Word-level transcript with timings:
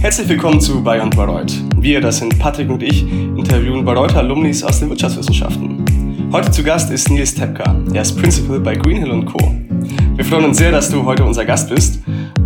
Herzlich 0.00 0.30
willkommen 0.30 0.62
zu 0.62 0.82
Bayern 0.82 1.10
Bayreuth. 1.10 1.52
Wir, 1.76 2.00
das 2.00 2.16
sind 2.16 2.38
Patrick 2.38 2.70
und 2.70 2.82
ich, 2.82 3.02
interviewen 3.02 3.84
Bayreuther 3.84 4.20
Alumnis 4.20 4.64
aus 4.64 4.80
den 4.80 4.88
Wirtschaftswissenschaften. 4.88 6.30
Heute 6.32 6.50
zu 6.50 6.64
Gast 6.64 6.90
ist 6.90 7.10
Nils 7.10 7.34
Tepka. 7.34 7.76
Er 7.92 8.00
ist 8.00 8.18
Principal 8.18 8.60
bei 8.60 8.76
Greenhill 8.76 9.26
Co. 9.26 9.38
Wir 10.16 10.24
freuen 10.24 10.46
uns 10.46 10.56
sehr, 10.56 10.72
dass 10.72 10.88
du 10.88 11.04
heute 11.04 11.22
unser 11.22 11.44
Gast 11.44 11.68
bist. 11.68 11.98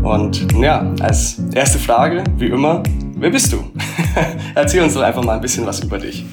Und 0.03 0.53
ja, 0.61 0.93
als 1.01 1.41
erste 1.55 1.79
Frage, 1.79 2.25
wie 2.39 2.49
immer, 2.49 2.83
wer 3.19 3.31
bist 3.31 3.53
du? 3.53 3.59
Erzähl 4.57 4.83
uns 4.83 4.95
doch 4.95 5.03
einfach 5.03 5.23
mal 5.23 5.37
ein 5.37 5.41
bisschen 5.41 5.65
was 5.65 5.79
über 5.79 5.99
dich. 5.99 6.25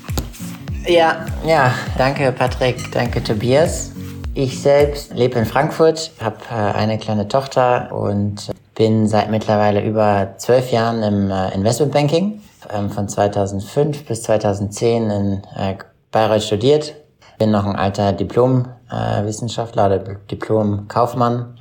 Ja, 0.87 1.27
ja, 1.45 1.71
danke 1.99 2.31
Patrick, 2.31 2.91
danke 2.91 3.23
Tobias. 3.23 3.91
Ich 4.33 4.59
selbst 4.59 5.13
lebe 5.13 5.37
in 5.37 5.45
Frankfurt, 5.45 6.13
habe 6.19 6.37
äh, 6.49 6.75
eine 6.75 6.97
kleine 6.97 7.27
Tochter 7.27 7.91
und 7.91 8.49
bin 8.81 9.05
seit 9.05 9.29
mittlerweile 9.29 9.83
über 9.83 10.33
zwölf 10.37 10.71
Jahren 10.71 11.03
im 11.03 11.29
äh, 11.29 11.53
Investmentbanking, 11.53 12.41
ähm, 12.73 12.89
von 12.89 13.07
2005 13.07 14.07
bis 14.07 14.23
2010 14.23 15.11
in 15.11 15.43
äh, 15.55 15.75
Bayreuth 16.09 16.41
studiert. 16.41 16.95
Bin 17.37 17.51
noch 17.51 17.67
ein 17.67 17.75
alter 17.75 18.11
Diplom-Wissenschaftler 18.11 19.85
oder 19.85 19.99
Diplom-Kaufmann 19.99 21.59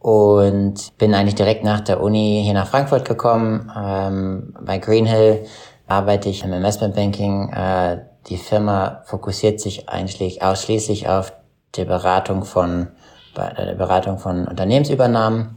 und 0.00 0.98
bin 0.98 1.14
eigentlich 1.14 1.36
direkt 1.36 1.62
nach 1.62 1.80
der 1.80 2.02
Uni 2.02 2.40
hier 2.42 2.54
nach 2.54 2.66
Frankfurt 2.66 3.04
gekommen. 3.04 3.70
Ähm, 3.80 4.52
bei 4.60 4.78
Greenhill 4.78 5.46
arbeite 5.86 6.28
ich 6.28 6.42
im 6.42 6.52
Investmentbanking. 6.52 7.52
Äh, 7.52 7.98
die 8.26 8.36
Firma 8.36 9.02
fokussiert 9.04 9.60
sich 9.60 9.88
eigentlich 9.88 10.42
ausschließlich 10.42 11.08
auf 11.08 11.32
die 11.76 11.84
Beratung 11.84 12.42
von, 12.42 12.88
der 13.36 13.76
Beratung 13.76 14.18
von 14.18 14.48
Unternehmensübernahmen 14.48 15.56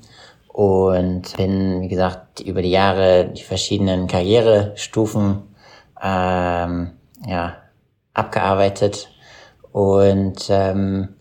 und 0.54 1.38
bin, 1.38 1.82
wie 1.82 1.88
gesagt, 1.88 2.42
über 2.42 2.62
die 2.62 2.72
Jahre 2.72 3.26
die 3.26 3.44
verschiedenen 3.44 4.08
Karrierestufen 4.08 5.44
ähm, 6.02 6.92
ja, 7.26 7.56
abgearbeitet 8.14 9.10
und 9.72 10.48
ähm, 10.50 11.16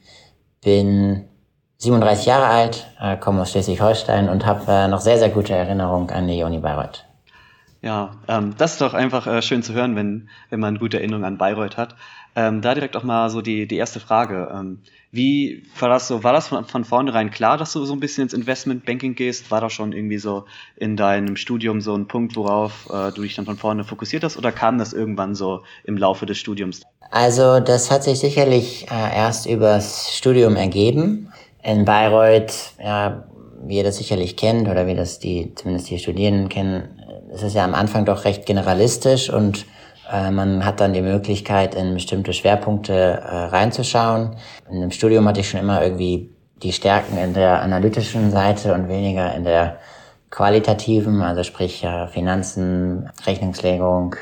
bin 0.62 1.28
37 1.78 2.26
Jahre 2.26 2.46
alt, 2.46 2.86
äh, 3.00 3.16
komme 3.16 3.42
aus 3.42 3.50
Schleswig-Holstein 3.50 4.28
und 4.28 4.44
habe 4.44 4.70
äh, 4.70 4.88
noch 4.88 5.00
sehr, 5.00 5.18
sehr 5.18 5.30
gute 5.30 5.54
Erinnerungen 5.54 6.10
an 6.10 6.26
die 6.26 6.42
Uni 6.42 6.58
Bayreuth. 6.58 7.04
Ja, 7.82 8.12
ähm, 8.28 8.54
das 8.58 8.72
ist 8.72 8.80
doch 8.82 8.92
einfach 8.92 9.26
äh, 9.26 9.40
schön 9.40 9.62
zu 9.62 9.72
hören, 9.72 9.96
wenn, 9.96 10.28
wenn 10.50 10.60
man 10.60 10.78
gute 10.78 10.98
Erinnerungen 10.98 11.24
an 11.24 11.38
Bayreuth 11.38 11.78
hat. 11.78 11.96
Ähm, 12.36 12.60
da 12.60 12.74
direkt 12.74 12.94
auch 12.96 13.02
mal 13.02 13.30
so 13.30 13.40
die, 13.40 13.66
die 13.66 13.76
erste 13.76 14.00
Frage. 14.00 14.50
Ähm, 14.54 14.80
wie 15.10 15.64
war 15.78 15.88
das 15.88 16.06
so? 16.06 16.22
War 16.22 16.32
das 16.32 16.48
von, 16.48 16.64
von 16.64 16.84
vornherein 16.84 17.30
klar, 17.30 17.56
dass 17.56 17.72
du 17.72 17.84
so 17.84 17.94
ein 17.94 18.00
bisschen 18.00 18.24
ins 18.24 18.34
Investmentbanking 18.34 19.14
gehst? 19.14 19.50
War 19.50 19.60
da 19.60 19.70
schon 19.70 19.92
irgendwie 19.92 20.18
so 20.18 20.44
in 20.76 20.96
deinem 20.96 21.36
Studium 21.36 21.80
so 21.80 21.94
ein 21.94 22.06
Punkt, 22.06 22.36
worauf 22.36 22.88
äh, 22.92 23.12
du 23.12 23.22
dich 23.22 23.34
dann 23.34 23.46
von 23.46 23.56
vorne 23.56 23.82
fokussiert 23.82 24.24
hast? 24.24 24.36
Oder 24.36 24.52
kam 24.52 24.78
das 24.78 24.92
irgendwann 24.92 25.34
so 25.34 25.62
im 25.84 25.96
Laufe 25.96 26.26
des 26.26 26.38
Studiums? 26.38 26.82
Also 27.10 27.60
das 27.60 27.90
hat 27.90 28.04
sich 28.04 28.20
sicherlich 28.20 28.86
äh, 28.90 29.16
erst 29.16 29.46
übers 29.46 30.14
Studium 30.14 30.54
ergeben. 30.54 31.32
In 31.62 31.84
Bayreuth, 31.84 32.74
ja, 32.82 33.24
wie 33.62 33.78
ihr 33.78 33.84
das 33.84 33.98
sicherlich 33.98 34.36
kennt 34.36 34.68
oder 34.68 34.86
wie 34.86 34.94
das 34.94 35.18
die, 35.18 35.54
zumindest 35.54 35.90
die 35.90 35.98
Studierenden 35.98 36.48
kennen, 36.48 36.99
es 37.32 37.42
ist 37.42 37.54
ja 37.54 37.64
am 37.64 37.74
Anfang 37.74 38.04
doch 38.04 38.24
recht 38.24 38.46
generalistisch 38.46 39.30
und 39.30 39.66
äh, 40.10 40.30
man 40.30 40.64
hat 40.64 40.80
dann 40.80 40.92
die 40.92 41.02
Möglichkeit, 41.02 41.74
in 41.74 41.94
bestimmte 41.94 42.32
Schwerpunkte 42.32 42.92
äh, 42.92 43.36
reinzuschauen. 43.46 44.36
In 44.70 44.80
dem 44.80 44.90
Studium 44.90 45.26
hatte 45.28 45.40
ich 45.40 45.50
schon 45.50 45.60
immer 45.60 45.82
irgendwie 45.82 46.30
die 46.62 46.72
Stärken 46.72 47.16
in 47.16 47.32
der 47.34 47.62
analytischen 47.62 48.30
Seite 48.30 48.74
und 48.74 48.88
weniger 48.88 49.34
in 49.34 49.44
der 49.44 49.78
qualitativen, 50.30 51.22
also 51.22 51.42
sprich 51.42 51.84
äh, 51.84 52.06
Finanzen, 52.08 53.10
Rechnungslegung. 53.26 54.16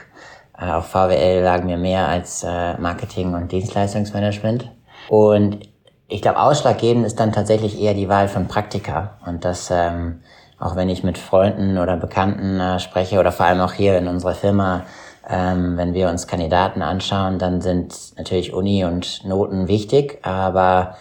Äh, 0.58 0.70
auf 0.70 0.86
VWL 0.88 1.42
lagen 1.42 1.66
mir 1.66 1.78
mehr 1.78 2.08
als 2.08 2.42
äh, 2.42 2.78
Marketing 2.78 3.34
und 3.34 3.52
Dienstleistungsmanagement. 3.52 4.70
Und 5.08 5.60
ich 6.08 6.22
glaube, 6.22 6.40
ausschlaggebend 6.40 7.06
ist 7.06 7.20
dann 7.20 7.32
tatsächlich 7.32 7.80
eher 7.80 7.94
die 7.94 8.08
Wahl 8.08 8.28
von 8.28 8.48
Praktika. 8.48 9.18
Und 9.26 9.44
das 9.44 9.70
ähm, 9.70 10.20
auch 10.58 10.76
wenn 10.76 10.88
ich 10.88 11.04
mit 11.04 11.18
Freunden 11.18 11.78
oder 11.78 11.96
Bekannten 11.96 12.60
äh, 12.60 12.80
spreche 12.80 13.18
oder 13.18 13.32
vor 13.32 13.46
allem 13.46 13.60
auch 13.60 13.72
hier 13.72 13.96
in 13.98 14.08
unserer 14.08 14.34
Firma, 14.34 14.82
ähm, 15.28 15.76
wenn 15.76 15.94
wir 15.94 16.08
uns 16.08 16.26
Kandidaten 16.26 16.82
anschauen, 16.82 17.38
dann 17.38 17.60
sind 17.60 18.16
natürlich 18.16 18.52
Uni 18.52 18.84
und 18.84 19.24
Noten 19.24 19.68
wichtig, 19.68 20.18
aber 20.22 20.96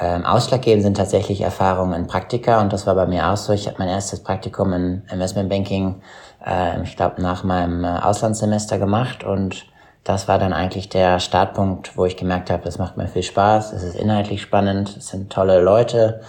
ähm, 0.00 0.24
ausschlaggebend 0.24 0.82
sind 0.82 0.96
tatsächlich 0.96 1.40
Erfahrungen 1.40 1.92
in 1.92 2.06
Praktika 2.06 2.60
und 2.60 2.72
das 2.72 2.86
war 2.86 2.94
bei 2.94 3.06
mir 3.06 3.28
auch 3.28 3.36
so. 3.36 3.52
Ich 3.52 3.66
habe 3.66 3.76
mein 3.78 3.88
erstes 3.88 4.22
Praktikum 4.22 4.72
in 4.72 5.02
Investmentbanking, 5.10 6.02
äh, 6.44 6.82
ich 6.82 6.96
glaube, 6.96 7.20
nach 7.20 7.44
meinem 7.44 7.84
äh, 7.84 7.98
Auslandssemester 7.98 8.78
gemacht 8.78 9.24
und 9.24 9.66
das 10.04 10.26
war 10.26 10.38
dann 10.38 10.52
eigentlich 10.52 10.88
der 10.88 11.18
Startpunkt, 11.20 11.96
wo 11.96 12.06
ich 12.06 12.16
gemerkt 12.16 12.50
habe, 12.50 12.66
es 12.68 12.78
macht 12.78 12.96
mir 12.96 13.08
viel 13.08 13.22
Spaß, 13.22 13.72
es 13.72 13.82
ist 13.82 13.96
inhaltlich 13.96 14.40
spannend, 14.40 14.96
es 14.96 15.08
sind 15.08 15.30
tolle 15.30 15.60
Leute 15.60 16.20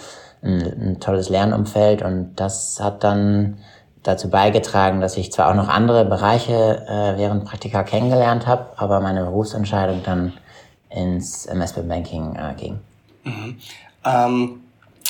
ein, 0.41 0.61
ein 0.61 1.00
tolles 1.00 1.29
Lernumfeld 1.29 2.01
und 2.01 2.35
das 2.35 2.79
hat 2.81 3.03
dann 3.03 3.57
dazu 4.03 4.29
beigetragen, 4.29 5.01
dass 5.01 5.17
ich 5.17 5.31
zwar 5.31 5.50
auch 5.50 5.55
noch 5.55 5.67
andere 5.67 6.05
Bereiche 6.05 6.85
äh, 6.88 7.17
während 7.17 7.45
Praktika 7.45 7.83
kennengelernt 7.83 8.47
habe, 8.47 8.67
aber 8.78 9.01
meine 9.01 9.23
Berufsentscheidung 9.23 10.01
dann 10.03 10.33
ins 10.89 11.45
Investmentbanking 11.45 12.35
äh, 12.35 12.53
ging. 12.55 12.79
Mhm. 13.23 13.57
Ähm, 14.05 14.61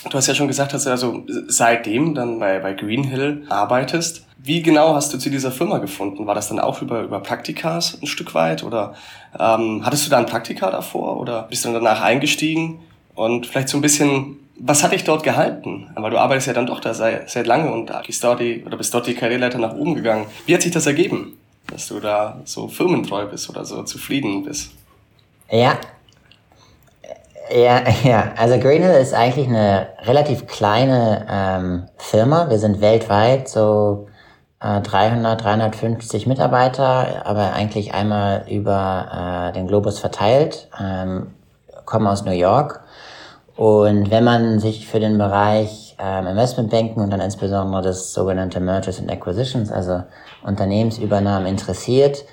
du 0.10 0.18
hast 0.18 0.28
ja 0.28 0.34
schon 0.34 0.48
gesagt, 0.48 0.74
dass 0.74 0.84
du 0.84 0.90
also 0.90 1.24
seitdem 1.48 2.16
dann 2.16 2.40
bei, 2.40 2.60
bei 2.60 2.74
Greenhill 2.74 3.46
arbeitest. 3.50 4.26
Wie 4.42 4.62
genau 4.62 4.96
hast 4.96 5.14
du 5.14 5.18
zu 5.18 5.30
dieser 5.30 5.52
Firma 5.52 5.78
gefunden? 5.80 6.26
War 6.26 6.36
das 6.36 6.48
dann 6.48 6.60
auch 6.60 6.82
über, 6.82 7.02
über 7.02 7.20
Praktikas 7.20 7.98
ein 8.02 8.08
Stück 8.08 8.34
weit? 8.34 8.64
Oder 8.64 8.96
ähm, 9.38 9.82
hattest 9.86 10.06
du 10.06 10.10
da 10.10 10.18
ein 10.18 10.26
Praktika 10.26 10.72
davor 10.72 11.18
oder 11.18 11.44
bist 11.44 11.66
du 11.66 11.72
dann 11.72 11.84
danach 11.84 12.02
eingestiegen? 12.02 12.80
Und 13.16 13.48
vielleicht 13.48 13.68
so 13.68 13.78
ein 13.78 13.82
bisschen 13.82 14.38
was 14.60 14.84
hat 14.84 14.92
dich 14.92 15.04
dort 15.04 15.24
gehalten? 15.24 15.90
Weil 15.96 16.12
du 16.12 16.18
arbeitest 16.18 16.48
ja 16.48 16.54
dann 16.54 16.68
doch 16.68 16.80
da 16.80 16.94
seit, 16.94 17.30
seit 17.30 17.48
lange 17.48 17.72
und 17.72 17.92
bist 18.06 18.24
dort 18.24 18.40
die, 18.40 18.64
oder 18.66 18.78
bist 18.78 18.94
dort 18.94 19.08
die 19.08 19.16
Karriereleiter 19.16 19.58
nach 19.58 19.74
oben 19.74 19.96
gegangen. 19.96 20.26
Wie 20.46 20.54
hat 20.54 20.62
sich 20.62 20.72
das 20.72 20.86
ergeben, 20.86 21.38
dass 21.68 21.88
du 21.88 22.00
da 22.00 22.40
so 22.46 22.68
firmentreu 22.68 23.26
bist 23.26 23.50
oder 23.50 23.66
so 23.66 23.84
zufrieden 23.84 24.44
bist? 24.44 24.72
Ja. 25.50 25.78
Ja, 27.56 27.84
ja. 28.04 28.34
Also 28.38 28.60
Greenhill 28.60 29.00
ist 29.02 29.14
eigentlich 29.14 29.48
eine 29.48 29.88
relativ 30.04 30.46
kleine 30.48 31.26
ähm, 31.30 31.84
Firma. 31.98 32.50
Wir 32.50 32.60
sind 32.60 32.82
weltweit 32.82 33.48
so 33.48 34.08
äh, 34.60 34.82
300, 34.82 35.42
350 35.42 36.28
Mitarbeiter, 36.28 37.26
aber 37.26 37.54
eigentlich 37.54 37.94
einmal 37.94 38.46
über 38.50 39.50
äh, 39.50 39.54
den 39.54 39.68
Globus 39.68 40.00
verteilt. 40.00 40.68
Ähm, 40.80 41.34
kommen 41.86 42.06
aus 42.06 42.24
New 42.24 42.32
York 42.32 42.84
und 43.60 44.10
wenn 44.10 44.24
man 44.24 44.60
sich 44.60 44.88
für 44.88 45.02
den 45.02 45.18
Bereich 45.18 45.94
ähm, 46.00 46.28
Investmentbanken 46.28 47.04
und 47.04 47.10
dann 47.10 47.20
insbesondere 47.20 47.82
das 47.82 48.14
sogenannte 48.14 48.62
Mergers 48.62 49.02
and 49.02 49.12
Acquisitions, 49.12 49.70
also 49.70 50.04
Unternehmensübernahmen 50.44 51.46
interessiert, 51.46 52.24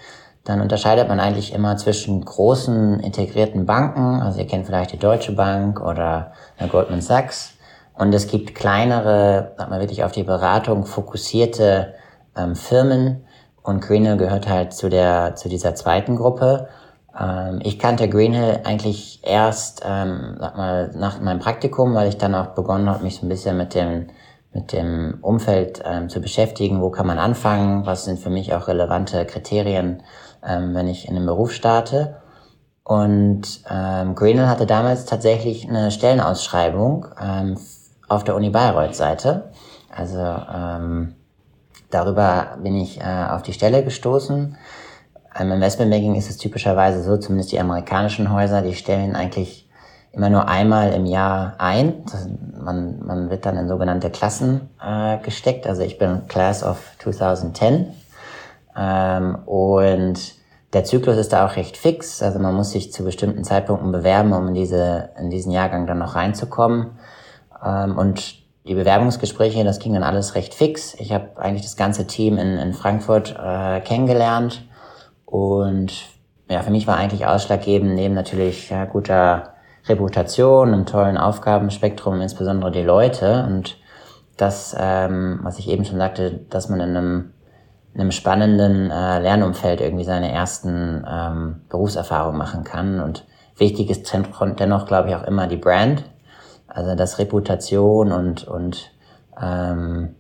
dann 0.45 0.61
unterscheidet 0.61 1.09
man 1.09 1.19
eigentlich 1.19 1.53
immer 1.53 1.77
zwischen 1.79 2.25
großen 2.25 3.01
integrierten 3.01 3.67
Banken, 3.67 4.23
also 4.23 4.39
ihr 4.39 4.47
kennt 4.47 4.67
vielleicht 4.67 4.93
die 4.93 5.01
Deutsche 5.01 5.33
Bank 5.33 5.81
oder 5.81 6.31
Goldman 6.71 7.01
Sachs, 7.01 7.55
und 7.95 8.15
es 8.15 8.29
gibt 8.29 8.55
kleinere, 8.55 9.53
sag 9.59 9.69
mal 9.69 9.81
wirklich 9.81 10.05
auf 10.05 10.13
die 10.13 10.23
Beratung 10.23 10.87
fokussierte 10.87 11.95
ähm, 12.37 12.55
Firmen, 12.55 13.25
und 13.65 13.81
Greenhill 13.81 14.17
gehört 14.17 14.49
halt 14.49 14.73
zu 14.75 14.89
der 14.89 15.35
zu 15.35 15.49
dieser 15.49 15.75
zweiten 15.75 16.15
Gruppe. 16.15 16.69
Ähm, 17.19 17.61
ich 17.63 17.79
kannte 17.79 18.09
Greenhill 18.09 18.61
eigentlich 18.65 19.21
erst, 19.23 19.83
ähm, 19.85 20.37
sag 20.39 20.57
mal, 20.57 20.91
nach 20.95 21.21
meinem 21.21 21.39
Praktikum, 21.39 21.95
weil 21.95 22.09
ich 22.09 22.19
dann 22.19 22.35
auch 22.35 22.49
begonnen 22.49 22.89
habe, 22.89 23.05
mich 23.05 23.17
so 23.17 23.27
ein 23.27 23.29
bisschen 23.29 23.57
mit 23.57 23.75
dem, 23.75 24.09
mit 24.53 24.73
dem 24.73 25.19
Umfeld 25.23 25.83
ähm, 25.85 26.09
zu 26.09 26.21
beschäftigen. 26.21 26.83
Wo 26.83 26.91
kann 26.91 27.07
man 27.07 27.19
anfangen? 27.19 27.87
Was 27.87 28.05
sind 28.05 28.19
für 28.19 28.31
mich 28.31 28.55
auch 28.55 28.69
relevante 28.69 29.25
Kriterien, 29.25 30.03
ähm, 30.45 30.75
wenn 30.75 30.89
ich 30.89 31.09
in 31.09 31.15
den 31.15 31.27
Beruf 31.27 31.53
starte? 31.53 32.17
Und 32.85 33.63
ähm, 33.69 34.15
Greenhill 34.15 34.49
hatte 34.49 34.67
damals 34.67 35.07
tatsächlich 35.07 35.69
eine 35.69 35.91
Stellenausschreibung 35.91 37.07
ähm, 37.21 37.59
auf 38.09 38.23
der 38.23 38.37
Uni 38.37 38.51
Bayreuth 38.51 38.95
Seite. 38.95 39.51
Also 39.91 40.21
ähm, 40.21 41.17
darüber 41.91 42.59
bin 42.63 42.77
ich 42.77 43.01
äh, 43.01 43.27
auf 43.31 43.43
die 43.43 43.55
Stelle 43.55 43.83
gestoßen 43.83 44.57
im 45.39 45.53
Investmentbanking 45.53 46.15
ist 46.15 46.31
es 46.31 46.39
typischerweise 46.39 47.03
so, 47.03 47.17
zumindest 47.17 47.53
die 47.53 47.61
amerikanischen 47.61 48.33
Häuser, 48.33 48.63
die 48.63 48.75
stellen 48.75 49.15
eigentlich 49.15 49.69
immer 50.13 50.31
nur 50.31 50.49
einmal 50.49 50.93
im 50.93 51.05
Jahr 51.05 51.55
ein. 51.59 52.05
Das, 52.11 52.29
man, 52.59 53.05
man 53.05 53.31
wird 53.31 53.45
dann 53.45 53.57
in 53.57 53.69
sogenannte 53.69 54.11
Klassen 54.11 54.71
äh, 54.83 55.19
gesteckt. 55.19 55.67
Also 55.67 55.83
ich 55.83 55.99
bin 55.99 56.27
Class 56.27 56.63
of 56.63 56.79
2010 56.99 57.93
ähm, 58.77 59.39
und 59.45 60.35
der 60.73 60.85
Zyklus 60.85 61.17
ist 61.17 61.33
da 61.33 61.47
auch 61.47 61.57
recht 61.57 61.77
fix. 61.77 62.23
Also 62.23 62.39
man 62.39 62.55
muss 62.55 62.71
sich 62.71 62.93
zu 62.93 63.05
bestimmten 63.05 63.45
Zeitpunkten 63.45 63.93
bewerben, 63.93 64.33
um 64.33 64.49
in, 64.49 64.55
diese, 64.55 65.11
in 65.19 65.31
diesen 65.31 65.53
Jahrgang 65.53 65.87
dann 65.87 65.99
noch 65.99 66.15
reinzukommen. 66.15 66.99
Ähm, 67.65 67.99
und 67.99 68.37
die 68.67 68.75
Bewerbungsgespräche, 68.75 69.65
das 69.65 69.79
ging 69.79 69.93
dann 69.93 70.03
alles 70.03 70.35
recht 70.35 70.55
fix. 70.55 70.95
Ich 70.95 71.13
habe 71.13 71.37
eigentlich 71.37 71.63
das 71.63 71.77
ganze 71.77 72.07
Team 72.07 72.39
in, 72.39 72.57
in 72.57 72.73
Frankfurt 72.73 73.37
äh, 73.39 73.81
kennengelernt 73.81 74.66
und 75.27 75.93
ja, 76.49 76.63
für 76.63 76.71
mich 76.71 76.87
war 76.87 76.97
eigentlich 76.97 77.27
ausschlaggebend, 77.27 77.95
neben 77.95 78.15
natürlich 78.15 78.71
ja, 78.71 78.85
guter 78.85 79.55
Reputation, 79.87 80.73
einem 80.73 80.87
tollen 80.87 81.19
Aufgabenspektrum, 81.19 82.21
insbesondere 82.21 82.71
die 82.71 82.83
Leute 82.83 83.45
und 83.47 83.77
das, 84.37 84.77
ähm, 84.79 85.41
was 85.43 85.59
ich 85.59 85.69
eben 85.69 85.85
schon 85.85 85.99
sagte, 85.99 86.33
dass 86.51 86.69
man 86.69 86.81
in 86.81 86.97
einem, 86.97 87.33
in 87.95 88.01
einem 88.01 88.13
spannenden 88.13 88.91
äh, 88.91 89.19
Lernumfeld 89.19 89.81
irgendwie 89.81 90.05
seine 90.05 90.31
ersten 90.31 91.05
ähm, 91.09 91.63
Berufserfahrungen 91.69 92.37
machen 92.37 92.63
kann. 92.63 93.01
Und 93.01 93.25
wichtig 93.57 93.91
ist 93.91 94.13
dennoch, 94.13 94.87
glaube 94.87 95.09
ich, 95.09 95.17
auch 95.17 95.25
immer 95.25 95.47
die 95.47 95.57
Brand, 95.57 96.05
also 96.69 96.95
das 96.95 97.19
Reputation 97.19 98.13
und, 98.13 98.47
und 98.47 98.91
ähm, 99.41 100.15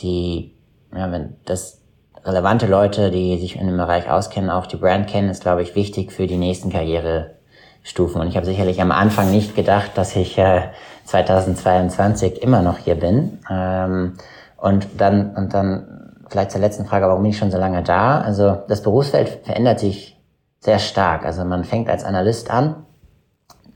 die, 0.00 0.56
ja, 0.94 1.12
wenn 1.12 1.36
das 1.44 1.82
relevante 2.24 2.66
Leute, 2.66 3.10
die 3.10 3.38
sich 3.38 3.56
in 3.56 3.66
dem 3.66 3.76
Bereich 3.76 4.10
auskennen, 4.10 4.50
auch 4.50 4.66
die 4.66 4.76
Brand 4.76 5.08
kennen, 5.08 5.28
ist, 5.28 5.42
glaube 5.42 5.62
ich, 5.62 5.74
wichtig 5.74 6.12
für 6.12 6.26
die 6.26 6.36
nächsten 6.36 6.70
Karrierestufen. 6.70 8.20
Und 8.20 8.28
ich 8.28 8.36
habe 8.36 8.46
sicherlich 8.46 8.80
am 8.80 8.92
Anfang 8.92 9.30
nicht 9.30 9.54
gedacht, 9.54 9.92
dass 9.94 10.16
ich 10.16 10.38
äh, 10.38 10.62
2022 11.04 12.42
immer 12.42 12.62
noch 12.62 12.78
hier 12.78 12.96
bin. 12.96 13.38
Ähm, 13.50 14.14
und 14.56 14.86
dann, 14.98 15.34
und 15.36 15.54
dann 15.54 16.24
vielleicht 16.28 16.50
zur 16.50 16.60
letzten 16.60 16.84
Frage, 16.84 17.06
warum 17.06 17.22
bin 17.22 17.30
ich 17.30 17.38
schon 17.38 17.50
so 17.50 17.58
lange 17.58 17.82
da? 17.82 18.20
Also 18.20 18.58
das 18.68 18.82
Berufsfeld 18.82 19.40
verändert 19.44 19.80
sich 19.80 20.20
sehr 20.60 20.78
stark. 20.78 21.24
Also 21.24 21.44
man 21.44 21.64
fängt 21.64 21.88
als 21.88 22.04
Analyst 22.04 22.50
an. 22.50 22.84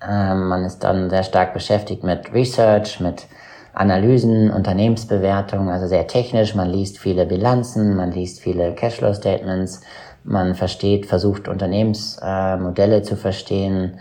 Ähm, 0.07 0.49
man 0.49 0.65
ist 0.65 0.81
dann 0.81 1.11
sehr 1.11 1.23
stark 1.23 1.55
beschäftigt 1.55 2.03
mit 2.03 2.33
Research, 2.33 3.01
mit 3.01 3.27
Analysen, 3.75 4.51
Unternehmensbewertungen, 4.51 5.69
also 5.69 5.87
sehr 5.87 6.07
technisch. 6.07 6.55
Man 6.55 6.71
liest 6.71 6.99
viele 6.99 7.27
Bilanzen, 7.27 7.97
man 7.97 8.13
liest 8.13 8.41
viele 8.41 8.75
Cashflow-Statements, 8.75 9.81
man 10.25 10.55
versteht, 10.55 11.07
versucht 11.07 11.49
Unternehmensmodelle 11.49 12.97
äh, 12.99 13.03
zu 13.03 13.17
verstehen, 13.17 13.99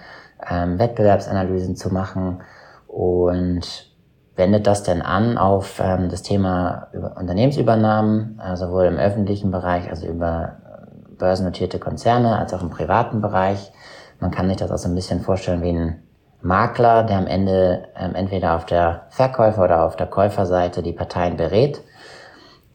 ähm, 0.50 0.78
Wettbewerbsanalysen 0.78 1.76
zu 1.76 1.94
machen 1.94 2.42
und 2.88 3.92
wendet 4.36 4.68
das 4.68 4.84
denn 4.84 5.02
an 5.02 5.38
auf 5.38 5.82
ähm, 5.84 6.10
das 6.10 6.22
Thema 6.22 6.88
Unternehmensübernahmen, 7.20 8.40
äh, 8.44 8.56
sowohl 8.58 8.86
im 8.86 8.98
öffentlichen 8.98 9.52
Bereich, 9.52 9.90
also 9.90 10.08
über 10.08 10.58
äh, 10.66 11.16
börsennotierte 11.16 11.80
Konzerne, 11.80 12.38
als 12.38 12.54
auch 12.54 12.62
im 12.62 12.70
privaten 12.70 13.22
Bereich. 13.22 13.72
Man 14.20 14.32
kann 14.32 14.48
sich 14.50 14.58
das 14.58 14.72
auch 14.72 14.78
so 14.78 14.90
ein 14.90 14.96
bisschen 14.96 15.22
vorstellen 15.22 15.64
wie 15.64 15.70
ein 15.70 16.04
Makler, 16.42 17.04
der 17.04 17.18
am 17.18 17.28
Ende 17.28 17.90
ähm, 17.96 18.16
entweder 18.16 18.56
auf 18.56 18.66
der 18.66 19.04
Verkäufer- 19.10 19.64
oder 19.64 19.84
auf 19.84 19.96
der 19.96 20.08
Käuferseite 20.08 20.82
die 20.82 20.94
Parteien 20.94 21.38
berät. 21.38 21.82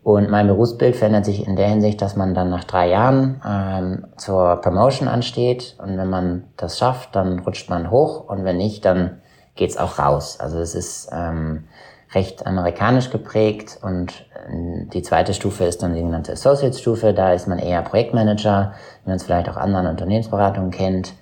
Und 0.06 0.30
mein 0.30 0.46
Berufsbild 0.46 0.94
verändert 0.94 1.24
sich 1.24 1.48
in 1.48 1.56
der 1.56 1.66
Hinsicht, 1.66 2.00
dass 2.00 2.14
man 2.14 2.32
dann 2.32 2.48
nach 2.48 2.62
drei 2.62 2.88
Jahren 2.88 3.42
ähm, 3.44 4.06
zur 4.16 4.60
Promotion 4.60 5.08
ansteht. 5.08 5.74
Und 5.82 5.98
wenn 5.98 6.08
man 6.08 6.44
das 6.56 6.78
schafft, 6.78 7.16
dann 7.16 7.40
rutscht 7.40 7.68
man 7.68 7.90
hoch. 7.90 8.28
Und 8.28 8.44
wenn 8.44 8.56
nicht, 8.56 8.84
dann 8.84 9.20
geht's 9.56 9.76
auch 9.76 9.98
raus. 9.98 10.38
Also 10.38 10.60
es 10.60 10.76
ist 10.76 11.08
ähm, 11.12 11.64
recht 12.14 12.46
amerikanisch 12.46 13.10
geprägt. 13.10 13.80
Und 13.82 14.12
äh, 14.48 14.86
die 14.92 15.02
zweite 15.02 15.34
Stufe 15.34 15.64
ist 15.64 15.82
dann 15.82 15.94
die 15.94 16.00
sogenannte 16.00 16.34
Associate-Stufe. 16.34 17.12
Da 17.12 17.32
ist 17.32 17.48
man 17.48 17.58
eher 17.58 17.82
Projektmanager, 17.82 18.74
wie 19.02 19.08
man 19.08 19.16
es 19.16 19.24
vielleicht 19.24 19.48
auch 19.48 19.56
anderen 19.56 19.88
Unternehmensberatungen 19.88 20.70
kennt. 20.70 21.14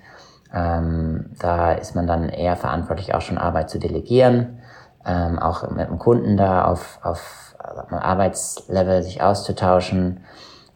Ähm, 0.55 1.31
da 1.39 1.73
ist 1.73 1.95
man 1.95 2.07
dann 2.07 2.29
eher 2.29 2.55
verantwortlich, 2.55 3.13
auch 3.13 3.21
schon 3.21 3.37
Arbeit 3.37 3.69
zu 3.69 3.77
delegieren, 3.77 4.59
ähm, 5.05 5.37
auch 5.37 5.69
mit 5.69 5.89
dem 5.89 5.99
Kunden 5.99 6.37
da 6.37 6.65
auf, 6.65 6.99
auf 7.03 7.55
Arbeitslevel 7.91 9.03
sich 9.03 9.21
auszutauschen. 9.21 10.21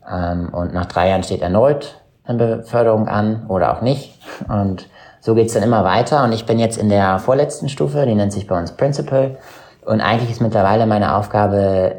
Ähm, 0.10 0.50
und 0.52 0.74
nach 0.74 0.86
drei 0.86 1.10
Jahren 1.10 1.24
steht 1.24 1.42
erneut 1.42 2.02
eine 2.26 2.58
Beförderung 2.58 3.08
an 3.08 3.48
oder 3.48 3.76
auch 3.76 3.82
nicht. 3.82 4.20
Und 4.48 4.88
so 5.20 5.34
geht's 5.34 5.54
dann 5.54 5.64
immer 5.64 5.84
weiter. 5.84 6.24
Und 6.24 6.32
ich 6.32 6.46
bin 6.46 6.60
jetzt 6.60 6.78
in 6.78 6.90
der 6.90 7.20
vorletzten 7.20 7.70
Stufe, 7.70 8.06
die 8.06 8.16
nennt 8.16 8.32
sich 8.32 8.48
bei 8.48 8.58
uns 8.58 8.74
Principal. 8.74 9.38
Und 9.86 10.02
eigentlich 10.02 10.30
ist 10.30 10.42
mittlerweile 10.42 10.86
meine 10.86 11.16
Aufgabe 11.16 11.96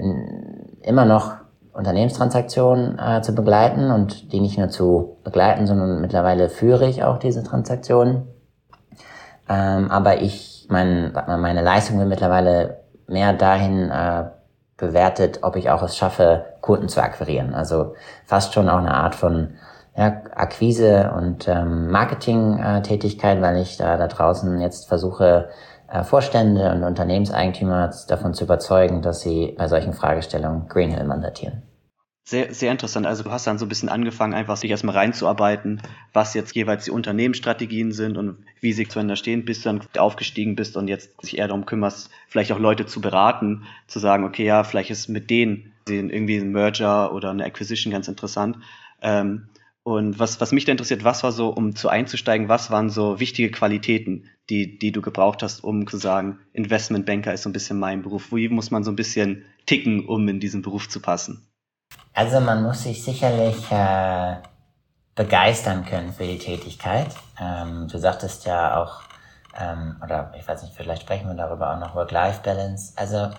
immer 0.83 1.05
noch 1.05 1.33
Unternehmenstransaktionen 1.73 2.99
äh, 2.99 3.23
zu 3.23 3.35
begleiten 3.35 3.91
und 3.91 4.33
die 4.33 4.41
nicht 4.41 4.59
nur 4.59 4.69
zu 4.69 5.19
begleiten, 5.25 5.67
sondern 5.67 6.01
mittlerweile 6.01 6.49
führe 6.49 6.89
ich 6.89 7.05
auch 7.05 7.19
diese 7.19 7.43
Transaktionen. 7.43 8.29
Ähm, 9.49 9.91
aber 9.91 10.21
ich, 10.21 10.67
mein, 10.69 11.13
meine 11.13 11.63
Leistung 11.63 11.99
wird 11.99 12.09
mittlerweile 12.09 12.81
mehr 13.07 13.33
dahin 13.33 13.91
äh, 13.91 14.25
bewertet, 14.77 15.41
ob 15.43 15.57
ich 15.57 15.71
auch 15.71 15.83
es 15.83 15.97
schaffe, 15.97 16.47
Kunden 16.61 16.89
zu 16.89 17.03
akquirieren. 17.03 17.55
Also 17.55 17.95
fast 18.25 18.55
schon 18.55 18.69
auch 18.69 18.79
eine 18.79 18.95
Art 18.95 19.15
von 19.15 19.55
ja, 19.97 20.23
Akquise 20.35 21.13
und 21.17 21.49
ähm, 21.49 21.91
Marketing-Tätigkeit, 21.91 23.41
weil 23.43 23.59
ich 23.59 23.77
da, 23.77 23.97
da 23.97 24.07
draußen 24.07 24.61
jetzt 24.61 24.89
versuche, 24.89 25.49
äh, 25.49 25.70
Vorstände 26.05 26.73
und 26.73 26.85
Unternehmenseigentümer 26.85 27.93
davon 28.09 28.35
zu 28.35 28.45
überzeugen, 28.45 29.03
dass 29.03 29.21
sie 29.21 29.55
bei 29.59 29.69
solchen 29.69 29.93
Fragestellungen 29.93 30.69
Greenhill 30.69 31.05
mandatieren. 31.05 31.63
Sehr, 32.31 32.55
sehr 32.55 32.71
interessant. 32.71 33.07
Also 33.07 33.25
du 33.25 33.33
hast 33.33 33.49
dann 33.49 33.59
so 33.59 33.67
ein 33.67 33.69
bisschen 33.69 33.89
angefangen, 33.89 34.35
einfach 34.35 34.57
sich 34.57 34.71
erstmal 34.71 34.95
reinzuarbeiten, 34.95 35.83
was 36.13 36.33
jetzt 36.35 36.55
jeweils 36.55 36.85
die 36.85 36.93
Unternehmensstrategien 36.93 37.91
sind 37.91 38.17
und 38.17 38.45
wie 38.61 38.73
sie 38.73 38.87
zueinander 38.87 39.17
stehen, 39.17 39.45
bis 39.45 39.63
du 39.63 39.71
dann 39.71 39.81
aufgestiegen 39.99 40.55
bist 40.55 40.77
und 40.77 40.87
jetzt 40.87 41.21
sich 41.23 41.39
eher 41.39 41.49
darum 41.49 41.67
kümmerst, 41.67 42.09
vielleicht 42.29 42.53
auch 42.53 42.61
Leute 42.61 42.87
zu 42.87 43.01
beraten, 43.01 43.65
zu 43.89 43.99
sagen, 43.99 44.25
okay, 44.25 44.45
ja, 44.45 44.63
vielleicht 44.63 44.91
ist 44.91 45.09
mit 45.09 45.29
denen 45.29 45.73
irgendwie 45.89 46.37
ein 46.37 46.53
Merger 46.53 47.13
oder 47.13 47.31
eine 47.31 47.45
Acquisition 47.45 47.93
ganz 47.93 48.07
interessant. 48.07 48.59
Ähm, 49.03 49.49
und 49.83 50.19
was, 50.19 50.41
was 50.41 50.53
mich 50.53 50.67
da 50.67 50.73
interessiert, 50.73 51.05
was 51.05 51.23
war 51.23 51.33
so, 51.33 51.49
um 51.49 51.75
zu 51.75 51.89
einzusteigen, 51.89 52.49
was 52.49 52.71
waren 52.71 52.91
so 52.91 53.19
wichtige 53.19 53.51
Qualitäten, 53.51 54.29
die, 54.51 54.79
die 54.79 54.93
du 54.93 55.01
gebraucht 55.01 55.43
hast, 55.43 55.65
um 55.65 55.87
zu 55.87 55.97
sagen, 55.97 56.39
Investmentbanker 56.53 57.33
ist 57.33 57.43
so 57.43 57.49
ein 57.49 57.55
bisschen 57.55 57.79
mein 57.79 58.03
Beruf. 58.03 58.33
Wie 58.33 58.49
muss 58.49 58.71
man 58.71 58.85
so 58.85 58.91
ein 58.91 58.97
bisschen 58.97 59.45
ticken, 59.67 60.07
um 60.07 60.29
in 60.29 60.41
diesen 60.41 60.63
Beruf 60.63 60.89
zu 60.89 61.01
passen? 61.01 61.49
Also 62.13 62.41
man 62.41 62.63
muss 62.63 62.83
sich 62.83 63.03
sicherlich 63.03 63.71
äh, 63.71 64.37
begeistern 65.15 65.85
können 65.87 66.13
für 66.13 66.27
die 66.27 66.39
Tätigkeit. 66.39 67.09
Ähm, 67.41 67.89
du 67.91 67.99
sagtest 67.99 68.45
ja 68.45 68.83
auch, 68.83 69.03
ähm, 69.59 69.97
oder 70.03 70.33
ich 70.39 70.47
weiß 70.47 70.63
nicht, 70.63 70.75
vielleicht 70.75 71.03
sprechen 71.03 71.29
wir 71.29 71.35
darüber 71.35 71.75
auch 71.75 71.81
noch, 71.81 71.95
Work-Life-Balance. 71.95 72.93
Also 72.97 73.31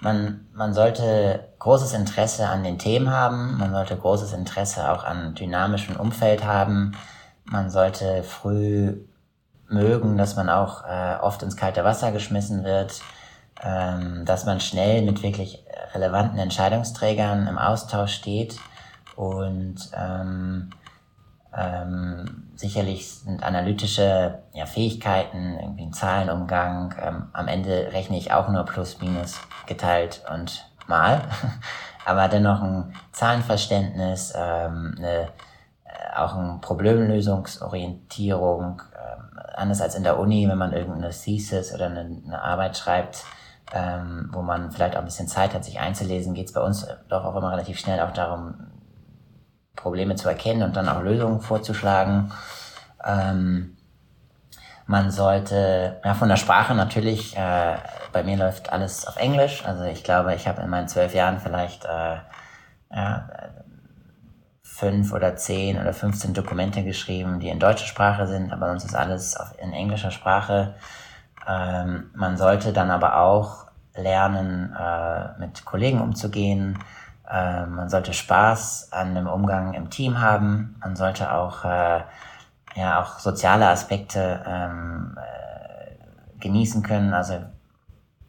man, 0.00 0.46
man 0.52 0.74
sollte 0.74 1.48
großes 1.58 1.92
Interesse 1.94 2.48
an 2.48 2.62
den 2.62 2.78
Themen 2.78 3.10
haben, 3.10 3.58
man 3.58 3.72
sollte 3.72 3.96
großes 3.96 4.32
Interesse 4.32 4.90
auch 4.90 5.04
an 5.04 5.34
dynamischem 5.34 5.96
Umfeld 5.96 6.44
haben, 6.44 6.92
man 7.44 7.70
sollte 7.70 8.22
früh 8.22 8.96
mögen, 9.68 10.16
dass 10.18 10.36
man 10.36 10.50
auch 10.50 10.84
äh, 10.86 11.16
oft 11.20 11.42
ins 11.42 11.56
kalte 11.56 11.84
Wasser 11.84 12.12
geschmissen 12.12 12.64
wird, 12.64 13.00
ähm, 13.62 14.24
dass 14.24 14.44
man 14.46 14.60
schnell 14.60 15.02
mit 15.02 15.22
wirklich 15.22 15.64
relevanten 15.94 16.38
Entscheidungsträgern 16.38 17.46
im 17.46 17.58
Austausch 17.58 18.14
steht. 18.14 18.58
Und 19.16 19.76
ähm, 19.96 20.70
ähm, 21.56 22.44
sicherlich 22.56 23.08
sind 23.08 23.42
analytische 23.42 24.38
ja, 24.52 24.66
Fähigkeiten, 24.66 25.58
irgendwie 25.60 25.84
ein 25.84 25.92
Zahlenumgang. 25.92 26.94
Ähm, 27.00 27.28
am 27.32 27.48
Ende 27.48 27.90
rechne 27.92 28.16
ich 28.16 28.32
auch 28.32 28.48
nur 28.48 28.64
plus 28.64 29.00
minus 29.00 29.40
geteilt 29.66 30.22
und 30.32 30.64
mal. 30.86 31.22
Aber 32.04 32.28
dennoch 32.28 32.60
ein 32.60 32.94
Zahlenverständnis, 33.12 34.34
ähm, 34.36 34.94
eine, 34.98 35.28
äh, 35.84 36.16
auch 36.16 36.36
eine 36.36 36.58
Problemlösungsorientierung, 36.60 38.82
ähm, 38.94 39.40
anders 39.54 39.80
als 39.80 39.94
in 39.94 40.02
der 40.02 40.18
Uni, 40.18 40.48
wenn 40.48 40.58
man 40.58 40.72
irgendeine 40.72 41.10
Thesis 41.10 41.72
oder 41.74 41.86
eine, 41.86 42.00
eine 42.00 42.42
Arbeit 42.42 42.76
schreibt, 42.76 43.24
ähm, 43.72 44.28
wo 44.32 44.42
man 44.42 44.70
vielleicht 44.70 44.96
auch 44.96 45.00
ein 45.00 45.06
bisschen 45.06 45.28
Zeit 45.28 45.54
hat, 45.54 45.64
sich 45.64 45.80
einzulesen, 45.80 46.34
geht 46.34 46.48
es 46.48 46.52
bei 46.52 46.60
uns 46.60 46.86
doch 47.08 47.24
auch 47.24 47.36
immer 47.36 47.52
relativ 47.52 47.78
schnell 47.78 48.00
auch 48.00 48.12
darum, 48.12 48.54
Probleme 49.76 50.16
zu 50.16 50.28
erkennen 50.28 50.62
und 50.62 50.76
dann 50.76 50.88
auch 50.88 51.02
Lösungen 51.02 51.40
vorzuschlagen. 51.40 52.32
Ähm, 53.04 53.76
man 54.86 55.10
sollte, 55.10 56.00
ja, 56.04 56.14
von 56.14 56.28
der 56.28 56.36
Sprache 56.36 56.74
natürlich, 56.74 57.36
äh, 57.36 57.76
bei 58.12 58.22
mir 58.22 58.36
läuft 58.36 58.72
alles 58.72 59.06
auf 59.06 59.16
Englisch. 59.16 59.64
Also 59.64 59.84
ich 59.84 60.04
glaube, 60.04 60.34
ich 60.34 60.46
habe 60.46 60.62
in 60.62 60.70
meinen 60.70 60.88
zwölf 60.88 61.14
Jahren 61.14 61.40
vielleicht 61.40 61.84
äh, 61.84 62.16
ja, 62.90 63.28
fünf 64.62 65.12
oder 65.12 65.36
zehn 65.36 65.80
oder 65.80 65.92
15 65.92 66.34
Dokumente 66.34 66.82
geschrieben, 66.82 67.40
die 67.40 67.48
in 67.48 67.60
deutscher 67.60 67.86
Sprache 67.86 68.26
sind, 68.26 68.52
aber 68.52 68.68
sonst 68.68 68.84
ist 68.84 68.94
alles 68.94 69.36
auf, 69.36 69.54
in 69.58 69.72
englischer 69.72 70.10
Sprache. 70.10 70.74
Ähm, 71.46 72.10
man 72.14 72.36
sollte 72.36 72.72
dann 72.72 72.90
aber 72.90 73.18
auch 73.18 73.68
lernen, 73.94 74.74
äh, 74.78 75.38
mit 75.38 75.64
Kollegen 75.64 76.00
umzugehen. 76.00 76.78
Äh, 77.30 77.66
man 77.66 77.88
sollte 77.88 78.12
Spaß 78.12 78.92
an 78.92 79.14
dem 79.14 79.26
Umgang 79.26 79.74
im 79.74 79.90
Team 79.90 80.20
haben. 80.20 80.76
Man 80.80 80.96
sollte 80.96 81.32
auch, 81.32 81.64
äh, 81.64 82.00
ja, 82.74 83.00
auch 83.00 83.18
soziale 83.18 83.68
Aspekte 83.68 84.42
ähm, 84.46 85.16
äh, 85.16 86.40
genießen 86.40 86.82
können. 86.82 87.14
Also 87.14 87.40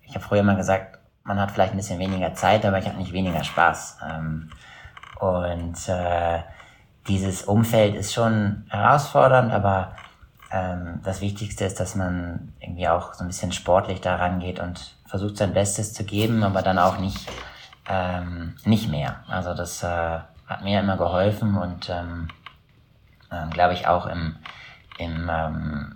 ich 0.02 0.16
habe 0.16 0.24
früher 0.24 0.42
immer 0.42 0.56
gesagt, 0.56 1.00
man 1.24 1.40
hat 1.40 1.52
vielleicht 1.52 1.74
ein 1.74 1.78
bisschen 1.78 2.00
weniger 2.00 2.34
Zeit, 2.36 2.66
aber 2.66 2.78
ich 2.78 2.88
habe 2.88 2.98
nicht 2.98 3.12
weniger 3.12 3.44
Spaß. 3.44 3.98
Ähm, 4.08 4.52
und 5.20 5.90
äh, 5.90 6.40
dieses 7.08 7.44
Umfeld 7.44 7.96
ist 7.96 8.14
schon 8.14 8.66
herausfordernd, 8.70 9.52
aber 9.52 9.94
ähm, 10.52 11.02
das 11.04 11.22
Wichtigste 11.22 11.66
ist, 11.66 11.80
dass 11.80 11.96
man 11.96 12.54
irgendwie 12.60 12.88
auch 12.88 13.14
so 13.14 13.24
ein 13.24 13.28
bisschen 13.28 13.52
sportlich 13.52 14.02
daran 14.02 14.40
geht 14.40 14.60
und 14.60 14.96
versucht 15.06 15.38
sein 15.38 15.54
Bestes 15.54 15.94
zu 15.94 16.04
geben, 16.04 16.44
aber 16.44 16.62
dann 16.62 16.80
auch 16.80 17.00
nicht, 17.00 17.28
ähm, 17.88 18.56
nicht 18.66 18.90
mehr. 18.90 19.24
Also 19.28 19.54
das 19.54 19.84
äh, 19.84 20.20
hat 20.48 20.64
mir 20.64 20.80
immer 20.80 20.98
geholfen 20.98 21.56
und 21.56 21.90
ähm, 21.90 22.30
äh, 23.32 23.50
glaube 23.50 23.74
ich 23.74 23.88
auch 23.88 24.06
im, 24.08 24.38
im 24.98 25.30
ähm, 25.32 25.96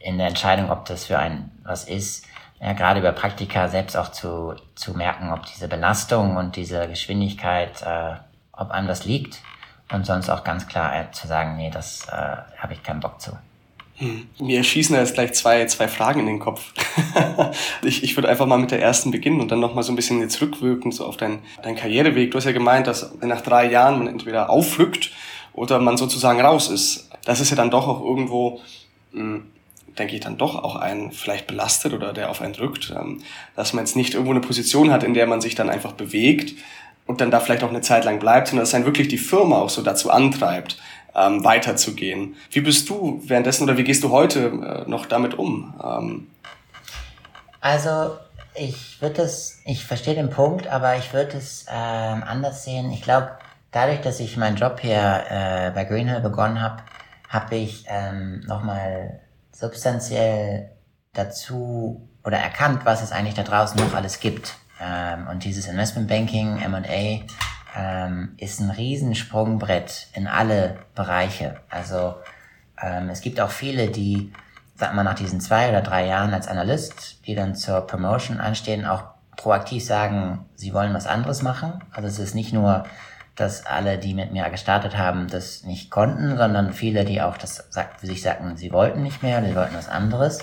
in 0.00 0.16
der 0.16 0.28
Entscheidung, 0.28 0.70
ob 0.70 0.86
das 0.86 1.06
für 1.06 1.18
ein 1.18 1.50
was 1.62 1.84
ist, 1.84 2.26
ja, 2.60 2.74
gerade 2.74 3.00
über 3.00 3.12
Praktika 3.12 3.68
selbst 3.68 3.96
auch 3.96 4.10
zu, 4.10 4.54
zu 4.74 4.94
merken, 4.94 5.32
ob 5.32 5.46
diese 5.46 5.68
Belastung 5.68 6.36
und 6.36 6.56
diese 6.56 6.88
Geschwindigkeit, 6.88 7.82
äh, 7.82 8.14
ob 8.52 8.70
einem 8.70 8.86
das 8.86 9.04
liegt 9.04 9.40
und 9.90 10.04
sonst 10.04 10.28
auch 10.28 10.44
ganz 10.44 10.68
klar 10.68 10.94
äh, 10.94 11.10
zu 11.10 11.26
sagen, 11.26 11.56
nee, 11.56 11.70
das 11.70 12.06
äh, 12.08 12.36
habe 12.58 12.72
ich 12.72 12.82
keinen 12.82 13.00
Bock 13.00 13.20
zu. 13.20 13.36
Mir 14.38 14.64
schießen 14.64 14.94
da 14.94 15.00
jetzt 15.00 15.14
gleich 15.14 15.34
zwei, 15.34 15.66
zwei 15.66 15.86
Fragen 15.86 16.20
in 16.20 16.26
den 16.26 16.38
Kopf. 16.38 16.72
ich, 17.82 18.02
ich 18.02 18.16
würde 18.16 18.28
einfach 18.28 18.46
mal 18.46 18.58
mit 18.58 18.70
der 18.70 18.80
ersten 18.80 19.10
beginnen 19.10 19.40
und 19.40 19.50
dann 19.50 19.60
nochmal 19.60 19.84
so 19.84 19.92
ein 19.92 19.96
bisschen 19.96 20.20
jetzt 20.20 20.40
rückwirken 20.40 20.90
so 20.90 21.04
auf 21.04 21.16
deinen, 21.16 21.40
deinen 21.62 21.76
Karriereweg. 21.76 22.30
Du 22.30 22.38
hast 22.38 22.46
ja 22.46 22.52
gemeint, 22.52 22.86
dass 22.86 23.12
nach 23.20 23.42
drei 23.42 23.70
Jahren 23.70 23.98
man 23.98 24.08
entweder 24.08 24.48
aufrückt 24.48 25.10
oder 25.52 25.78
man 25.78 25.96
sozusagen 25.96 26.40
raus 26.40 26.70
ist. 26.70 27.10
Das 27.24 27.40
ist 27.40 27.50
ja 27.50 27.56
dann 27.56 27.70
doch 27.70 27.86
auch 27.86 28.00
irgendwo 28.02 28.60
mh, 29.12 29.22
hm, 29.22 29.42
denke 29.98 30.14
ich, 30.14 30.20
dann 30.20 30.38
doch 30.38 30.56
auch 30.56 30.76
einen 30.76 31.12
vielleicht 31.12 31.46
belastet 31.46 31.92
oder 31.92 32.12
der 32.12 32.30
auf 32.30 32.40
einen 32.40 32.54
drückt, 32.54 32.92
ähm, 32.96 33.22
dass 33.56 33.72
man 33.72 33.84
jetzt 33.84 33.96
nicht 33.96 34.14
irgendwo 34.14 34.32
eine 34.32 34.40
Position 34.40 34.90
hat, 34.90 35.02
in 35.02 35.14
der 35.14 35.26
man 35.26 35.40
sich 35.40 35.54
dann 35.54 35.68
einfach 35.68 35.92
bewegt 35.92 36.54
und 37.06 37.20
dann 37.20 37.30
da 37.30 37.40
vielleicht 37.40 37.64
auch 37.64 37.70
eine 37.70 37.80
Zeit 37.80 38.04
lang 38.04 38.18
bleibt, 38.18 38.48
sondern 38.48 38.62
dass 38.62 38.70
dann 38.70 38.84
wirklich 38.84 39.08
die 39.08 39.18
Firma 39.18 39.58
auch 39.58 39.70
so 39.70 39.82
dazu 39.82 40.10
antreibt, 40.10 40.78
ähm, 41.14 41.44
weiterzugehen. 41.44 42.36
Wie 42.50 42.60
bist 42.60 42.88
du 42.88 43.22
währenddessen 43.24 43.64
oder 43.64 43.76
wie 43.76 43.84
gehst 43.84 44.02
du 44.04 44.10
heute 44.10 44.84
äh, 44.86 44.90
noch 44.90 45.06
damit 45.06 45.34
um? 45.34 45.74
Ähm 45.82 46.26
also 47.60 48.16
ich 48.54 49.00
würde 49.00 49.22
es, 49.22 49.60
ich 49.64 49.84
verstehe 49.84 50.14
den 50.14 50.30
Punkt, 50.30 50.66
aber 50.66 50.96
ich 50.96 51.12
würde 51.12 51.36
es 51.36 51.66
ähm, 51.70 52.22
anders 52.22 52.64
sehen. 52.64 52.90
Ich 52.90 53.02
glaube, 53.02 53.30
dadurch, 53.70 54.00
dass 54.00 54.20
ich 54.20 54.36
meinen 54.36 54.56
Job 54.56 54.80
hier 54.80 55.24
äh, 55.28 55.70
bei 55.74 55.84
Greenhill 55.84 56.20
begonnen 56.20 56.60
habe, 56.60 56.82
habe 57.28 57.56
ich 57.56 57.84
ähm, 57.88 58.40
nochmal 58.46 59.20
substanziell 59.52 60.70
dazu 61.12 62.08
oder 62.24 62.38
erkannt, 62.38 62.84
was 62.84 63.02
es 63.02 63.12
eigentlich 63.12 63.34
da 63.34 63.42
draußen 63.42 63.78
noch 63.80 63.94
alles 63.94 64.20
gibt. 64.20 64.56
Ähm, 64.82 65.28
und 65.30 65.44
dieses 65.44 65.66
Investmentbanking, 65.66 66.60
M&A, 66.60 67.20
ähm, 67.76 68.34
ist 68.36 68.60
ein 68.60 68.70
Riesensprungbrett 68.70 70.08
in 70.14 70.26
alle 70.26 70.78
Bereiche. 70.94 71.60
Also 71.68 72.16
ähm, 72.80 73.08
es 73.10 73.20
gibt 73.20 73.40
auch 73.40 73.50
viele, 73.50 73.88
die, 73.88 74.32
sag 74.74 74.94
mal, 74.94 75.04
nach 75.04 75.14
diesen 75.14 75.40
zwei 75.40 75.68
oder 75.68 75.82
drei 75.82 76.06
Jahren 76.06 76.34
als 76.34 76.48
Analyst, 76.48 77.26
die 77.26 77.34
dann 77.34 77.54
zur 77.54 77.86
Promotion 77.86 78.38
anstehen, 78.40 78.86
auch 78.86 79.04
proaktiv 79.36 79.84
sagen, 79.84 80.46
sie 80.54 80.74
wollen 80.74 80.94
was 80.94 81.06
anderes 81.06 81.42
machen. 81.42 81.82
Also 81.92 82.08
es 82.08 82.18
ist 82.18 82.34
nicht 82.34 82.52
nur 82.52 82.84
dass 83.40 83.64
alle, 83.64 83.96
die 83.96 84.12
mit 84.12 84.32
mir 84.32 84.48
gestartet 84.50 84.98
haben, 84.98 85.26
das 85.28 85.64
nicht 85.64 85.90
konnten, 85.90 86.36
sondern 86.36 86.74
viele, 86.74 87.04
die 87.04 87.22
auch 87.22 87.38
das 87.38 87.68
für 87.96 88.06
sich 88.06 88.20
sagten, 88.20 88.56
sie 88.56 88.70
wollten 88.70 89.02
nicht 89.02 89.22
mehr, 89.22 89.42
sie 89.42 89.56
wollten 89.56 89.74
was 89.74 89.88
anderes. 89.88 90.40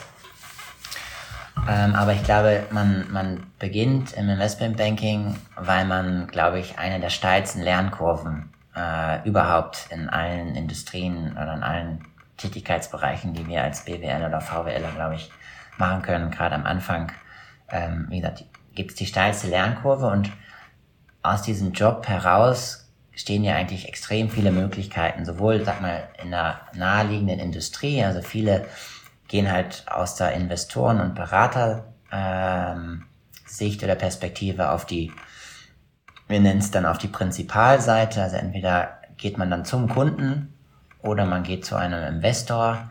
Ähm, 1.70 1.96
aber 1.96 2.14
ich 2.14 2.24
glaube, 2.24 2.64
man, 2.72 3.12
man 3.12 3.48
beginnt 3.60 4.14
im 4.14 4.30
Investmentbanking, 4.30 5.36
weil 5.56 5.86
man, 5.86 6.28
glaube 6.28 6.60
ich, 6.60 6.78
eine 6.78 7.00
der 7.00 7.10
steilsten 7.10 7.62
Lernkurven 7.62 8.50
äh, 8.76 9.28
überhaupt 9.28 9.88
in 9.90 10.10
allen 10.10 10.56
Industrien 10.56 11.32
oder 11.32 11.54
in 11.54 11.64
allen 11.64 12.06
Tätigkeitsbereichen, 12.38 13.34
die 13.34 13.48
wir 13.48 13.64
als 13.64 13.86
BWL 13.86 14.26
oder 14.26 14.40
VWL, 14.42 14.84
glaube 14.96 15.16
ich, 15.16 15.32
machen 15.78 16.02
können, 16.02 16.32
gerade 16.32 16.56
am 16.56 16.66
Anfang, 16.66 17.12
ähm, 17.70 18.08
wie 18.10 18.22
gesagt, 18.22 18.46
gibt 18.76 18.92
es 18.92 18.98
die 18.98 19.06
steilste 19.06 19.48
Lernkurve 19.48 20.08
und 20.08 20.32
aus 21.24 21.42
diesem 21.42 21.74
Job 21.74 22.08
heraus 22.08 22.88
stehen 23.16 23.44
ja 23.44 23.56
eigentlich 23.56 23.88
extrem 23.88 24.30
viele 24.30 24.52
Möglichkeiten, 24.52 25.26
sowohl, 25.26 25.64
sag 25.66 25.82
mal, 25.82 26.08
in 26.24 26.30
der 26.30 26.62
naheliegenden 26.74 27.40
Industrie, 27.40 28.04
also 28.04 28.22
viele 28.22 28.66
gehen 29.28 29.52
halt 29.52 29.86
aus 29.88 30.16
der 30.16 30.34
Investoren- 30.34 31.02
und 31.02 31.16
Beratersicht 31.16 31.84
ähm, 32.12 33.04
oder 33.84 33.96
Perspektive 33.96 34.72
auf 34.72 34.86
die, 34.86 35.12
wir 36.28 36.40
nennen 36.40 36.60
es 36.60 36.72
dann 36.72 36.86
auf 36.86 36.98
die 36.98 37.08
Prinzipalseite, 37.08 38.22
also 38.22 38.38
entweder 38.38 39.00
geht 39.18 39.38
man 39.38 39.50
dann 39.50 39.66
zum 39.66 39.90
Kunden 39.90 40.54
oder 41.00 41.26
man 41.26 41.44
geht 41.44 41.66
zu 41.66 41.76
einem 41.76 42.04
Investor. 42.16 42.90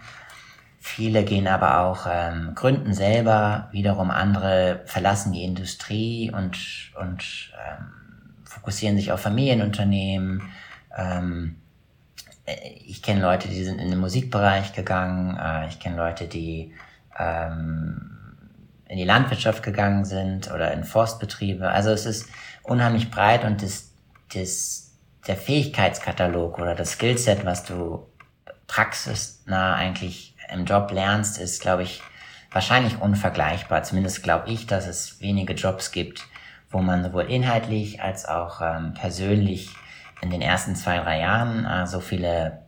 Viele 0.78 1.24
gehen 1.24 1.48
aber 1.48 1.80
auch 1.80 2.06
ähm, 2.08 2.52
gründen 2.54 2.94
selber, 2.94 3.68
wiederum 3.72 4.10
andere 4.10 4.82
verlassen 4.84 5.32
die 5.32 5.42
Industrie 5.42 6.30
und, 6.30 6.92
und 7.00 7.52
ähm, 7.54 7.86
fokussieren 8.44 8.96
sich 8.96 9.10
auf 9.10 9.20
Familienunternehmen. 9.20 10.42
Ähm, 10.96 11.56
ich 12.86 13.02
kenne 13.02 13.22
Leute, 13.22 13.48
die 13.48 13.64
sind 13.64 13.80
in 13.80 13.90
den 13.90 13.98
Musikbereich 13.98 14.72
gegangen. 14.72 15.36
Äh, 15.36 15.68
ich 15.68 15.80
kenne 15.80 15.96
Leute, 15.96 16.28
die 16.28 16.74
ähm, 17.18 18.16
in 18.88 18.98
die 18.98 19.04
Landwirtschaft 19.04 19.62
gegangen 19.62 20.04
sind 20.04 20.50
oder 20.52 20.72
in 20.72 20.84
Forstbetriebe. 20.84 21.68
Also 21.68 21.90
es 21.90 22.06
ist 22.06 22.28
unheimlich 22.62 23.10
breit 23.10 23.44
und 23.44 23.62
das, 23.62 23.90
das, 24.32 24.92
der 25.26 25.36
Fähigkeitskatalog 25.36 26.58
oder 26.58 26.74
das 26.74 26.92
Skillset, 26.92 27.44
was 27.44 27.64
du 27.64 28.06
praxisnah 28.68 29.74
eigentlich 29.74 30.36
im 30.52 30.64
Job 30.64 30.92
lernst, 30.92 31.38
ist, 31.38 31.60
glaube 31.60 31.82
ich, 31.82 32.02
wahrscheinlich 32.52 33.00
unvergleichbar. 33.00 33.82
Zumindest 33.82 34.22
glaube 34.22 34.50
ich, 34.50 34.66
dass 34.68 34.86
es 34.86 35.20
wenige 35.20 35.54
Jobs 35.54 35.90
gibt, 35.90 36.24
wo 36.70 36.78
man 36.78 37.02
sowohl 37.02 37.24
inhaltlich 37.24 38.00
als 38.00 38.24
auch 38.24 38.60
ähm, 38.60 38.94
persönlich 38.94 39.70
in 40.20 40.30
den 40.30 40.40
ersten 40.40 40.76
zwei, 40.76 40.98
drei 40.98 41.20
Jahren 41.20 41.64
äh, 41.64 41.86
so 41.86 42.00
viele 42.00 42.66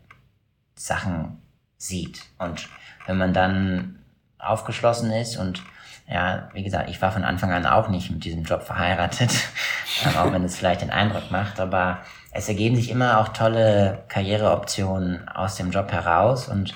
Sachen 0.75 1.43
sieht. 1.77 2.23
Und 2.39 2.69
wenn 3.07 3.17
man 3.17 3.33
dann 3.33 3.99
aufgeschlossen 4.39 5.11
ist 5.11 5.37
und 5.37 5.63
ja, 6.11 6.49
wie 6.55 6.63
gesagt, 6.63 6.89
ich 6.89 7.03
war 7.03 7.13
von 7.13 7.25
Anfang 7.25 7.53
an 7.53 7.67
auch 7.67 7.89
nicht 7.89 8.11
mit 8.11 8.25
diesem 8.25 8.45
Job 8.45 8.63
verheiratet, 8.63 9.31
auch 10.17 10.33
wenn 10.33 10.45
es 10.45 10.57
vielleicht 10.57 10.81
den 10.81 10.91
Eindruck 10.91 11.31
macht, 11.31 11.61
aber 11.61 11.99
es 12.31 12.49
ergeben 12.49 12.77
sich 12.77 12.91
immer 12.91 13.19
auch 13.19 13.29
tolle 13.29 14.05
Karriereoptionen 14.09 15.29
aus 15.29 15.57
dem 15.57 15.71
Job 15.71 15.93
heraus 15.93 16.49
und 16.49 16.75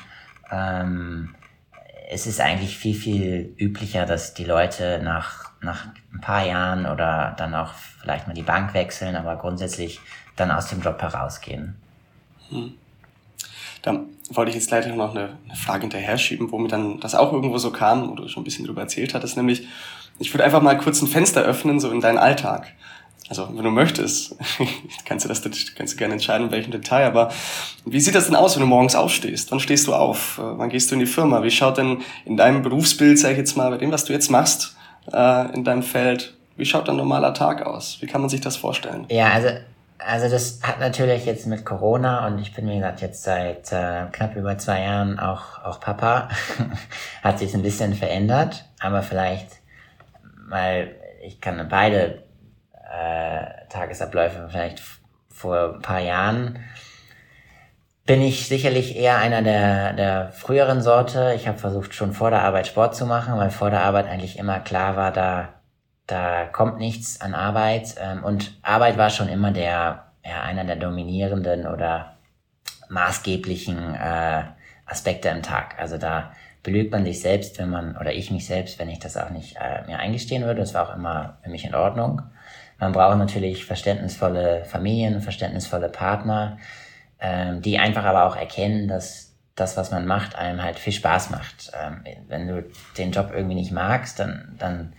ähm, 0.50 1.34
es 2.10 2.26
ist 2.26 2.40
eigentlich 2.40 2.76
viel, 2.76 2.94
viel 2.94 3.54
üblicher, 3.58 4.04
dass 4.04 4.34
die 4.34 4.44
Leute 4.44 5.00
nach 5.02 5.51
nach 5.62 5.87
ein 6.12 6.21
paar 6.21 6.45
Jahren 6.45 6.87
oder 6.87 7.35
dann 7.38 7.54
auch 7.54 7.73
vielleicht 8.00 8.26
mal 8.26 8.35
die 8.35 8.42
Bank 8.42 8.75
wechseln, 8.75 9.16
aber 9.16 9.37
grundsätzlich 9.37 10.00
dann 10.37 10.50
aus 10.50 10.69
dem 10.69 10.81
Job 10.81 11.00
herausgehen. 11.00 11.76
Hm. 12.50 12.75
Da 13.83 14.00
wollte 14.31 14.50
ich 14.50 14.57
jetzt 14.57 14.71
leider 14.71 14.95
noch 14.95 15.11
eine, 15.11 15.37
eine 15.45 15.57
Frage 15.57 15.83
hinterher 15.83 16.19
schieben, 16.19 16.50
womit 16.52 16.73
dann 16.73 17.00
das 17.00 17.14
auch 17.14 17.33
irgendwo 17.33 17.59
so 17.59 17.71
kam, 17.71 18.11
wo 18.11 18.14
du 18.14 18.28
schon 18.28 18.42
ein 18.42 18.45
bisschen 18.45 18.64
drüber 18.64 18.83
erzählt 18.83 19.14
hattest, 19.14 19.37
nämlich 19.37 19.66
ich 20.19 20.33
würde 20.33 20.45
einfach 20.45 20.62
mal 20.62 20.76
kurz 20.78 21.02
ein 21.02 21.09
Fenster 21.09 21.42
öffnen, 21.42 21.81
so 21.81 21.90
in 21.90 22.00
deinen 22.00 22.19
Alltag. 22.19 22.73
Also, 23.28 23.49
wenn 23.54 23.64
du 23.64 23.71
möchtest, 23.71 24.37
kannst 25.04 25.25
du 25.25 25.28
das 25.28 25.42
kannst 25.75 25.95
du 25.95 25.97
gerne 25.97 26.14
entscheiden, 26.14 26.49
in 26.49 26.52
welchem 26.52 26.71
Detail, 26.71 27.07
aber 27.07 27.31
wie 27.85 28.00
sieht 28.00 28.14
das 28.14 28.26
denn 28.26 28.37
aus, 28.37 28.54
wenn 28.57 28.61
du 28.61 28.66
morgens 28.66 28.95
aufstehst? 28.95 29.50
Wann 29.50 29.61
stehst 29.61 29.87
du 29.87 29.95
auf? 29.95 30.38
Wann 30.38 30.69
gehst 30.69 30.90
du 30.90 30.95
in 30.95 31.00
die 31.00 31.07
Firma? 31.07 31.42
Wie 31.42 31.50
schaut 31.50 31.78
denn 31.78 32.02
in 32.25 32.37
deinem 32.37 32.62
Berufsbild, 32.62 33.19
sag 33.19 33.33
ich 33.33 33.38
jetzt 33.38 33.57
mal, 33.57 33.71
bei 33.71 33.78
dem, 33.78 33.90
was 33.90 34.04
du 34.04 34.12
jetzt 34.12 34.31
machst, 34.31 34.76
äh, 35.12 35.54
in 35.54 35.64
deinem 35.64 35.82
Feld. 35.82 36.35
Wie 36.56 36.64
schaut 36.64 36.88
ein 36.88 36.97
normaler 36.97 37.35
Tag 37.35 37.62
aus? 37.62 37.99
Wie 38.00 38.06
kann 38.06 38.21
man 38.21 38.30
sich 38.30 38.40
das 38.40 38.56
vorstellen? 38.56 39.06
Ja, 39.09 39.30
also, 39.30 39.49
also 39.99 40.28
das 40.28 40.61
hat 40.62 40.80
natürlich 40.80 41.25
jetzt 41.25 41.47
mit 41.47 41.64
Corona 41.64 42.26
und 42.26 42.38
ich 42.38 42.54
bin, 42.54 42.68
wie 42.68 42.76
gesagt, 42.76 43.00
jetzt 43.00 43.23
seit 43.23 43.73
äh, 43.73 44.06
knapp 44.12 44.37
über 44.37 44.59
zwei 44.59 44.82
Jahren 44.82 45.18
auch, 45.18 45.64
auch 45.64 45.80
Papa, 45.80 46.28
hat 47.23 47.38
sich 47.38 47.54
ein 47.54 47.62
bisschen 47.62 47.94
verändert, 47.94 48.66
aber 48.80 49.02
vielleicht, 49.02 49.49
weil 50.49 50.97
ich 51.23 51.40
kann 51.40 51.66
beide 51.68 52.23
äh, 52.92 53.66
Tagesabläufe 53.71 54.49
vielleicht 54.50 54.82
vor 55.30 55.75
ein 55.75 55.82
paar 55.82 56.00
Jahren 56.00 56.59
bin 58.04 58.21
ich 58.21 58.49
sicherlich 58.49 58.97
eher 58.97 59.18
einer 59.18 59.42
der, 59.42 59.92
der 59.92 60.32
früheren 60.32 60.82
Sorte. 60.82 61.35
Ich 61.37 61.47
habe 61.47 61.59
versucht, 61.59 61.94
schon 61.94 62.12
vor 62.12 62.30
der 62.30 62.42
Arbeit 62.42 62.66
Sport 62.66 62.97
zu 62.97 63.06
machen, 63.06 63.37
weil 63.38 63.50
vor 63.50 63.71
der 63.71 63.82
Arbeit 63.82 64.06
eigentlich 64.06 64.38
immer 64.38 64.59
klar 64.61 64.97
war, 64.97 65.12
da, 65.12 65.50
da 66.06 66.47
kommt 66.47 66.78
nichts 66.78 67.21
an 67.21 67.35
Arbeit. 67.35 67.94
Ähm, 68.00 68.25
und 68.25 68.59
Arbeit 68.62 68.99
war 68.99 69.11
schon 69.11 69.28
immer 69.28 69.52
der, 69.52 70.12
ja, 70.25 70.42
einer 70.42 70.64
der 70.64 70.76
dominierenden 70.76 71.66
oder 71.66 72.16
maßgeblichen 72.88 73.94
äh, 73.94 74.42
Aspekte 74.85 75.28
im 75.28 75.42
Tag. 75.42 75.78
Also 75.78 75.97
da 75.97 76.32
belügt 76.64 76.92
man 76.92 77.04
sich 77.04 77.21
selbst, 77.21 77.59
wenn 77.59 77.71
man, 77.71 77.97
oder 77.97 78.12
ich 78.12 78.30
mich 78.30 78.47
selbst, 78.47 78.78
wenn 78.78 78.88
ich 78.88 78.99
das 78.99 79.16
auch 79.16 79.30
nicht 79.30 79.56
äh, 79.56 79.87
mir 79.87 79.99
eingestehen 79.99 80.44
würde. 80.44 80.61
Das 80.61 80.75
war 80.75 80.88
auch 80.88 80.94
immer 80.94 81.38
für 81.42 81.50
mich 81.50 81.64
in 81.64 81.75
Ordnung. 81.75 82.23
Man 82.78 82.92
braucht 82.92 83.16
natürlich 83.16 83.64
verständnisvolle 83.64 84.64
Familien, 84.64 85.21
verständnisvolle 85.21 85.88
Partner, 85.88 86.59
ähm, 87.22 87.62
die 87.62 87.78
einfach 87.78 88.04
aber 88.04 88.24
auch 88.24 88.36
erkennen, 88.36 88.88
dass 88.88 89.32
das, 89.54 89.76
was 89.76 89.92
man 89.92 90.06
macht, 90.06 90.34
einem 90.34 90.62
halt 90.62 90.78
viel 90.78 90.92
Spaß 90.92 91.30
macht. 91.30 91.70
Ähm, 91.80 92.02
wenn 92.28 92.48
du 92.48 92.64
den 92.98 93.12
Job 93.12 93.30
irgendwie 93.32 93.54
nicht 93.54 93.70
magst, 93.70 94.18
dann, 94.18 94.56
dann, 94.58 94.92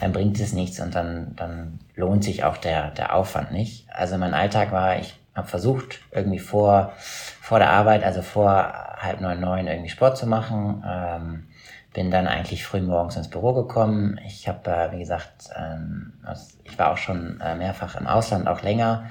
dann 0.00 0.12
bringt 0.12 0.40
es 0.40 0.54
nichts 0.54 0.80
und 0.80 0.94
dann, 0.94 1.36
dann 1.36 1.80
lohnt 1.94 2.24
sich 2.24 2.44
auch 2.44 2.56
der, 2.56 2.92
der 2.92 3.14
Aufwand 3.14 3.52
nicht. 3.52 3.86
Also 3.92 4.16
mein 4.16 4.32
Alltag 4.32 4.72
war, 4.72 4.98
ich 4.98 5.18
habe 5.34 5.48
versucht, 5.48 6.00
irgendwie 6.12 6.38
vor, 6.38 6.94
vor 6.96 7.58
der 7.58 7.70
Arbeit, 7.70 8.04
also 8.04 8.22
vor 8.22 8.72
halb 8.96 9.20
neun, 9.20 9.40
neun 9.40 9.66
irgendwie 9.66 9.90
Sport 9.90 10.16
zu 10.16 10.26
machen. 10.26 10.82
Ähm, 10.88 11.48
bin 11.92 12.10
dann 12.10 12.26
eigentlich 12.26 12.64
früh 12.64 12.80
morgens 12.80 13.16
ins 13.16 13.28
Büro 13.28 13.52
gekommen. 13.54 14.18
Ich 14.26 14.48
habe, 14.48 14.70
äh, 14.70 14.92
wie 14.92 14.98
gesagt, 14.98 15.50
ähm, 15.56 16.12
ich 16.64 16.78
war 16.78 16.92
auch 16.92 16.98
schon 16.98 17.40
äh, 17.40 17.54
mehrfach 17.54 17.96
im 17.96 18.06
Ausland, 18.06 18.48
auch 18.48 18.62
länger. 18.62 19.06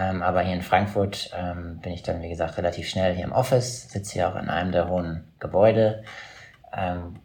Ähm, 0.00 0.22
aber 0.22 0.40
hier 0.40 0.54
in 0.54 0.62
Frankfurt 0.62 1.30
ähm, 1.36 1.78
bin 1.80 1.92
ich 1.92 2.02
dann, 2.02 2.22
wie 2.22 2.30
gesagt, 2.30 2.56
relativ 2.56 2.88
schnell 2.88 3.14
hier 3.14 3.24
im 3.24 3.32
Office, 3.32 3.90
sitze 3.90 4.14
hier 4.14 4.28
auch 4.28 4.36
in 4.36 4.48
einem 4.48 4.72
der 4.72 4.88
hohen 4.88 5.24
Gebäude. 5.38 6.04
Ähm, 6.74 7.16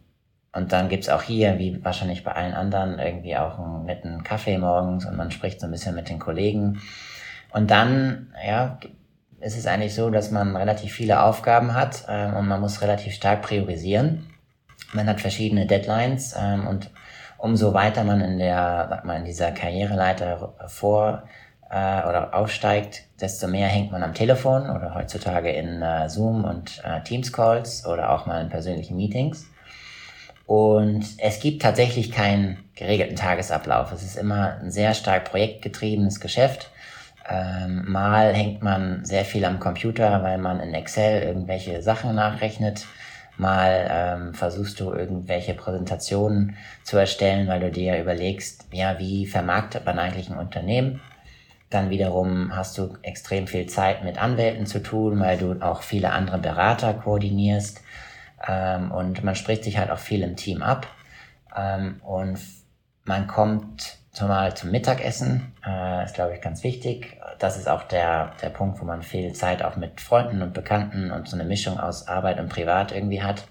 und 0.52 0.72
dann 0.72 0.88
gibt's 0.88 1.08
auch 1.08 1.22
hier, 1.22 1.58
wie 1.58 1.82
wahrscheinlich 1.84 2.22
bei 2.22 2.32
allen 2.32 2.52
anderen, 2.52 2.98
irgendwie 2.98 3.36
auch 3.36 3.58
einen 3.58 3.84
netten 3.84 4.24
Kaffee 4.24 4.58
morgens 4.58 5.06
und 5.06 5.16
man 5.16 5.30
spricht 5.30 5.60
so 5.60 5.66
ein 5.66 5.70
bisschen 5.70 5.94
mit 5.94 6.10
den 6.10 6.18
Kollegen. 6.18 6.82
Und 7.50 7.70
dann, 7.70 8.34
ja, 8.46 8.78
ist 9.40 9.56
es 9.56 9.66
eigentlich 9.66 9.94
so, 9.94 10.10
dass 10.10 10.30
man 10.30 10.54
relativ 10.54 10.92
viele 10.92 11.22
Aufgaben 11.22 11.72
hat 11.72 12.04
ähm, 12.08 12.34
und 12.36 12.46
man 12.46 12.60
muss 12.60 12.82
relativ 12.82 13.14
stark 13.14 13.42
priorisieren. 13.42 14.26
Man 14.92 15.08
hat 15.08 15.20
verschiedene 15.20 15.66
Deadlines 15.66 16.34
ähm, 16.38 16.66
und 16.66 16.90
umso 17.38 17.72
weiter 17.72 18.04
man 18.04 18.20
in 18.20 18.38
der, 18.38 18.86
sag 18.90 19.04
mal, 19.06 19.16
in 19.16 19.24
dieser 19.24 19.52
Karriereleiter 19.52 20.54
vor 20.66 21.24
äh, 21.70 22.08
oder 22.08 22.34
aufsteigt, 22.34 23.04
desto 23.20 23.48
mehr 23.48 23.68
hängt 23.68 23.92
man 23.92 24.02
am 24.02 24.14
Telefon 24.14 24.70
oder 24.70 24.94
heutzutage 24.94 25.50
in 25.50 25.82
äh, 25.82 26.08
Zoom 26.08 26.44
und 26.44 26.82
äh, 26.84 27.02
Teams 27.02 27.32
Calls 27.32 27.86
oder 27.86 28.10
auch 28.10 28.26
mal 28.26 28.42
in 28.42 28.48
persönlichen 28.48 28.96
Meetings. 28.96 29.46
Und 30.46 31.04
es 31.18 31.40
gibt 31.40 31.62
tatsächlich 31.62 32.12
keinen 32.12 32.58
geregelten 32.76 33.16
Tagesablauf. 33.16 33.90
Es 33.92 34.02
ist 34.04 34.16
immer 34.16 34.58
ein 34.60 34.70
sehr 34.70 34.94
stark 34.94 35.24
projektgetriebenes 35.24 36.20
Geschäft. 36.20 36.70
Ähm, 37.28 37.90
mal 37.90 38.32
hängt 38.32 38.62
man 38.62 39.04
sehr 39.04 39.24
viel 39.24 39.44
am 39.44 39.58
Computer, 39.58 40.22
weil 40.22 40.38
man 40.38 40.60
in 40.60 40.72
Excel 40.72 41.22
irgendwelche 41.22 41.82
Sachen 41.82 42.14
nachrechnet. 42.14 42.86
Mal 43.38 43.88
ähm, 43.90 44.34
versuchst 44.34 44.78
du 44.78 44.92
irgendwelche 44.92 45.54
Präsentationen 45.54 46.56
zu 46.84 46.96
erstellen, 46.96 47.48
weil 47.48 47.60
du 47.60 47.70
dir 47.72 48.00
überlegst, 48.00 48.66
ja, 48.70 48.98
wie 49.00 49.26
vermarktet 49.26 49.84
man 49.84 49.98
eigentlich 49.98 50.30
ein 50.30 50.38
Unternehmen? 50.38 51.00
Dann 51.70 51.90
wiederum 51.90 52.54
hast 52.54 52.78
du 52.78 52.96
extrem 53.02 53.46
viel 53.46 53.66
Zeit 53.66 54.04
mit 54.04 54.18
Anwälten 54.18 54.66
zu 54.66 54.82
tun, 54.82 55.18
weil 55.20 55.36
du 55.36 55.60
auch 55.60 55.82
viele 55.82 56.12
andere 56.12 56.38
Berater 56.38 56.94
koordinierst. 56.94 57.82
Ähm, 58.46 58.92
und 58.92 59.24
man 59.24 59.34
spricht 59.34 59.64
sich 59.64 59.78
halt 59.78 59.90
auch 59.90 59.98
viel 59.98 60.22
im 60.22 60.36
Team 60.36 60.62
ab. 60.62 60.86
Ähm, 61.56 62.00
und 62.04 62.38
man 63.04 63.26
kommt 63.26 63.98
zumal 64.12 64.56
zum 64.56 64.70
Mittagessen, 64.70 65.52
äh, 65.66 66.04
ist 66.04 66.14
glaube 66.14 66.34
ich 66.34 66.40
ganz 66.40 66.62
wichtig. 66.64 67.18
Das 67.38 67.58
ist 67.58 67.68
auch 67.68 67.82
der, 67.82 68.32
der 68.40 68.48
Punkt, 68.48 68.80
wo 68.80 68.84
man 68.84 69.02
viel 69.02 69.32
Zeit 69.34 69.62
auch 69.62 69.76
mit 69.76 70.00
Freunden 70.00 70.42
und 70.42 70.54
Bekannten 70.54 71.10
und 71.10 71.28
so 71.28 71.36
eine 71.36 71.44
Mischung 71.44 71.78
aus 71.78 72.08
Arbeit 72.08 72.40
und 72.40 72.48
Privat 72.48 72.92
irgendwie 72.92 73.22
hat. 73.22 73.46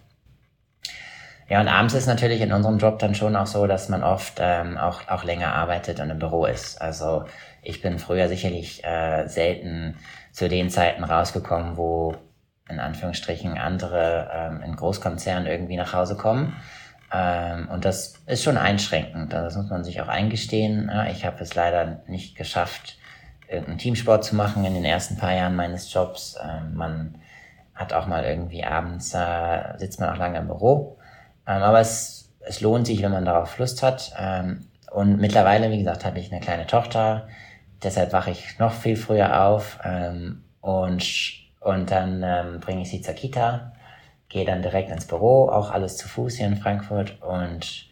Ja, 1.48 1.62
und 1.62 1.68
abends 1.68 1.94
ist 1.94 2.08
natürlich 2.08 2.42
in 2.42 2.52
unserem 2.52 2.80
Job 2.80 2.98
dann 2.98 3.14
schon 3.14 3.36
auch 3.36 3.46
so, 3.46 3.68
dass 3.68 3.88
man 3.88 4.04
oft 4.04 4.40
ähm, 4.40 4.78
auch, 4.78 5.08
auch 5.08 5.24
länger 5.24 5.54
arbeitet 5.54 6.00
und 6.00 6.10
im 6.10 6.18
Büro 6.18 6.46
ist. 6.46 6.82
Also 6.82 7.26
ich 7.62 7.82
bin 7.82 8.00
früher 8.00 8.28
sicherlich 8.28 8.84
äh, 8.84 9.28
selten 9.28 9.96
zu 10.32 10.50
den 10.50 10.72
Zeiten 10.72 11.04
rausgekommen, 11.04 11.78
wo 11.78 12.16
in 12.68 12.80
Anführungsstrichen 12.80 13.58
andere 13.60 14.32
ähm, 14.34 14.62
in 14.64 14.76
Großkonzernen 14.76 15.46
irgendwie 15.48 15.78
nach 15.78 15.94
Hause 15.94 16.16
kommen. 16.18 16.56
Ähm, 17.14 17.70
und 17.70 17.86
das 17.86 18.16
ist 18.26 18.44
schon 18.44 18.58
einschränkend. 18.58 19.32
Das 19.32 19.56
muss 19.56 19.70
man 19.70 19.84
sich 19.84 20.02
auch 20.02 20.08
eingestehen. 20.08 20.90
Ja, 20.92 21.06
ich 21.06 21.26
habe 21.26 21.44
es 21.44 21.54
leider 21.54 22.02
nicht 22.08 22.36
geschafft, 22.36 22.98
irgendeinen 23.48 23.78
Teamsport 23.78 24.24
zu 24.24 24.36
machen 24.36 24.66
in 24.66 24.74
den 24.74 24.86
ersten 24.86 25.18
paar 25.18 25.34
Jahren 25.34 25.56
meines 25.56 25.94
Jobs. 25.94 26.38
Ähm, 26.44 26.74
man 26.74 27.16
hat 27.76 27.94
auch 27.94 28.08
mal 28.08 28.24
irgendwie 28.24 28.64
abends, 28.64 29.14
äh, 29.14 29.78
sitzt 29.78 30.00
man 30.00 30.10
auch 30.10 30.18
lange 30.18 30.40
im 30.40 30.48
Büro. 30.48 30.98
Ähm, 31.48 31.62
aber 31.62 31.80
es, 31.80 32.34
es 32.42 32.62
lohnt 32.62 32.88
sich, 32.88 33.02
wenn 33.02 33.12
man 33.12 33.26
darauf 33.26 33.58
Lust 33.58 33.84
hat. 33.84 34.14
Ähm, 34.20 34.68
und 34.92 35.20
mittlerweile, 35.20 35.72
wie 35.72 35.80
gesagt, 35.80 36.06
habe 36.06 36.20
ich 36.20 36.32
eine 36.32 36.42
kleine 36.42 36.68
Tochter. 36.68 37.28
Deshalb 37.84 38.14
wache 38.14 38.32
ich 38.32 38.60
noch 38.60 38.74
viel 38.74 38.96
früher 38.96 39.46
auf. 39.46 39.80
Ähm, 39.84 40.44
und, 40.62 41.06
und 41.60 41.92
dann 41.92 42.60
bringe 42.60 42.82
ich 42.82 42.90
sie 42.90 43.02
zur 43.02 43.14
Kita, 43.14 43.74
gehe 44.30 44.46
dann 44.46 44.64
direkt 44.64 44.90
ins 44.90 45.06
Büro, 45.06 45.50
auch 45.50 45.70
alles 45.70 45.98
zu 45.98 46.08
Fuß 46.08 46.38
hier 46.38 46.48
in 46.48 46.58
Frankfurt. 46.58 47.22
Und 47.22 47.88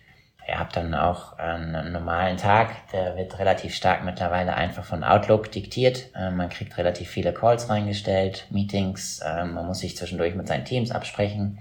ihr 0.47 0.57
habt 0.57 0.75
dann 0.75 0.95
auch 0.95 1.37
einen 1.37 1.91
normalen 1.91 2.37
Tag, 2.37 2.71
der 2.91 3.15
wird 3.15 3.37
relativ 3.37 3.75
stark 3.75 4.03
mittlerweile 4.03 4.55
einfach 4.55 4.83
von 4.83 5.03
Outlook 5.03 5.51
diktiert. 5.51 6.09
Man 6.15 6.49
kriegt 6.49 6.75
relativ 6.79 7.09
viele 7.09 7.31
Calls 7.31 7.69
reingestellt, 7.69 8.47
Meetings, 8.49 9.21
man 9.23 9.67
muss 9.67 9.79
sich 9.79 9.95
zwischendurch 9.95 10.33
mit 10.33 10.47
seinen 10.47 10.65
Teams 10.65 10.89
absprechen. 10.89 11.59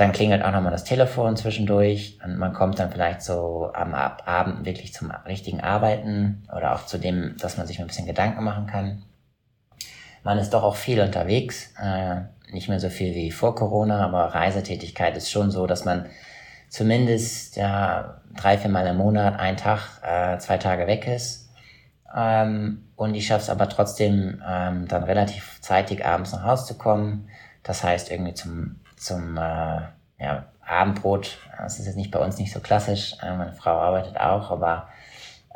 Dann 0.00 0.12
klingelt 0.12 0.42
auch 0.42 0.52
nochmal 0.52 0.72
das 0.72 0.84
Telefon 0.84 1.36
zwischendurch 1.36 2.18
und 2.24 2.38
man 2.38 2.54
kommt 2.54 2.78
dann 2.78 2.90
vielleicht 2.90 3.20
so 3.20 3.70
am 3.74 3.92
Abend 3.92 4.64
wirklich 4.64 4.94
zum 4.94 5.10
richtigen 5.10 5.60
Arbeiten 5.60 6.48
oder 6.56 6.74
auch 6.74 6.86
zu 6.86 6.96
dem, 6.96 7.36
dass 7.38 7.58
man 7.58 7.66
sich 7.66 7.80
ein 7.80 7.86
bisschen 7.86 8.06
Gedanken 8.06 8.42
machen 8.42 8.66
kann. 8.66 9.02
Man 10.22 10.38
ist 10.38 10.54
doch 10.54 10.62
auch 10.62 10.76
viel 10.76 11.02
unterwegs, 11.02 11.74
äh, 11.78 12.22
nicht 12.50 12.70
mehr 12.70 12.80
so 12.80 12.88
viel 12.88 13.14
wie 13.14 13.30
vor 13.30 13.54
Corona, 13.54 14.02
aber 14.02 14.34
Reisetätigkeit 14.34 15.18
ist 15.18 15.30
schon 15.30 15.50
so, 15.50 15.66
dass 15.66 15.84
man 15.84 16.06
zumindest 16.70 17.56
ja 17.56 18.22
drei, 18.34 18.56
vier 18.56 18.70
Mal 18.70 18.86
im 18.86 18.96
Monat, 18.96 19.38
ein 19.38 19.58
Tag, 19.58 20.00
äh, 20.02 20.38
zwei 20.38 20.56
Tage 20.56 20.86
weg 20.86 21.06
ist. 21.06 21.50
Ähm, 22.16 22.88
und 22.96 23.14
ich 23.14 23.26
schaffe 23.26 23.42
es 23.42 23.50
aber 23.50 23.68
trotzdem, 23.68 24.42
ähm, 24.48 24.88
dann 24.88 25.04
relativ 25.04 25.58
zeitig 25.60 26.06
abends 26.06 26.32
nach 26.32 26.44
Hause 26.44 26.64
zu 26.64 26.78
kommen. 26.78 27.28
Das 27.62 27.84
heißt 27.84 28.10
irgendwie 28.10 28.32
zum 28.32 28.80
zum 29.00 29.36
äh, 29.36 29.80
ja, 30.18 30.44
Abendbrot. 30.64 31.38
Das 31.58 31.78
ist 31.78 31.86
jetzt 31.86 31.96
nicht 31.96 32.10
bei 32.10 32.20
uns 32.20 32.38
nicht 32.38 32.52
so 32.52 32.60
klassisch. 32.60 33.14
Äh, 33.22 33.36
meine 33.36 33.52
Frau 33.52 33.78
arbeitet 33.78 34.18
auch, 34.18 34.50
aber 34.50 34.88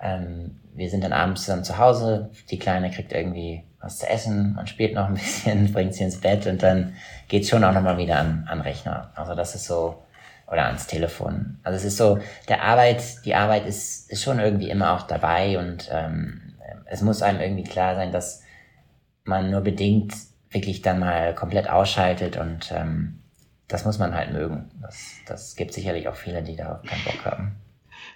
ähm, 0.02 0.60
wir 0.74 0.90
sind 0.90 1.04
dann 1.04 1.12
abends 1.12 1.42
zusammen 1.42 1.64
zu 1.64 1.78
Hause. 1.78 2.30
Die 2.50 2.58
Kleine 2.58 2.90
kriegt 2.90 3.12
irgendwie 3.12 3.64
was 3.80 3.98
zu 3.98 4.08
essen 4.08 4.56
und 4.58 4.68
spielt 4.68 4.94
noch 4.94 5.08
ein 5.08 5.14
bisschen, 5.14 5.72
bringt 5.72 5.94
sie 5.94 6.04
ins 6.04 6.20
Bett 6.20 6.46
und 6.46 6.62
dann 6.62 6.94
geht's 7.28 7.48
schon 7.48 7.64
auch 7.64 7.72
nochmal 7.72 7.98
wieder 7.98 8.18
an, 8.18 8.46
an 8.48 8.60
Rechner. 8.60 9.10
Also 9.14 9.34
das 9.34 9.54
ist 9.54 9.66
so, 9.66 10.02
oder 10.50 10.66
ans 10.66 10.86
Telefon. 10.86 11.58
Also 11.62 11.76
es 11.76 11.84
ist 11.84 11.96
so, 11.96 12.18
der 12.48 12.62
Arbeit, 12.62 13.02
die 13.24 13.34
Arbeit 13.34 13.66
ist, 13.66 14.10
ist 14.10 14.22
schon 14.22 14.40
irgendwie 14.40 14.70
immer 14.70 14.94
auch 14.94 15.02
dabei 15.02 15.58
und 15.58 15.88
ähm, 15.92 16.54
es 16.86 17.02
muss 17.02 17.22
einem 17.22 17.40
irgendwie 17.40 17.64
klar 17.64 17.94
sein, 17.94 18.12
dass 18.12 18.42
man 19.24 19.50
nur 19.50 19.62
bedingt 19.62 20.14
wirklich 20.50 20.82
dann 20.82 21.00
mal 21.00 21.34
komplett 21.34 21.68
ausschaltet 21.68 22.36
und 22.36 22.72
ähm, 22.72 23.20
das 23.68 23.84
muss 23.84 23.98
man 23.98 24.14
halt 24.14 24.32
mögen. 24.32 24.70
Das, 24.82 25.14
das 25.26 25.56
gibt 25.56 25.72
sicherlich 25.72 26.08
auch 26.08 26.16
viele, 26.16 26.42
die 26.42 26.56
da 26.56 26.82
keinen 26.86 27.04
Bock 27.04 27.24
haben. 27.24 27.56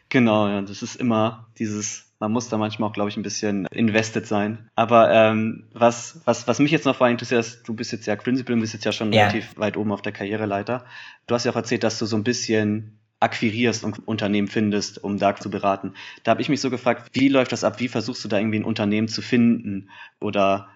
Genau, 0.08 0.48
ja, 0.48 0.62
das 0.62 0.82
ist 0.82 0.96
immer 0.96 1.48
dieses, 1.58 2.12
man 2.18 2.32
muss 2.32 2.48
da 2.48 2.56
manchmal 2.56 2.88
auch, 2.88 2.92
glaube 2.92 3.10
ich, 3.10 3.16
ein 3.16 3.22
bisschen 3.22 3.66
invested 3.66 4.26
sein. 4.26 4.70
Aber 4.74 5.10
ähm, 5.12 5.68
was, 5.72 6.20
was, 6.24 6.48
was 6.48 6.58
mich 6.58 6.70
jetzt 6.70 6.86
noch 6.86 6.96
vor 6.96 7.06
allem 7.06 7.14
interessiert, 7.14 7.40
ist, 7.40 7.68
du 7.68 7.74
bist 7.74 7.92
jetzt 7.92 8.06
ja 8.06 8.16
Principal, 8.16 8.56
du 8.56 8.60
bist 8.62 8.72
jetzt 8.72 8.84
ja 8.84 8.92
schon 8.92 9.12
ja. 9.12 9.22
relativ 9.22 9.56
weit 9.58 9.76
oben 9.76 9.92
auf 9.92 10.02
der 10.02 10.12
Karriereleiter. 10.12 10.84
Du 11.26 11.34
hast 11.34 11.44
ja 11.44 11.52
auch 11.52 11.56
erzählt, 11.56 11.84
dass 11.84 11.98
du 11.98 12.06
so 12.06 12.16
ein 12.16 12.24
bisschen 12.24 12.98
akquirierst 13.20 13.84
und 13.84 14.06
Unternehmen 14.06 14.48
findest, 14.48 15.02
um 15.02 15.18
da 15.18 15.34
zu 15.34 15.50
beraten. 15.50 15.94
Da 16.22 16.30
habe 16.30 16.40
ich 16.40 16.48
mich 16.48 16.60
so 16.60 16.70
gefragt, 16.70 17.10
wie 17.12 17.28
läuft 17.28 17.52
das 17.52 17.64
ab? 17.64 17.80
Wie 17.80 17.88
versuchst 17.88 18.24
du 18.24 18.28
da 18.28 18.38
irgendwie 18.38 18.60
ein 18.60 18.64
Unternehmen 18.64 19.08
zu 19.08 19.22
finden? 19.22 19.90
Oder 20.20 20.68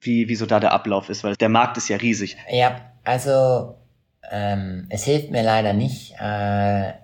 wie, 0.00 0.28
wie 0.28 0.36
so 0.36 0.46
da 0.46 0.60
der 0.60 0.72
Ablauf 0.72 1.08
ist? 1.08 1.24
Weil 1.24 1.34
der 1.34 1.48
Markt 1.48 1.76
ist 1.76 1.88
ja 1.88 1.96
riesig. 1.96 2.36
Ja, 2.50 2.92
also 3.04 3.76
ähm, 4.30 4.86
es 4.90 5.04
hilft 5.04 5.30
mir 5.30 5.42
leider 5.42 5.72
nicht. 5.72 6.14
Äh, 6.20 6.88
äh, 6.88 6.94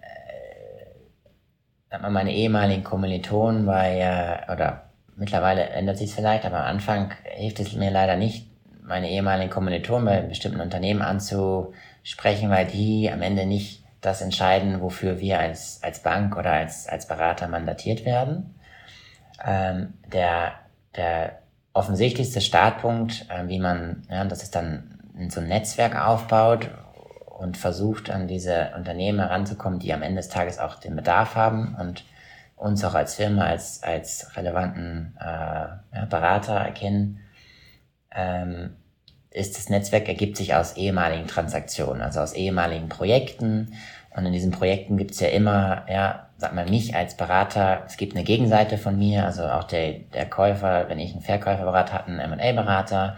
meine 1.91 2.33
ehemaligen 2.33 2.85
Kommilitonen 2.85 3.67
bei, 3.67 3.99
äh, 4.01 4.53
oder 4.53 4.91
mittlerweile 5.17 5.69
ändert 5.71 5.99
sich 5.99 6.11
es 6.11 6.15
vielleicht, 6.15 6.45
aber 6.45 6.59
am 6.59 6.67
Anfang 6.67 7.13
hilft 7.25 7.61
es 7.61 7.75
mir 7.75 7.91
leider 7.91 8.17
nicht, 8.17 8.51
meine 8.83 9.11
ehemaligen 9.11 9.51
Kommilitonen 9.51 10.05
bei 10.05 10.21
bestimmten 10.21 10.61
Unternehmen 10.61 11.03
anzusprechen, 11.03 12.51
weil 12.51 12.67
die 12.67 13.11
am 13.11 13.23
Ende 13.23 13.47
nicht 13.47 13.85
das 14.01 14.21
entscheiden, 14.21 14.81
wofür 14.83 15.21
wir 15.21 15.39
als, 15.41 15.81
als 15.83 16.01
Bank 16.03 16.37
oder 16.37 16.53
als, 16.53 16.87
als 16.89 17.09
Berater 17.09 17.49
mandatiert 17.49 18.05
werden. 18.05 18.55
Ähm, 19.43 19.95
der, 20.13 20.53
der 20.97 21.39
offensichtlichste 21.73 22.41
Startpunkt, 22.41 23.27
äh, 23.31 23.49
wie 23.49 23.59
man, 23.59 24.03
ja, 24.11 24.25
das 24.25 24.43
ist 24.43 24.55
dann 24.55 24.99
so 25.29 25.41
ein 25.41 25.49
Netzwerk 25.49 25.97
aufbaut, 25.97 26.69
und 27.39 27.57
versucht 27.57 28.11
an 28.11 28.29
diese 28.29 28.73
Unternehmen 28.77 29.19
heranzukommen, 29.19 29.79
die 29.79 29.93
am 29.93 30.03
Ende 30.03 30.17
des 30.17 30.29
Tages 30.29 30.59
auch 30.59 30.77
den 30.77 30.97
Bedarf 30.97 31.35
haben 31.35 31.77
und 31.79 32.05
uns 32.57 32.85
auch 32.85 32.95
als 32.95 33.17
Firma 33.17 33.45
als, 33.45 33.83
als 33.83 34.37
relevanten 34.37 35.17
äh, 35.21 36.07
Berater 36.07 36.55
erkennen, 36.55 37.21
ähm, 38.15 38.77
ist 39.31 39.59
das 39.59 39.69
Netzwerk 39.69 40.09
ergibt 40.09 40.37
sich 40.37 40.55
aus 40.55 40.77
ehemaligen 40.77 41.27
Transaktionen, 41.27 42.03
also 42.03 42.21
aus 42.21 42.35
ehemaligen 42.35 42.89
Projekten. 42.89 43.75
Und 44.17 44.25
in 44.27 44.33
diesen 44.33 44.53
Projekten 44.53 44.97
gibt 44.97 45.11
es 45.11 45.21
ja 45.21 45.29
immer, 45.29 45.85
ja, 45.89 46.29
sag 46.39 46.55
mal, 46.55 46.69
mich 46.71 46.95
als 46.95 47.17
Berater, 47.17 47.83
es 47.87 47.97
gibt 47.97 48.15
eine 48.15 48.25
Gegenseite 48.25 48.79
von 48.79 48.97
mir, 48.97 49.25
also 49.25 49.43
auch 49.43 49.65
der, 49.65 49.95
der 50.15 50.27
Käufer, 50.27 50.89
wenn 50.89 51.01
ich 51.01 51.13
einen 51.13 51.23
Verkäuferberater 51.23 51.95
hatte, 51.95 52.07
einen 52.07 52.21
M&A-Berater. 52.21 53.17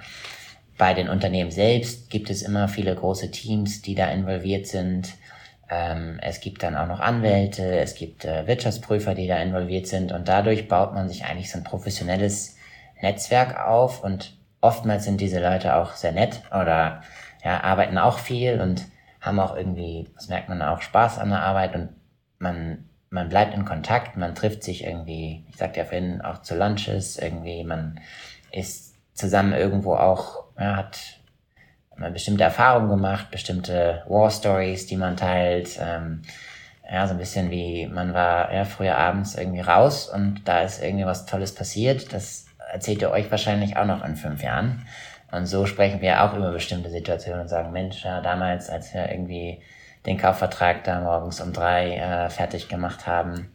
Bei 0.79 0.95
den 0.95 1.09
Unternehmen 1.09 1.51
selbst 1.51 2.11
gibt 2.11 2.31
es 2.31 2.43
immer 2.43 2.69
viele 2.69 2.95
große 2.95 3.31
Teams, 3.31 3.83
die 3.83 3.95
da 3.95 4.09
involviert 4.09 4.67
sind. 4.67 5.15
Ähm, 5.71 6.19
es 6.23 6.41
gibt 6.41 6.63
dann 6.63 6.77
auch 6.77 6.87
noch 6.87 7.01
Anwälte, 7.01 7.79
es 7.79 7.95
gibt 7.95 8.25
äh, 8.25 8.47
Wirtschaftsprüfer, 8.47 9.15
die 9.15 9.27
da 9.27 9.39
involviert 9.39 9.87
sind. 9.87 10.13
Und 10.13 10.29
dadurch 10.29 10.69
baut 10.69 10.95
man 10.95 11.09
sich 11.09 11.25
eigentlich 11.25 11.51
so 11.51 11.59
ein 11.59 11.65
professionelles 11.65 12.57
Netzwerk 13.01 13.59
auf. 13.67 14.05
Und 14.05 14.37
oftmals 14.61 15.05
sind 15.05 15.21
diese 15.21 15.41
Leute 15.41 15.77
auch 15.77 15.93
sehr 15.95 16.13
nett 16.13 16.43
oder 16.51 17.03
ja, 17.43 17.63
arbeiten 17.63 17.99
auch 17.99 18.19
viel 18.19 18.61
und 18.61 18.85
haben 19.21 19.41
auch 19.41 19.57
irgendwie, 19.57 20.09
das 20.15 20.29
merkt 20.29 20.49
man 20.49 20.63
auch, 20.63 20.83
Spaß 20.83 21.19
an 21.19 21.31
der 21.31 21.43
Arbeit. 21.43 21.75
Und 21.75 21.89
man, 22.39 22.85
man 23.11 23.29
bleibt 23.29 23.55
in 23.55 23.65
Kontakt, 23.65 24.17
man 24.17 24.35
trifft 24.35 24.63
sich 24.63 24.85
irgendwie, 24.85 25.45
ich 25.49 25.57
sagte 25.57 25.81
ja 25.81 25.87
vorhin, 25.87 26.21
auch 26.21 26.43
zu 26.43 26.57
Lunches, 26.57 27.17
irgendwie, 27.19 27.65
man 27.65 28.01
ist 28.53 28.95
zusammen 29.15 29.53
irgendwo 29.53 29.95
auch, 29.95 30.45
ja, 30.59 30.77
hat 30.77 30.99
man 31.97 32.13
bestimmte 32.13 32.45
Erfahrungen 32.45 32.91
gemacht, 32.91 33.31
bestimmte 33.31 34.03
War 34.09 34.31
Stories, 34.31 34.87
die 34.87 34.97
man 34.97 35.17
teilt, 35.17 35.79
ähm, 35.81 36.23
ja, 36.91 37.07
so 37.07 37.15
ein 37.15 37.19
bisschen 37.19 37.51
wie 37.51 37.87
man 37.87 38.15
war 38.15 38.53
ja 38.53 38.65
früher 38.65 38.97
abends 38.97 39.35
irgendwie 39.35 39.61
raus 39.61 40.09
und 40.09 40.43
da 40.45 40.63
ist 40.63 40.83
irgendwie 40.83 41.07
was 41.07 41.27
Tolles 41.27 41.55
passiert. 41.55 42.13
Das 42.13 42.47
erzählt 42.73 43.03
ihr 43.03 43.11
euch 43.11 43.31
wahrscheinlich 43.31 43.77
auch 43.77 43.87
noch 43.87 44.05
in 44.05 44.17
fünf 44.17 44.43
Jahren. 44.43 44.87
Und 45.33 45.47
so 45.47 45.67
sprechen 45.67 46.01
wir 46.01 46.23
auch 46.23 46.35
über 46.35 46.53
bestimmte 46.53 46.91
Situationen 46.91 47.41
und 47.41 47.49
sagen, 47.49 47.73
Mensch, 47.73 48.05
ja, 48.05 48.21
damals, 48.21 48.71
als 48.71 48.95
wir 48.95 49.11
irgendwie 49.11 49.61
den 50.07 50.19
Kaufvertrag 50.19 50.85
da 50.85 51.01
morgens 51.01 51.41
um 51.41 51.53
drei 51.53 51.97
äh, 51.97 52.31
fertig 52.31 52.69
gemacht 52.69 53.09
haben 53.09 53.51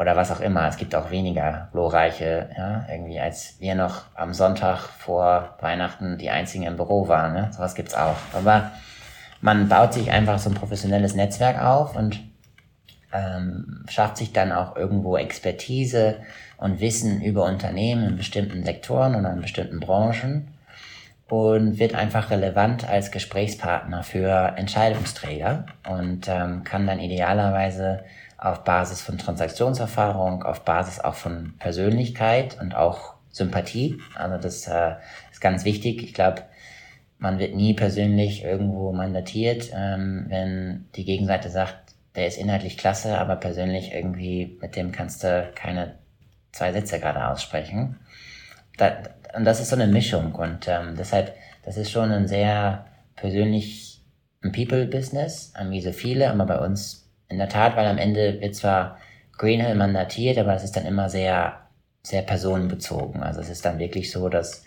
oder 0.00 0.16
was 0.16 0.32
auch 0.32 0.40
immer. 0.40 0.66
Es 0.66 0.78
gibt 0.78 0.94
auch 0.94 1.10
weniger 1.10 1.68
glorreiche, 1.72 2.48
ja, 2.56 2.86
irgendwie 2.90 3.20
als 3.20 3.56
wir 3.60 3.74
noch 3.74 4.04
am 4.14 4.32
Sonntag 4.32 4.78
vor 4.78 5.56
Weihnachten 5.60 6.16
die 6.16 6.30
einzigen 6.30 6.64
im 6.64 6.76
Büro 6.76 7.06
waren. 7.06 7.34
Ne? 7.34 7.50
Sowas 7.52 7.74
gibt's 7.74 7.94
auch. 7.94 8.16
Aber 8.32 8.70
man 9.42 9.68
baut 9.68 9.92
sich 9.92 10.10
einfach 10.10 10.38
so 10.38 10.48
ein 10.48 10.54
professionelles 10.54 11.14
Netzwerk 11.14 11.62
auf 11.62 11.96
und 11.96 12.18
ähm, 13.12 13.84
schafft 13.90 14.16
sich 14.16 14.32
dann 14.32 14.52
auch 14.52 14.74
irgendwo 14.74 15.18
Expertise 15.18 16.16
und 16.56 16.80
Wissen 16.80 17.20
über 17.20 17.44
Unternehmen 17.44 18.08
in 18.08 18.16
bestimmten 18.16 18.64
Sektoren 18.64 19.16
oder 19.16 19.30
in 19.34 19.42
bestimmten 19.42 19.80
Branchen 19.80 20.48
und 21.28 21.78
wird 21.78 21.94
einfach 21.94 22.30
relevant 22.30 22.88
als 22.88 23.10
Gesprächspartner 23.10 24.02
für 24.02 24.54
Entscheidungsträger 24.56 25.66
und 25.88 26.26
ähm, 26.26 26.64
kann 26.64 26.86
dann 26.86 27.00
idealerweise 27.00 28.02
auf 28.40 28.64
Basis 28.64 29.02
von 29.02 29.18
Transaktionserfahrung, 29.18 30.42
auf 30.42 30.64
Basis 30.64 30.98
auch 30.98 31.14
von 31.14 31.54
Persönlichkeit 31.58 32.58
und 32.60 32.74
auch 32.74 33.14
Sympathie, 33.30 34.00
also 34.14 34.38
das 34.38 34.66
äh, 34.66 34.94
ist 35.30 35.40
ganz 35.40 35.64
wichtig. 35.64 36.02
Ich 36.02 36.14
glaube, 36.14 36.42
man 37.18 37.38
wird 37.38 37.54
nie 37.54 37.74
persönlich 37.74 38.42
irgendwo 38.42 38.92
mandatiert, 38.92 39.70
ähm, 39.74 40.26
wenn 40.28 40.88
die 40.96 41.04
Gegenseite 41.04 41.50
sagt, 41.50 41.94
der 42.16 42.26
ist 42.26 42.38
inhaltlich 42.38 42.76
klasse, 42.76 43.18
aber 43.18 43.36
persönlich 43.36 43.92
irgendwie 43.92 44.58
mit 44.60 44.74
dem 44.74 44.90
kannst 44.90 45.22
du 45.22 45.48
keine 45.54 45.98
zwei 46.50 46.72
Sätze 46.72 46.98
gerade 46.98 47.28
aussprechen. 47.28 48.00
Da, 48.78 48.96
und 49.36 49.44
das 49.44 49.60
ist 49.60 49.68
so 49.68 49.76
eine 49.76 49.86
Mischung 49.86 50.34
und 50.34 50.66
ähm, 50.66 50.96
deshalb, 50.96 51.36
das 51.62 51.76
ist 51.76 51.90
schon 51.90 52.10
ein 52.10 52.26
sehr 52.26 52.86
persönlich 53.14 54.02
ein 54.42 54.52
People-Business, 54.52 55.52
wie 55.68 55.82
so 55.82 55.92
viele, 55.92 56.30
aber 56.30 56.46
bei 56.46 56.58
uns 56.58 57.09
in 57.30 57.38
der 57.38 57.48
Tat, 57.48 57.76
weil 57.76 57.86
am 57.86 57.98
Ende 57.98 58.40
wird 58.40 58.54
zwar 58.54 58.98
Greenhill 59.38 59.74
mandatiert, 59.74 60.36
aber 60.36 60.54
es 60.54 60.64
ist 60.64 60.76
dann 60.76 60.84
immer 60.84 61.08
sehr, 61.08 61.60
sehr 62.02 62.22
personenbezogen. 62.22 63.22
Also 63.22 63.40
es 63.40 63.48
ist 63.48 63.64
dann 63.64 63.78
wirklich 63.78 64.10
so, 64.10 64.28
dass 64.28 64.64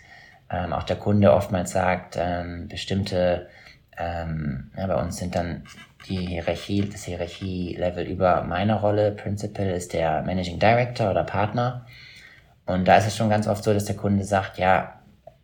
ähm, 0.50 0.72
auch 0.72 0.82
der 0.82 0.96
Kunde 0.96 1.32
oftmals 1.32 1.70
sagt, 1.70 2.16
ähm, 2.18 2.66
bestimmte, 2.68 3.48
ähm, 3.96 4.70
ja, 4.76 4.86
bei 4.86 4.96
uns 4.96 5.18
sind 5.18 5.36
dann 5.36 5.64
die 6.08 6.26
Hierarchie, 6.26 6.88
das 6.88 7.04
Hierarchie-Level 7.04 8.04
über 8.04 8.42
meiner 8.42 8.76
Rolle. 8.76 9.12
Principal 9.12 9.68
ist 9.68 9.92
der 9.92 10.22
Managing 10.22 10.58
Director 10.58 11.10
oder 11.10 11.24
Partner. 11.24 11.86
Und 12.66 12.88
da 12.88 12.96
ist 12.96 13.06
es 13.06 13.16
schon 13.16 13.30
ganz 13.30 13.46
oft 13.46 13.62
so, 13.62 13.72
dass 13.72 13.84
der 13.84 13.96
Kunde 13.96 14.24
sagt, 14.24 14.58
ja, 14.58 15.00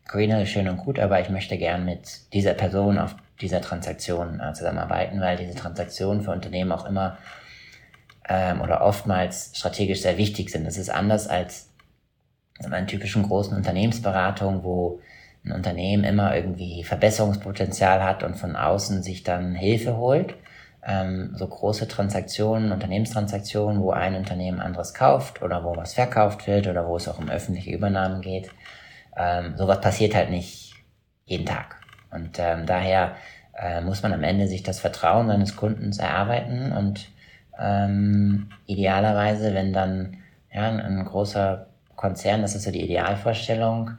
Greenhill 0.08 0.42
ist 0.42 0.50
schön 0.50 0.68
und 0.68 0.78
gut, 0.78 0.98
aber 0.98 1.20
ich 1.20 1.30
möchte 1.30 1.56
gern 1.56 1.84
mit 1.84 2.32
dieser 2.32 2.54
Person 2.54 2.98
auf 2.98 3.14
dieser 3.40 3.60
Transaktion 3.60 4.40
äh, 4.40 4.52
zusammenarbeiten, 4.52 5.20
weil 5.20 5.36
diese 5.36 5.54
Transaktionen 5.54 6.22
für 6.22 6.30
Unternehmen 6.30 6.72
auch 6.72 6.86
immer 6.86 7.18
ähm, 8.28 8.60
oder 8.60 8.82
oftmals 8.82 9.52
strategisch 9.54 10.02
sehr 10.02 10.16
wichtig 10.16 10.50
sind. 10.50 10.66
Das 10.66 10.76
ist 10.76 10.90
anders 10.90 11.28
als 11.28 11.70
in 12.58 12.72
einer 12.72 12.86
typischen 12.86 13.22
großen 13.22 13.56
Unternehmensberatung, 13.56 14.62
wo 14.62 15.00
ein 15.44 15.52
Unternehmen 15.52 16.04
immer 16.04 16.36
irgendwie 16.36 16.84
Verbesserungspotenzial 16.84 18.04
hat 18.04 18.22
und 18.22 18.36
von 18.36 18.56
außen 18.56 19.02
sich 19.02 19.22
dann 19.22 19.54
Hilfe 19.54 19.96
holt. 19.96 20.34
Ähm, 20.86 21.32
so 21.34 21.46
große 21.46 21.88
Transaktionen, 21.88 22.72
Unternehmenstransaktionen, 22.72 23.82
wo 23.82 23.90
ein 23.90 24.14
Unternehmen 24.14 24.60
anderes 24.60 24.94
kauft 24.94 25.42
oder 25.42 25.64
wo 25.64 25.76
was 25.76 25.94
verkauft 25.94 26.46
wird 26.46 26.66
oder 26.66 26.86
wo 26.86 26.96
es 26.96 27.08
auch 27.08 27.18
um 27.18 27.28
öffentliche 27.28 27.70
Übernahmen 27.70 28.20
geht. 28.20 28.50
Ähm, 29.16 29.56
sowas 29.56 29.80
passiert 29.80 30.14
halt 30.14 30.30
nicht 30.30 30.74
jeden 31.26 31.46
Tag. 31.46 31.79
Und 32.10 32.38
ähm, 32.38 32.66
daher 32.66 33.16
äh, 33.56 33.80
muss 33.80 34.02
man 34.02 34.12
am 34.12 34.22
Ende 34.22 34.48
sich 34.48 34.62
das 34.62 34.80
Vertrauen 34.80 35.28
seines 35.28 35.56
Kundens 35.56 35.98
erarbeiten 35.98 36.72
und 36.72 37.08
ähm, 37.58 38.48
idealerweise, 38.66 39.54
wenn 39.54 39.72
dann 39.72 40.16
ja, 40.52 40.68
ein, 40.68 41.04
großer 41.04 41.66
Konzern, 41.94 42.42
das 42.42 42.54
ist 42.54 42.64
so 42.64 42.70
die 42.70 42.82
Idealvorstellung, 42.82 43.90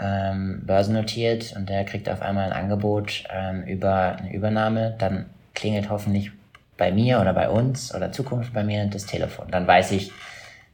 ähm, 0.00 0.62
börsennotiert 0.66 1.54
und 1.56 1.68
der 1.68 1.84
kriegt 1.84 2.08
auf 2.08 2.20
einmal 2.20 2.46
ein 2.50 2.64
Angebot 2.64 3.24
ähm, 3.30 3.62
über 3.62 4.16
eine 4.16 4.32
Übernahme, 4.32 4.96
dann 4.98 5.26
klingelt 5.54 5.88
hoffentlich 5.88 6.32
bei 6.76 6.90
mir 6.90 7.20
oder 7.20 7.32
bei 7.32 7.48
uns 7.48 7.94
oder 7.94 8.10
Zukunft 8.10 8.52
bei 8.52 8.64
mir 8.64 8.84
das 8.86 9.06
Telefon. 9.06 9.46
Dann 9.52 9.66
weiß 9.66 9.92
ich, 9.92 10.10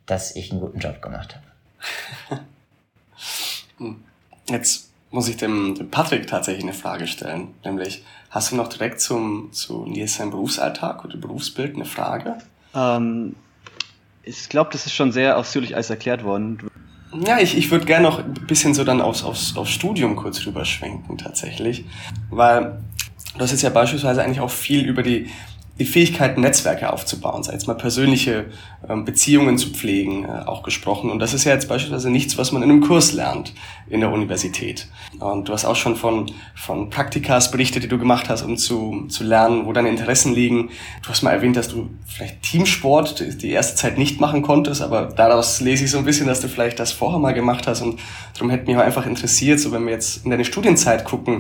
dass 0.06 0.34
ich 0.34 0.50
einen 0.50 0.60
guten 0.60 0.78
Job 0.78 1.02
gemacht 1.02 1.36
habe. 2.30 2.40
Jetzt 4.48 4.89
muss 5.10 5.28
ich 5.28 5.36
dem, 5.36 5.74
dem 5.74 5.90
Patrick 5.90 6.26
tatsächlich 6.26 6.64
eine 6.64 6.72
Frage 6.72 7.06
stellen, 7.06 7.48
nämlich 7.64 8.04
hast 8.30 8.52
du 8.52 8.56
noch 8.56 8.68
direkt 8.68 9.00
zum, 9.00 9.52
zu 9.52 9.84
Nils 9.86 10.16
seinem 10.16 10.30
Berufsalltag 10.30 11.04
oder 11.04 11.16
Berufsbild 11.16 11.74
eine 11.74 11.84
Frage? 11.84 12.38
Ähm, 12.74 13.34
ich 14.22 14.48
glaube, 14.48 14.70
das 14.72 14.86
ist 14.86 14.94
schon 14.94 15.12
sehr 15.12 15.36
ausführlich 15.36 15.74
alles 15.74 15.90
erklärt 15.90 16.22
worden. 16.22 16.70
Ja, 17.26 17.40
ich, 17.40 17.56
ich 17.56 17.70
würde 17.72 17.86
gerne 17.86 18.04
noch 18.04 18.20
ein 18.20 18.34
bisschen 18.46 18.72
so 18.72 18.84
dann 18.84 19.00
aufs, 19.00 19.24
aufs, 19.24 19.56
aufs 19.56 19.70
Studium 19.70 20.14
kurz 20.14 20.46
rüberschwenken 20.46 21.18
tatsächlich, 21.18 21.84
weil 22.30 22.80
du 23.34 23.40
hast 23.40 23.50
jetzt 23.50 23.62
ja 23.62 23.70
beispielsweise 23.70 24.22
eigentlich 24.22 24.40
auch 24.40 24.50
viel 24.50 24.86
über 24.86 25.02
die 25.02 25.28
die 25.80 25.86
Fähigkeit, 25.86 26.36
Netzwerke 26.36 26.92
aufzubauen, 26.92 27.42
sei 27.42 27.54
jetzt 27.54 27.66
mal 27.66 27.74
persönliche 27.74 28.44
ähm, 28.86 29.06
Beziehungen 29.06 29.56
zu 29.56 29.70
pflegen, 29.70 30.26
äh, 30.26 30.46
auch 30.46 30.62
gesprochen. 30.62 31.10
Und 31.10 31.20
das 31.20 31.32
ist 31.32 31.44
ja 31.44 31.54
jetzt 31.54 31.68
beispielsweise 31.68 32.10
nichts, 32.10 32.36
was 32.36 32.52
man 32.52 32.62
in 32.62 32.70
einem 32.70 32.82
Kurs 32.82 33.12
lernt 33.12 33.54
in 33.88 34.00
der 34.00 34.12
Universität. 34.12 34.88
Und 35.18 35.48
du 35.48 35.54
hast 35.54 35.64
auch 35.64 35.76
schon 35.76 35.96
von, 35.96 36.30
von 36.54 36.90
Praktikas 36.90 37.50
berichtet, 37.50 37.82
die 37.82 37.88
du 37.88 37.98
gemacht 37.98 38.28
hast, 38.28 38.42
um 38.42 38.58
zu, 38.58 39.06
zu 39.08 39.24
lernen, 39.24 39.64
wo 39.64 39.72
deine 39.72 39.88
Interessen 39.88 40.34
liegen. 40.34 40.68
Du 41.02 41.08
hast 41.08 41.22
mal 41.22 41.30
erwähnt, 41.30 41.56
dass 41.56 41.68
du 41.68 41.88
vielleicht 42.06 42.42
Teamsport 42.42 43.42
die 43.42 43.50
erste 43.50 43.74
Zeit 43.74 43.96
nicht 43.96 44.20
machen 44.20 44.42
konntest, 44.42 44.82
aber 44.82 45.06
daraus 45.06 45.62
lese 45.62 45.84
ich 45.84 45.90
so 45.90 45.96
ein 45.96 46.04
bisschen, 46.04 46.26
dass 46.26 46.42
du 46.42 46.48
vielleicht 46.48 46.78
das 46.78 46.92
vorher 46.92 47.18
mal 47.18 47.32
gemacht 47.32 47.66
hast. 47.66 47.80
Und 47.80 47.98
darum 48.34 48.50
hätte 48.50 48.66
mich 48.66 48.76
auch 48.76 48.82
einfach 48.82 49.06
interessiert, 49.06 49.58
so 49.58 49.72
wenn 49.72 49.86
wir 49.86 49.92
jetzt 49.92 50.26
in 50.26 50.30
deine 50.30 50.44
Studienzeit 50.44 51.06
gucken, 51.06 51.38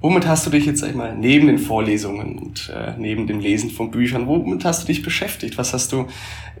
Womit 0.00 0.28
hast 0.28 0.46
du 0.46 0.50
dich 0.50 0.64
jetzt, 0.64 0.80
sag 0.80 0.90
ich 0.90 0.94
mal, 0.94 1.16
neben 1.16 1.48
den 1.48 1.58
Vorlesungen 1.58 2.38
und 2.38 2.68
äh, 2.68 2.92
neben 2.96 3.26
dem 3.26 3.40
Lesen 3.40 3.70
von 3.70 3.90
Büchern, 3.90 4.28
womit 4.28 4.64
hast 4.64 4.82
du 4.82 4.86
dich 4.86 5.02
beschäftigt? 5.02 5.58
Was 5.58 5.72
hast 5.72 5.90
du 5.90 6.06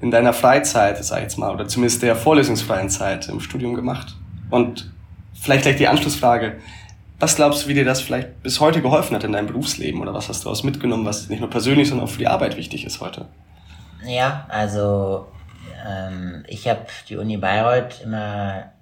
in 0.00 0.10
deiner 0.10 0.32
Freizeit, 0.32 1.02
sag 1.04 1.18
ich 1.18 1.22
jetzt 1.24 1.38
mal, 1.38 1.54
oder 1.54 1.68
zumindest 1.68 2.02
der 2.02 2.16
vorlesungsfreien 2.16 2.90
Zeit 2.90 3.28
im 3.28 3.38
Studium 3.38 3.74
gemacht? 3.74 4.16
Und 4.50 4.90
vielleicht 5.34 5.62
gleich 5.62 5.76
die 5.76 5.86
Anschlussfrage, 5.86 6.56
was 7.20 7.36
glaubst 7.36 7.64
du, 7.64 7.68
wie 7.68 7.74
dir 7.74 7.84
das 7.84 8.00
vielleicht 8.00 8.42
bis 8.42 8.58
heute 8.60 8.82
geholfen 8.82 9.14
hat 9.14 9.22
in 9.22 9.32
deinem 9.32 9.46
Berufsleben? 9.46 10.00
Oder 10.00 10.14
was 10.14 10.28
hast 10.28 10.40
du 10.40 10.44
daraus 10.44 10.64
mitgenommen, 10.64 11.04
was 11.04 11.28
nicht 11.28 11.40
nur 11.40 11.50
persönlich, 11.50 11.88
sondern 11.88 12.08
auch 12.08 12.10
für 12.10 12.18
die 12.18 12.28
Arbeit 12.28 12.56
wichtig 12.56 12.84
ist 12.84 13.00
heute? 13.00 13.26
Ja, 14.04 14.46
also 14.48 15.26
ähm, 15.86 16.44
ich 16.48 16.68
habe 16.68 16.86
die 17.08 17.16
Uni 17.16 17.36
Bayreuth 17.36 18.00
immer 18.02 18.72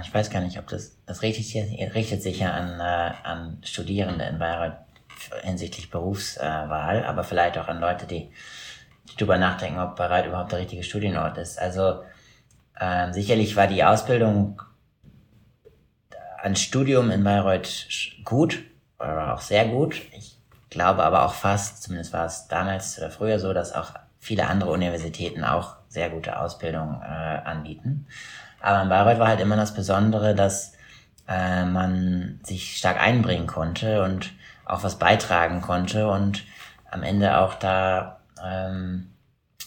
ich 0.00 0.12
weiß 0.12 0.30
gar 0.30 0.40
nicht, 0.40 0.58
ob 0.58 0.66
das, 0.68 0.96
das 1.06 1.22
richtet, 1.22 1.54
richtet 1.94 2.22
sich 2.22 2.40
ja 2.40 2.52
an, 2.52 2.80
äh, 2.80 3.12
an 3.22 3.58
Studierende 3.62 4.24
in 4.24 4.38
Bayreuth. 4.38 4.76
hinsichtlich 5.42 5.90
Berufswahl, 5.90 7.04
aber 7.04 7.24
vielleicht 7.24 7.56
auch 7.58 7.68
an 7.68 7.80
Leute, 7.80 8.06
die, 8.06 8.30
die 9.08 9.16
darüber 9.16 9.38
nachdenken, 9.38 9.78
ob 9.80 9.96
Bayreuth 9.96 10.26
überhaupt 10.26 10.52
der 10.52 10.58
richtige 10.60 10.82
Studienort 10.82 11.38
ist. 11.38 11.58
Also 11.58 12.02
ähm, 12.80 13.12
sicherlich 13.12 13.56
war 13.56 13.66
die 13.66 13.82
Ausbildung 13.84 14.60
an 16.42 16.54
Studium 16.54 17.10
in 17.10 17.24
Bayreuth 17.24 17.88
gut, 18.24 18.62
oder 18.98 19.34
auch 19.34 19.40
sehr 19.40 19.66
gut. 19.66 20.00
Ich 20.12 20.36
glaube 20.70 21.02
aber 21.02 21.24
auch 21.24 21.34
fast, 21.34 21.82
zumindest 21.82 22.12
war 22.12 22.26
es 22.26 22.48
damals 22.48 22.98
oder 22.98 23.10
früher 23.10 23.38
so, 23.38 23.52
dass 23.52 23.72
auch 23.72 23.92
viele 24.18 24.46
andere 24.46 24.70
Universitäten 24.70 25.44
auch 25.44 25.76
sehr 25.88 26.10
gute 26.10 26.38
Ausbildung 26.38 27.00
äh, 27.02 27.06
anbieten. 27.06 28.06
Aber 28.60 28.82
in 28.82 28.88
Bayreuth 28.88 29.18
war 29.18 29.28
halt 29.28 29.40
immer 29.40 29.56
das 29.56 29.74
Besondere, 29.74 30.34
dass 30.34 30.72
äh, 31.28 31.64
man 31.64 32.40
sich 32.42 32.76
stark 32.76 33.00
einbringen 33.00 33.46
konnte 33.46 34.02
und 34.02 34.32
auch 34.64 34.82
was 34.82 34.98
beitragen 34.98 35.60
konnte 35.60 36.08
und 36.08 36.44
am 36.90 37.02
Ende 37.02 37.38
auch 37.38 37.54
da 37.54 38.20
ähm, 38.42 39.10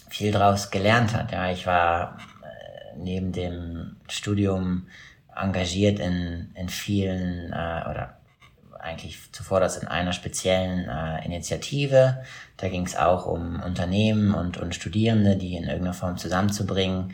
viel 0.10 0.32
draus 0.32 0.72
gelernt 0.72 1.14
hat. 1.14 1.32
Ja, 1.32 1.52
ich 1.52 1.66
war 1.66 2.18
äh, 2.44 2.98
neben 2.98 3.32
dem 3.32 3.98
Studium 4.10 4.88
engagiert 5.36 6.00
in, 6.00 6.52
in 6.56 6.70
vielen 6.70 7.54
äh, 7.54 7.84
oder 7.90 8.18
eigentlich 8.80 9.20
zuvor 9.32 9.60
das 9.60 9.78
in 9.78 9.88
einer 9.88 10.14
speziellen 10.14 10.88
äh, 10.88 11.26
Initiative. 11.26 12.24
Da 12.58 12.70
ging 12.70 12.86
es 12.86 12.96
auch 12.96 13.26
um 13.26 13.62
Unternehmen 13.62 14.34
und, 14.34 14.58
und 14.58 14.74
Studierende, 14.74 15.36
die 15.36 15.56
in 15.56 15.64
irgendeiner 15.64 15.94
Form 15.94 16.18
zusammenzubringen. 16.18 17.14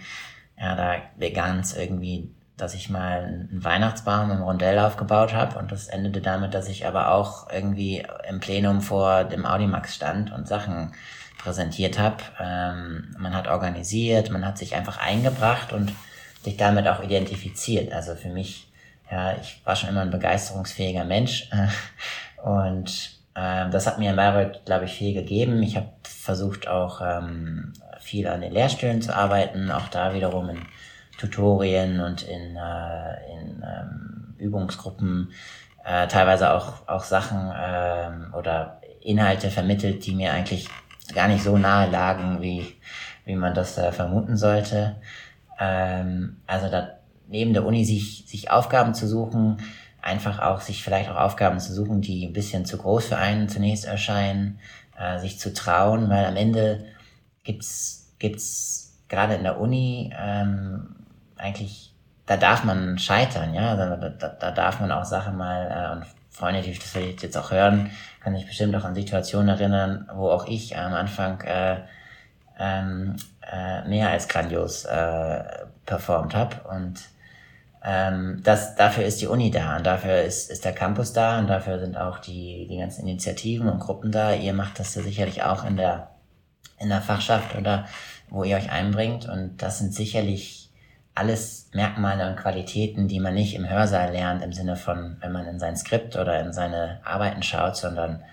Ja, 0.58 0.76
da 0.76 0.96
begann 1.18 1.60
es 1.60 1.76
irgendwie 1.76 2.36
dass 2.58 2.74
ich 2.74 2.90
mal 2.90 3.24
einen 3.24 3.64
Weihnachtsbaum 3.64 4.32
im 4.32 4.42
Rondell 4.42 4.80
aufgebaut 4.80 5.34
habe 5.34 5.60
und 5.60 5.72
das 5.72 5.88
endete 5.88 6.22
damit, 6.22 6.54
dass 6.54 6.70
ich 6.70 6.86
aber 6.86 7.12
auch 7.12 7.52
irgendwie 7.52 8.06
im 8.30 8.40
Plenum 8.40 8.82
vor 8.82 9.26
dem 9.26 9.46
Audimax 9.46 9.96
stand 9.96 10.32
und 10.32 10.48
Sachen 10.48 10.94
präsentiert 11.38 12.00
habe. 12.00 12.18
Ähm, 12.40 13.14
man 13.20 13.36
hat 13.36 13.48
organisiert, 13.48 14.32
man 14.32 14.46
hat 14.46 14.58
sich 14.58 14.76
einfach 14.76 15.00
eingebracht 15.00 15.74
und 15.74 15.92
sich 16.44 16.56
damit 16.56 16.88
auch 16.88 17.04
identifiziert. 17.04 17.92
Also 17.92 18.16
für 18.16 18.30
mich, 18.30 18.72
ja, 19.12 19.36
ich 19.36 19.62
war 19.66 19.76
schon 19.76 19.90
immer 19.90 20.02
ein 20.02 20.12
begeisterungsfähiger 20.12 21.04
Mensch 21.04 21.50
und 22.44 23.20
äh, 23.36 23.70
das 23.70 23.86
hat 23.86 24.00
mir 24.00 24.12
in 24.12 24.16
Bayreuth, 24.16 24.64
glaube 24.64 24.86
ich, 24.86 24.94
viel 24.94 25.14
gegeben. 25.14 25.62
Ich 25.62 25.76
habe 25.76 25.90
versucht 26.04 26.70
auch 26.70 27.02
ähm, 27.02 27.74
viel 28.06 28.28
an 28.28 28.42
den 28.42 28.54
Lehrstühlen 28.54 29.02
zu 29.02 29.16
arbeiten, 29.16 29.72
auch 29.72 29.88
da 29.88 30.14
wiederum 30.14 30.50
in 30.50 30.60
Tutorien 31.18 32.02
und 32.02 32.22
in, 32.22 32.56
äh, 32.56 33.34
in 33.34 33.64
ähm, 33.64 34.36
Übungsgruppen 34.38 35.32
äh, 35.84 36.08
teilweise 36.08 36.54
auch, 36.54 36.88
auch 36.88 37.04
Sachen 37.04 37.52
ähm, 37.58 38.34
oder 38.38 38.80
Inhalte 39.02 39.50
vermittelt, 39.50 40.06
die 40.06 40.14
mir 40.14 40.34
eigentlich 40.34 40.70
gar 41.16 41.28
nicht 41.28 41.44
so 41.44 41.58
nahe 41.58 41.90
lagen, 41.90 42.42
wie, 42.42 42.76
wie 43.26 43.36
man 43.36 43.56
das 43.56 43.78
äh, 43.80 43.92
vermuten 43.92 44.38
sollte. 44.38 44.98
Ähm, 45.60 46.38
also 46.46 46.70
da 46.70 46.90
neben 47.28 47.54
der 47.54 47.66
Uni 47.66 47.86
sich, 47.86 48.26
sich 48.28 48.52
Aufgaben 48.52 48.94
zu 48.94 49.08
suchen, 49.08 49.58
einfach 50.00 50.38
auch 50.40 50.62
sich 50.62 50.84
vielleicht 50.84 51.10
auch 51.10 51.20
Aufgaben 51.20 51.60
zu 51.60 51.74
suchen, 51.74 52.02
die 52.02 52.28
ein 52.28 52.34
bisschen 52.34 52.66
zu 52.66 52.78
groß 52.78 53.08
für 53.08 53.18
einen 53.18 53.50
zunächst 53.50 53.86
erscheinen, 53.86 54.60
äh, 54.96 55.18
sich 55.18 55.40
zu 55.40 55.54
trauen, 55.54 56.08
weil 56.10 56.26
am 56.26 56.36
Ende 56.36 56.86
gibt's 57.46 58.14
gibt's 58.20 58.86
gerade 59.08 59.36
in 59.36 59.44
der 59.44 59.60
Uni 59.60 60.14
ähm, 60.18 60.96
eigentlich, 61.38 61.94
da 62.26 62.38
darf 62.38 62.64
man 62.64 62.98
scheitern, 62.98 63.54
ja, 63.54 63.76
da, 63.76 63.96
da, 63.96 64.28
da 64.28 64.52
darf 64.52 64.80
man 64.80 64.92
auch 64.92 65.06
Sachen 65.06 65.38
mal, 65.38 65.68
äh, 65.70 65.96
und 65.96 66.06
Freunde, 66.30 66.62
die 66.62 66.74
das 66.74 66.94
jetzt 66.94 67.38
auch 67.38 67.52
hören, 67.52 67.92
kann 68.22 68.36
sich 68.36 68.46
bestimmt 68.46 68.76
auch 68.76 68.84
an 68.84 68.96
Situationen 68.96 69.50
erinnern, 69.50 70.10
wo 70.14 70.30
auch 70.30 70.48
ich 70.48 70.78
am 70.78 70.94
Anfang 70.94 71.40
äh, 71.42 71.78
ähm, 72.60 73.16
äh, 73.50 73.88
mehr 73.88 74.10
als 74.10 74.28
grandios 74.28 74.86
äh, 74.86 75.44
performt 75.86 76.36
habe 76.36 76.56
und 76.70 77.00
ähm, 77.88 78.42
das, 78.44 78.76
dafür 78.76 79.06
ist 79.06 79.22
die 79.22 79.28
Uni 79.28 79.52
da 79.52 79.78
und 79.78 79.86
dafür 79.86 80.24
ist, 80.24 80.50
ist 80.50 80.66
der 80.66 80.74
Campus 80.74 81.14
da 81.14 81.38
und 81.38 81.48
dafür 81.48 81.80
sind 81.80 81.96
auch 81.96 82.18
die, 82.18 82.68
die 82.68 82.80
ganzen 82.80 83.08
Initiativen 83.08 83.70
und 83.70 83.80
Gruppen 83.80 84.12
da. 84.12 84.34
Ihr 84.34 84.54
macht 84.54 84.80
das 84.80 84.96
ja 84.96 85.04
sicherlich 85.04 85.44
auch 85.44 85.64
in 85.64 85.78
der, 85.78 86.15
in 86.80 86.90
der 86.90 87.02
Fachschaft 87.02 87.56
oder 87.56 87.86
wo 88.30 88.44
ihr 88.44 88.58
euch 88.58 88.72
einbringt. 88.72 89.28
Und 89.28 89.58
das 89.62 89.80
sind 89.80 89.94
sicherlich 89.94 90.70
alles 91.14 91.70
Merkmale 91.74 92.30
und 92.30 92.36
Qualitäten, 92.36 93.08
die 93.08 93.20
man 93.20 93.34
nicht 93.34 93.56
im 93.56 93.70
Hörsaal 93.70 94.12
lernt, 94.12 94.44
im 94.44 94.52
Sinne 94.52 94.76
von, 94.76 95.18
wenn 95.22 95.32
man 95.32 95.48
in 95.48 95.60
sein 95.60 95.78
Skript 95.78 96.18
oder 96.18 96.40
in 96.42 96.52
seine 96.52 97.00
Arbeiten 97.06 97.42
schaut, 97.42 97.78
sondern 97.78 98.24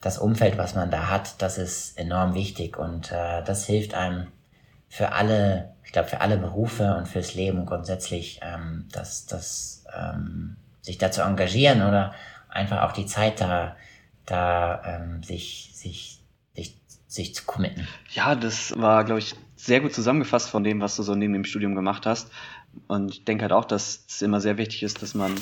das 0.00 0.18
Umfeld, 0.18 0.58
was 0.58 0.74
man 0.74 0.90
da 0.90 1.08
hat, 1.08 1.42
das 1.42 1.58
ist 1.58 1.98
enorm 1.98 2.34
wichtig. 2.34 2.76
Und 2.78 3.10
äh, 3.10 3.42
das 3.42 3.64
hilft 3.64 3.94
einem 3.94 4.28
für 4.88 5.12
alle, 5.12 5.70
ich 5.84 5.92
glaube, 5.92 6.08
für 6.08 6.20
alle 6.20 6.36
Berufe 6.36 6.94
und 6.96 7.08
fürs 7.08 7.34
Leben 7.34 7.66
grundsätzlich, 7.66 8.40
ähm, 8.42 8.86
dass 8.92 9.26
das, 9.26 9.84
ähm, 9.92 10.56
sich 10.82 10.98
da 10.98 11.10
zu 11.10 11.22
engagieren 11.22 11.82
oder 11.82 12.14
einfach 12.48 12.82
auch 12.82 12.92
die 12.92 13.06
Zeit 13.06 13.40
da, 13.40 13.74
da 14.26 14.82
ähm, 14.84 15.22
sich, 15.22 15.70
sich, 15.74 16.13
sich, 17.14 17.34
zu 17.34 17.44
committen. 17.44 17.86
Ja, 18.12 18.34
das 18.34 18.78
war, 18.78 19.04
glaube 19.04 19.20
ich, 19.20 19.34
sehr 19.56 19.80
gut 19.80 19.94
zusammengefasst 19.94 20.50
von 20.50 20.64
dem, 20.64 20.80
was 20.80 20.96
du 20.96 21.02
so 21.02 21.14
neben 21.14 21.32
dem 21.32 21.44
Studium 21.44 21.74
gemacht 21.74 22.06
hast. 22.06 22.30
Und 22.88 23.12
ich 23.12 23.24
denke 23.24 23.42
halt 23.42 23.52
auch, 23.52 23.64
dass 23.64 24.04
es 24.08 24.22
immer 24.22 24.40
sehr 24.40 24.58
wichtig 24.58 24.82
ist, 24.82 25.02
dass 25.02 25.14
man 25.14 25.34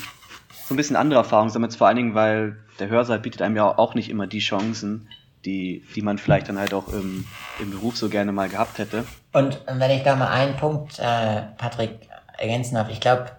so 0.66 0.74
ein 0.74 0.76
bisschen 0.76 0.96
andere 0.96 1.18
Erfahrungen 1.20 1.50
sammelt, 1.50 1.74
vor 1.74 1.86
allen 1.86 1.96
Dingen, 1.96 2.14
weil 2.14 2.58
der 2.78 2.88
Hörsaal 2.88 3.18
bietet 3.18 3.42
einem 3.42 3.56
ja 3.56 3.66
auch 3.66 3.94
nicht 3.94 4.10
immer 4.10 4.26
die 4.26 4.38
Chancen, 4.38 5.08
die, 5.44 5.84
die 5.94 6.02
man 6.02 6.18
vielleicht 6.18 6.48
dann 6.48 6.58
halt 6.58 6.72
auch 6.74 6.88
im, 6.88 7.26
im 7.58 7.70
Beruf 7.70 7.96
so 7.96 8.08
gerne 8.08 8.32
mal 8.32 8.48
gehabt 8.48 8.78
hätte. 8.78 9.04
Und 9.32 9.60
wenn 9.66 9.90
ich 9.90 10.02
da 10.02 10.14
mal 10.14 10.28
einen 10.28 10.56
Punkt, 10.56 10.98
äh, 10.98 11.42
Patrick, 11.56 12.08
ergänzen 12.38 12.74
darf, 12.74 12.88
ich 12.90 13.00
glaube, 13.00 13.30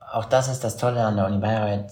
auch 0.00 0.24
das 0.24 0.48
ist 0.48 0.64
das 0.64 0.76
Tolle 0.76 1.04
an 1.04 1.16
der 1.16 1.26
Uni 1.26 1.38
Bayreuth. 1.38 1.90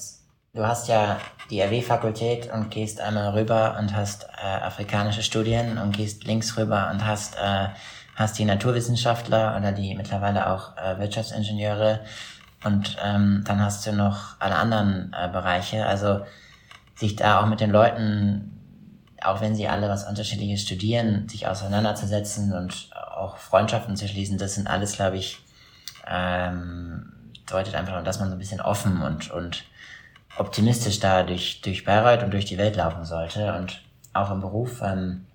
Du 0.54 0.64
hast 0.64 0.86
ja 0.86 1.18
die 1.50 1.60
RW-Fakultät 1.60 2.52
und 2.52 2.70
gehst 2.70 3.00
einmal 3.00 3.30
rüber 3.30 3.76
und 3.76 3.94
hast 3.94 4.28
äh, 4.40 4.46
afrikanische 4.46 5.24
Studien 5.24 5.78
und 5.78 5.96
gehst 5.96 6.22
links 6.24 6.56
rüber 6.56 6.90
und 6.92 7.04
hast 7.04 7.34
äh, 7.34 7.70
hast 8.14 8.38
die 8.38 8.44
Naturwissenschaftler 8.44 9.56
oder 9.58 9.72
die 9.72 9.96
mittlerweile 9.96 10.48
auch 10.48 10.76
äh, 10.76 10.96
Wirtschaftsingenieure 11.00 12.00
und 12.62 12.96
ähm, 13.04 13.42
dann 13.44 13.60
hast 13.60 13.84
du 13.84 13.92
noch 13.92 14.36
alle 14.38 14.54
anderen 14.54 15.12
äh, 15.12 15.28
Bereiche. 15.28 15.86
Also 15.86 16.20
sich 16.94 17.16
da 17.16 17.40
auch 17.40 17.46
mit 17.46 17.58
den 17.58 17.70
Leuten, 17.70 18.52
auch 19.24 19.40
wenn 19.40 19.56
sie 19.56 19.66
alle 19.66 19.88
was 19.88 20.06
Unterschiedliches 20.06 20.62
studieren, 20.62 21.28
sich 21.28 21.48
auseinanderzusetzen 21.48 22.52
und 22.52 22.90
auch 22.94 23.38
Freundschaften 23.38 23.96
zu 23.96 24.06
schließen, 24.06 24.38
das 24.38 24.54
sind 24.54 24.68
alles, 24.68 24.92
glaube 24.92 25.16
ich, 25.16 25.40
ähm, 26.06 27.12
deutet 27.44 27.74
einfach 27.74 28.04
dass 28.04 28.20
man 28.20 28.28
so 28.28 28.36
ein 28.36 28.38
bisschen 28.38 28.60
offen 28.60 29.02
und, 29.02 29.32
und 29.32 29.64
optimistisch 30.38 31.00
da 31.00 31.22
durch, 31.22 31.60
durch 31.60 31.84
Bayreuth 31.84 32.22
und 32.22 32.32
durch 32.32 32.44
die 32.44 32.58
Welt 32.58 32.76
laufen 32.76 33.04
sollte. 33.04 33.54
Und 33.54 33.82
auch 34.12 34.30
im 34.30 34.40
Beruf, 34.40 34.80
ähm, 34.82 35.26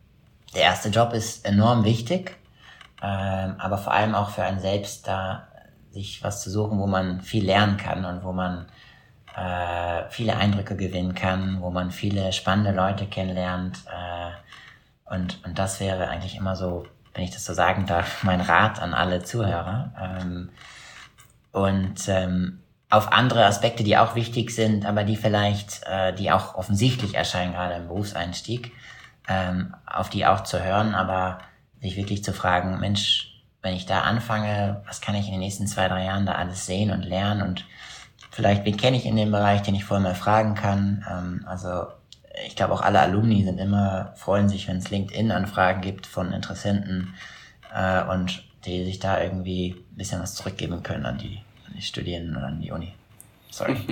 der 0.54 0.64
erste 0.64 0.90
Job 0.90 1.14
ist 1.14 1.46
enorm 1.46 1.84
wichtig 1.84 2.40
ähm, 3.02 3.56
aber 3.58 3.78
vor 3.78 3.94
allem 3.94 4.16
auch 4.16 4.30
für 4.30 4.44
einen 4.44 4.60
selbst 4.60 5.08
da 5.08 5.48
sich 5.92 6.24
was 6.24 6.44
zu 6.44 6.50
suchen, 6.50 6.80
wo 6.80 6.88
man 6.88 7.22
viel 7.22 7.46
lernen 7.46 7.78
kann 7.78 8.06
und 8.06 8.24
wo 8.24 8.32
man 8.32 8.68
äh, 9.36 10.04
viele 10.10 10.36
Eindrücke 10.36 10.76
gewinnen 10.76 11.16
kann, 11.16 11.62
wo 11.62 11.70
man 11.70 11.92
viele 11.92 12.34
spannende 12.34 12.72
Leute 12.72 13.06
kennenlernt. 13.06 13.80
Äh, 13.88 15.14
und, 15.14 15.44
und 15.46 15.58
das 15.58 15.80
wäre 15.80 16.10
eigentlich 16.10 16.36
immer 16.36 16.56
so, 16.56 16.86
wenn 17.14 17.24
ich 17.24 17.32
das 17.32 17.46
so 17.46 17.54
sagen 17.54 17.86
darf, 17.86 18.24
mein 18.24 18.42
Rat 18.42 18.82
an 18.82 18.94
alle 18.94 19.24
Zuhörer. 19.24 19.92
Ähm, 20.00 20.50
und 21.52 22.08
ähm, 22.08 22.62
auf 22.90 23.12
andere 23.12 23.46
Aspekte, 23.46 23.84
die 23.84 23.98
auch 23.98 24.16
wichtig 24.16 24.52
sind, 24.52 24.86
aber 24.86 25.04
die 25.04 25.16
vielleicht, 25.16 25.84
äh, 25.86 26.14
die 26.14 26.32
auch 26.32 26.56
offensichtlich 26.56 27.16
erscheinen, 27.16 27.54
gerade 27.54 27.76
im 27.76 27.88
Berufseinstieg, 27.88 28.72
ähm, 29.28 29.76
auf 29.86 30.10
die 30.10 30.26
auch 30.26 30.44
zu 30.44 30.64
hören, 30.64 30.96
aber 30.96 31.40
sich 31.82 31.96
wirklich 31.96 32.24
zu 32.24 32.34
fragen, 32.34 32.80
Mensch, 32.80 33.44
wenn 33.62 33.76
ich 33.76 33.86
da 33.86 34.02
anfange, 34.02 34.82
was 34.88 35.02
kann 35.02 35.16
ich 35.16 35.26
in 35.26 35.34
den 35.34 35.42
nächsten 35.42 35.68
zwei, 35.68 35.88
drei 35.88 36.06
Jahren 36.06 36.26
da 36.26 36.34
alles 36.34 36.66
sehen 36.66 36.92
und 36.92 37.04
lernen 37.04 37.42
und 37.42 37.66
vielleicht, 38.32 38.66
wen 38.66 38.78
kenne 38.78 38.98
ich 38.98 39.06
in 39.06 39.16
dem 39.16 39.32
Bereich, 39.32 39.62
den 39.62 39.76
ich 39.76 39.86
vorher 39.86 40.04
mal 40.04 40.16
fragen 40.16 40.56
kann. 40.56 41.06
Ähm, 41.10 41.46
also 41.48 41.88
ich 42.46 42.56
glaube 42.56 42.74
auch 42.74 42.82
alle 42.82 43.00
Alumni 43.00 43.44
sind 43.44 43.60
immer, 43.60 44.14
freuen 44.16 44.50
sich, 44.50 44.68
wenn 44.68 44.78
es 44.78 44.90
LinkedIn-Anfragen 44.90 45.82
gibt 45.82 46.08
von 46.08 46.32
Interessenten 46.32 47.14
äh, 47.74 48.04
und 48.04 48.44
die 48.66 48.86
sich 48.86 49.00
da 49.00 49.22
irgendwie 49.22 49.76
ein 49.92 49.98
bisschen 49.98 50.22
was 50.22 50.36
zurückgeben 50.36 50.84
können 50.84 51.06
an 51.06 51.18
die, 51.18 51.42
Studierenden 51.82 52.38
oder 52.38 52.48
an 52.48 52.62
die 52.62 52.72
Uni. 52.72 52.94
Sorry. 53.52 53.76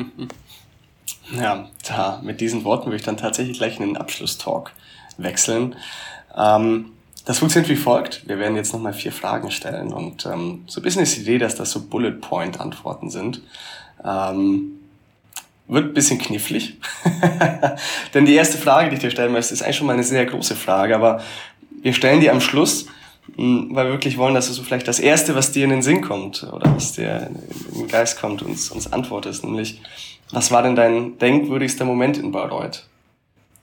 Ja, 1.31 1.67
da, 1.85 2.21
mit 2.23 2.39
diesen 2.39 2.63
Worten 2.63 2.85
würde 2.85 2.97
ich 2.97 3.03
dann 3.03 3.17
tatsächlich 3.17 3.57
gleich 3.57 3.79
in 3.79 3.85
den 3.85 3.97
Abschlusstalk 3.97 4.71
wechseln. 5.17 5.75
Ähm, 6.35 6.93
das 7.25 7.39
funktioniert 7.39 7.69
wie 7.69 7.75
folgt. 7.75 8.27
Wir 8.27 8.39
werden 8.39 8.55
jetzt 8.55 8.71
nochmal 8.71 8.93
vier 8.93 9.11
Fragen 9.11 9.51
stellen 9.51 9.91
und 9.91 10.25
ähm, 10.25 10.63
so 10.67 10.79
ein 10.79 10.83
bisschen 10.83 11.03
ist 11.03 11.17
die 11.17 11.21
Idee, 11.21 11.37
dass 11.37 11.55
das 11.55 11.71
so 11.71 11.85
Bullet 11.85 12.13
Point 12.13 12.61
Antworten 12.61 13.09
sind. 13.09 13.41
Ähm, 14.05 14.79
wird 15.67 15.87
ein 15.87 15.93
bisschen 15.93 16.19
knifflig. 16.19 16.77
Denn 18.13 18.25
die 18.25 18.35
erste 18.35 18.57
Frage, 18.57 18.89
die 18.89 18.95
ich 18.95 19.01
dir 19.01 19.11
stellen 19.11 19.33
möchte, 19.33 19.53
ist 19.53 19.61
eigentlich 19.61 19.75
schon 19.75 19.87
mal 19.87 19.93
eine 19.93 20.03
sehr 20.03 20.25
große 20.25 20.55
Frage, 20.55 20.95
aber 20.95 21.21
wir 21.81 21.93
stellen 21.93 22.21
die 22.21 22.29
am 22.29 22.39
Schluss, 22.39 22.85
weil 23.35 23.85
wir 23.85 23.91
wirklich 23.91 24.17
wollen, 24.17 24.33
dass 24.33 24.47
du 24.47 24.53
so 24.53 24.63
vielleicht 24.63 24.87
das 24.87 24.99
Erste, 24.99 25.35
was 25.35 25.51
dir 25.51 25.63
in 25.63 25.69
den 25.69 25.81
Sinn 25.81 26.01
kommt 26.01 26.43
oder 26.43 26.73
was 26.75 26.93
dir 26.93 27.29
in 27.73 27.79
den 27.81 27.87
Geist 27.87 28.19
kommt, 28.19 28.41
uns, 28.41 28.71
uns 28.71 28.91
antwortest. 28.91 29.43
Nämlich, 29.43 29.81
was 30.31 30.51
war 30.51 30.63
denn 30.63 30.75
dein 30.75 31.17
denkwürdigster 31.17 31.85
Moment 31.85 32.17
in 32.17 32.31
Bayreuth 32.31 32.87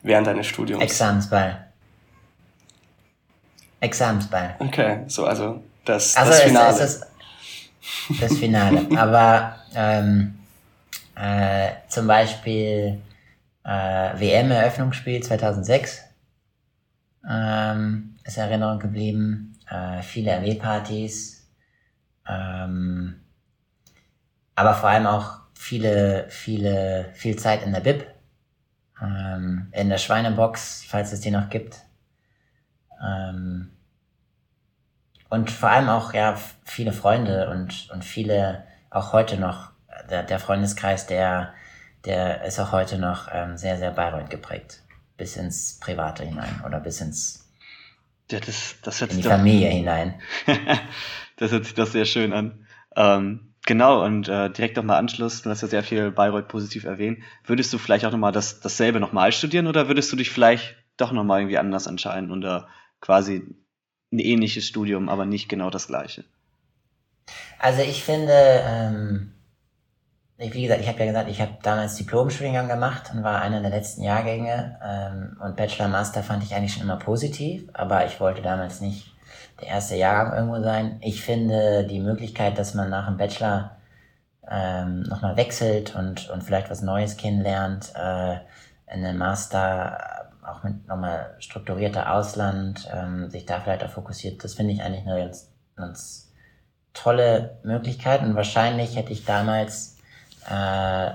während 0.02 0.26
deines 0.26 0.46
Studiums? 0.46 0.82
Examensball. 0.82 1.66
Examensball. 3.80 4.56
Okay, 4.58 5.00
so 5.06 5.24
also 5.24 5.62
das, 5.84 6.16
also 6.16 6.30
das 6.30 6.40
Finale. 6.42 6.70
Es, 6.70 6.80
es 6.80 6.94
ist 8.10 8.22
das 8.22 8.38
Finale. 8.38 8.86
Aber 8.96 9.56
ähm, 9.74 10.38
äh, 11.16 11.70
zum 11.88 12.06
Beispiel 12.06 13.00
äh, 13.64 13.68
WM-Eröffnungsspiel 13.68 15.22
2006 15.22 16.02
ähm, 17.28 18.16
ist 18.24 18.36
Erinnerung 18.36 18.78
geblieben. 18.78 19.53
Äh, 19.70 20.02
viele 20.02 20.32
RW-Partys. 20.32 21.50
Ähm, 22.28 23.20
aber 24.54 24.74
vor 24.74 24.88
allem 24.88 25.06
auch 25.06 25.40
viele, 25.54 26.26
viele, 26.28 27.10
viel 27.14 27.36
Zeit 27.36 27.62
in 27.62 27.72
der 27.72 27.80
Bib. 27.80 28.06
Ähm, 29.00 29.68
in 29.72 29.88
der 29.88 29.98
Schweinebox, 29.98 30.84
falls 30.86 31.12
es 31.12 31.20
die 31.20 31.30
noch 31.30 31.48
gibt. 31.48 31.80
Ähm, 33.04 33.70
und 35.28 35.50
vor 35.50 35.70
allem 35.70 35.88
auch, 35.88 36.14
ja, 36.14 36.38
viele 36.64 36.92
Freunde 36.92 37.50
und, 37.50 37.90
und 37.90 38.04
viele, 38.04 38.64
auch 38.90 39.12
heute 39.12 39.36
noch, 39.36 39.72
der, 40.08 40.22
der 40.22 40.38
Freundeskreis, 40.38 41.06
der, 41.06 41.54
der 42.04 42.44
ist 42.44 42.60
auch 42.60 42.72
heute 42.72 42.98
noch 42.98 43.28
ähm, 43.32 43.56
sehr, 43.56 43.76
sehr 43.76 43.90
Bayreuth 43.90 44.30
geprägt. 44.30 44.82
Bis 45.16 45.36
ins 45.36 45.78
Private 45.80 46.24
hinein 46.24 46.62
oder 46.64 46.80
bis 46.80 47.00
ins 47.00 47.43
ja, 48.30 48.40
das, 48.40 48.76
das 48.82 49.00
hört 49.00 49.12
in 49.12 49.18
die 49.18 49.22
doch, 49.22 49.30
Familie 49.30 49.68
hinein. 49.68 50.20
das 51.36 51.52
hört 51.52 51.64
sich 51.64 51.74
doch 51.74 51.86
sehr 51.86 52.04
schön 52.04 52.32
an. 52.32 52.66
Ähm, 52.96 53.52
genau, 53.66 54.04
und 54.04 54.28
äh, 54.28 54.50
direkt 54.50 54.76
nochmal 54.76 54.98
Anschluss, 54.98 55.42
du 55.42 55.50
hast 55.50 55.62
ja 55.62 55.68
sehr 55.68 55.82
viel 55.82 56.10
Bayreuth 56.10 56.48
positiv 56.48 56.84
erwähnt. 56.84 57.18
Würdest 57.44 57.72
du 57.72 57.78
vielleicht 57.78 58.04
auch 58.04 58.12
nochmal 58.12 58.32
das, 58.32 58.60
dasselbe 58.60 59.00
nochmal 59.00 59.32
studieren 59.32 59.66
oder 59.66 59.88
würdest 59.88 60.10
du 60.12 60.16
dich 60.16 60.30
vielleicht 60.30 60.76
doch 60.96 61.12
nochmal 61.12 61.40
irgendwie 61.40 61.58
anders 61.58 61.86
entscheiden 61.86 62.30
und 62.30 62.40
da 62.40 62.68
quasi 63.00 63.42
ein 64.12 64.18
ähnliches 64.18 64.66
Studium, 64.66 65.08
aber 65.08 65.26
nicht 65.26 65.48
genau 65.48 65.70
das 65.70 65.88
gleiche? 65.88 66.24
Also 67.58 67.82
ich 67.82 68.04
finde, 68.04 68.32
ähm, 68.32 69.33
wie 70.36 70.62
gesagt, 70.62 70.80
ich 70.80 70.88
habe 70.88 70.98
ja 70.98 71.06
gesagt, 71.06 71.30
ich 71.30 71.40
habe 71.40 71.52
damals 71.62 71.94
Diplomstudiengang 71.96 72.68
gemacht 72.68 73.10
und 73.12 73.22
war 73.22 73.40
einer 73.40 73.60
der 73.60 73.70
letzten 73.70 74.02
Jahrgänge. 74.02 74.78
Ähm, 74.84 75.36
und 75.40 75.56
Bachelor, 75.56 75.88
Master 75.88 76.22
fand 76.22 76.42
ich 76.42 76.54
eigentlich 76.54 76.74
schon 76.74 76.82
immer 76.82 76.96
positiv, 76.96 77.68
aber 77.72 78.04
ich 78.06 78.20
wollte 78.20 78.42
damals 78.42 78.80
nicht 78.80 79.14
der 79.60 79.68
erste 79.68 79.96
Jahrgang 79.96 80.34
irgendwo 80.36 80.62
sein. 80.62 80.98
Ich 81.02 81.22
finde 81.22 81.86
die 81.86 82.00
Möglichkeit, 82.00 82.58
dass 82.58 82.74
man 82.74 82.90
nach 82.90 83.06
dem 83.06 83.16
Bachelor 83.16 83.76
ähm, 84.50 85.02
nochmal 85.02 85.36
wechselt 85.36 85.94
und, 85.94 86.28
und 86.30 86.42
vielleicht 86.42 86.70
was 86.70 86.82
Neues 86.82 87.16
kennenlernt, 87.16 87.92
äh, 87.94 88.38
in 88.92 89.02
den 89.02 89.16
Master 89.16 90.24
auch 90.46 90.62
mit 90.62 90.86
nochmal 90.86 91.34
strukturierter 91.38 92.12
Ausland, 92.12 92.88
ähm, 92.92 93.30
sich 93.30 93.46
da 93.46 93.60
vielleicht 93.60 93.84
auch 93.84 93.90
fokussiert, 93.90 94.44
das 94.44 94.54
finde 94.54 94.72
ich 94.74 94.82
eigentlich 94.82 95.06
eine 95.06 95.18
ganz, 95.20 95.50
ganz 95.76 96.32
tolle 96.92 97.58
Möglichkeit 97.62 98.22
und 98.22 98.36
wahrscheinlich 98.36 98.96
hätte 98.96 99.12
ich 99.12 99.24
damals 99.24 99.93
äh, 100.48 101.10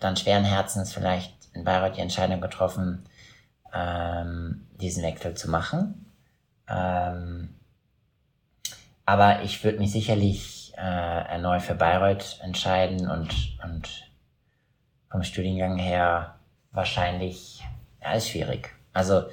dann 0.00 0.16
schweren 0.16 0.44
Herzens 0.44 0.92
vielleicht 0.92 1.34
in 1.52 1.64
Bayreuth 1.64 1.96
die 1.96 2.00
Entscheidung 2.00 2.40
getroffen, 2.40 3.04
ähm, 3.74 4.66
diesen 4.80 5.02
Wechsel 5.02 5.34
zu 5.34 5.50
machen. 5.50 6.12
Ähm, 6.68 7.56
aber 9.04 9.42
ich 9.42 9.62
würde 9.64 9.78
mich 9.78 9.92
sicherlich 9.92 10.72
äh, 10.76 10.80
erneut 10.80 11.62
für 11.62 11.74
Bayreuth 11.74 12.38
entscheiden 12.42 13.10
und, 13.10 13.58
und 13.64 14.10
vom 15.10 15.22
Studiengang 15.22 15.76
her 15.76 16.36
wahrscheinlich, 16.70 17.64
ja, 18.00 18.12
ist 18.12 18.30
schwierig. 18.30 18.70
Also 18.92 19.24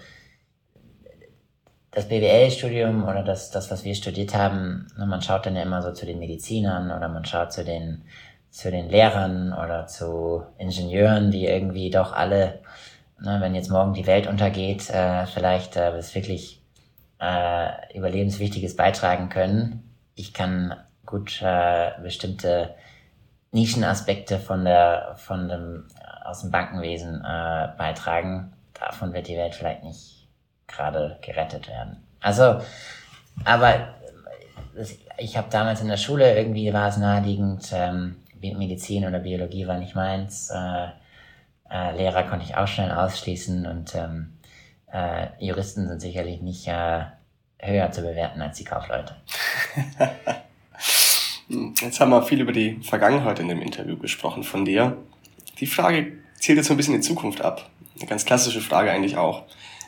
das 1.92 2.08
BWL-Studium 2.08 3.08
oder 3.08 3.24
das, 3.24 3.50
das, 3.52 3.72
was 3.72 3.84
wir 3.84 3.96
studiert 3.96 4.36
haben, 4.36 4.88
man 4.98 5.22
schaut 5.22 5.46
dann 5.46 5.56
ja 5.56 5.64
immer 5.64 5.82
so 5.82 5.92
zu 5.94 6.06
den 6.06 6.20
Medizinern 6.20 6.92
oder 6.92 7.08
man 7.08 7.26
schaut 7.26 7.54
zu 7.54 7.64
den 7.64 8.04
zu 8.50 8.72
den 8.72 8.90
Lehrern 8.90 9.54
oder 9.54 9.88
zu 9.88 10.44
Ingenieuren, 10.58 11.32
die 11.32 11.46
irgendwie 11.46 11.90
doch 11.90 12.14
alle, 12.14 12.60
ne, 13.20 13.38
wenn 13.40 13.56
jetzt 13.56 13.70
morgen 13.70 13.94
die 13.94 14.08
Welt 14.08 14.28
untergeht, 14.28 14.90
äh, 14.90 15.26
vielleicht 15.26 15.76
äh, 15.76 15.94
was 15.94 16.16
wirklich 16.16 16.62
äh, 17.20 17.98
Überlebenswichtiges 17.98 18.76
beitragen 18.76 19.30
können. 19.30 19.96
Ich 20.16 20.34
kann 20.34 20.76
gut 21.06 21.42
äh, 21.42 21.92
bestimmte 22.02 22.76
Nischenaspekte 23.52 24.40
von 24.40 24.66
der, 24.66 25.16
von 25.18 25.48
dem, 25.48 25.88
aus 26.24 26.42
dem 26.42 26.52
Bankenwesen 26.52 27.24
äh, 27.24 27.70
beitragen. 27.78 28.54
Davon 28.74 29.14
wird 29.14 29.28
die 29.28 29.38
Welt 29.38 29.56
vielleicht 29.56 29.84
nicht 29.84 30.28
gerade 30.68 31.18
gerettet 31.22 31.68
werden. 31.68 32.04
Also, 32.20 32.62
aber 33.46 33.96
ich 35.18 35.38
habe 35.38 35.48
damals 35.50 35.82
in 35.82 35.88
der 35.88 35.98
Schule 35.98 36.38
irgendwie 36.38 36.72
war 36.74 36.90
es 36.90 36.98
naheliegend, 36.98 37.70
ähm, 37.74 38.18
Medizin 38.42 39.06
oder 39.06 39.20
Biologie 39.20 39.68
war 39.68 39.78
nicht 39.78 39.96
meins. 39.96 40.50
Äh, 40.50 40.88
äh, 41.70 41.96
Lehrer 41.96 42.24
konnte 42.24 42.46
ich 42.46 42.56
auch 42.56 42.68
schnell 42.68 42.92
ausschließen 42.92 43.66
und 43.66 43.96
ähm, 43.96 44.34
äh, 44.92 45.28
Juristen 45.40 45.88
sind 45.88 46.00
sicherlich 46.00 46.42
nicht 46.42 46.68
äh, 46.68 47.06
höher 47.60 47.92
zu 47.92 48.02
bewerten 48.02 48.42
als 48.42 48.58
die 48.58 48.64
Kaufleute. 48.64 49.16
Jetzt 51.50 52.00
haben 52.00 52.10
wir 52.10 52.24
viel 52.24 52.42
über 52.42 52.52
die 52.52 52.80
Vergangenheit 52.84 53.40
in 53.40 53.48
dem 53.48 53.62
Interview 53.62 53.98
gesprochen 53.98 54.44
von 54.44 54.66
dir. 54.66 54.98
Die 55.60 55.68
Frage 55.68 56.14
zielt 56.36 56.58
jetzt 56.58 56.68
so 56.68 56.74
ein 56.74 56.78
bisschen 56.78 56.94
in 56.94 57.02
die 57.02 57.08
Zukunft 57.08 57.42
ab. 57.42 57.70
Eine 57.98 58.08
ganz 58.08 58.26
klassische 58.26 58.60
Frage 58.60 58.92
eigentlich 58.92 59.16
auch. 59.16 59.44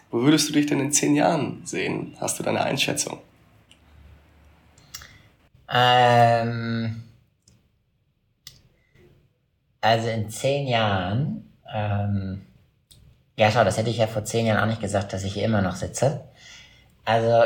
Wo 0.10 0.22
würdest 0.22 0.50
du 0.50 0.54
dich 0.54 0.68
denn 0.68 0.80
in 0.80 0.92
zehn 0.94 1.16
Jahren 1.16 1.62
sehen? 1.66 2.16
Hast 2.20 2.40
du 2.40 2.44
deine 2.44 2.64
Einschätzung? 2.64 3.20
Ähm, 5.72 7.04
also 9.82 10.10
in 10.10 10.30
zehn 10.30 10.68
Jahren, 10.68 11.52
ähm, 11.74 12.46
ja 13.38 13.52
schau, 13.52 13.63
das 13.63 13.78
hätte 13.78 13.89
ich 13.89 13.98
ja 13.98 14.08
vor 14.08 14.26
zehn 14.26 14.46
Jahren 14.46 14.60
auch 14.60 14.68
nicht 14.68 14.82
gesagt, 14.82 15.13
dass 15.13 15.24
ich 15.24 15.34
hier 15.34 15.46
immer 15.46 15.62
noch 15.62 15.76
sitze. 15.76 16.22
Also 17.06 17.44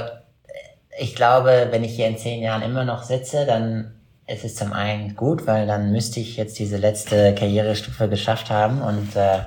ich 0.99 1.15
glaube, 1.15 1.67
wenn 1.71 1.83
ich 1.83 1.95
hier 1.95 2.07
in 2.07 2.17
zehn 2.17 2.41
Jahren 2.41 2.61
immer 2.61 2.85
noch 2.85 3.03
sitze, 3.03 3.45
dann 3.45 3.95
ist 4.27 4.43
es 4.43 4.55
zum 4.55 4.73
einen 4.73 5.15
gut, 5.15 5.47
weil 5.47 5.67
dann 5.67 5.91
müsste 5.91 6.19
ich 6.19 6.37
jetzt 6.37 6.57
diese 6.59 6.77
letzte 6.77 7.35
Karrierestufe 7.35 8.07
geschafft 8.09 8.49
haben 8.49 8.81
und 8.81 9.15
äh, 9.15 9.39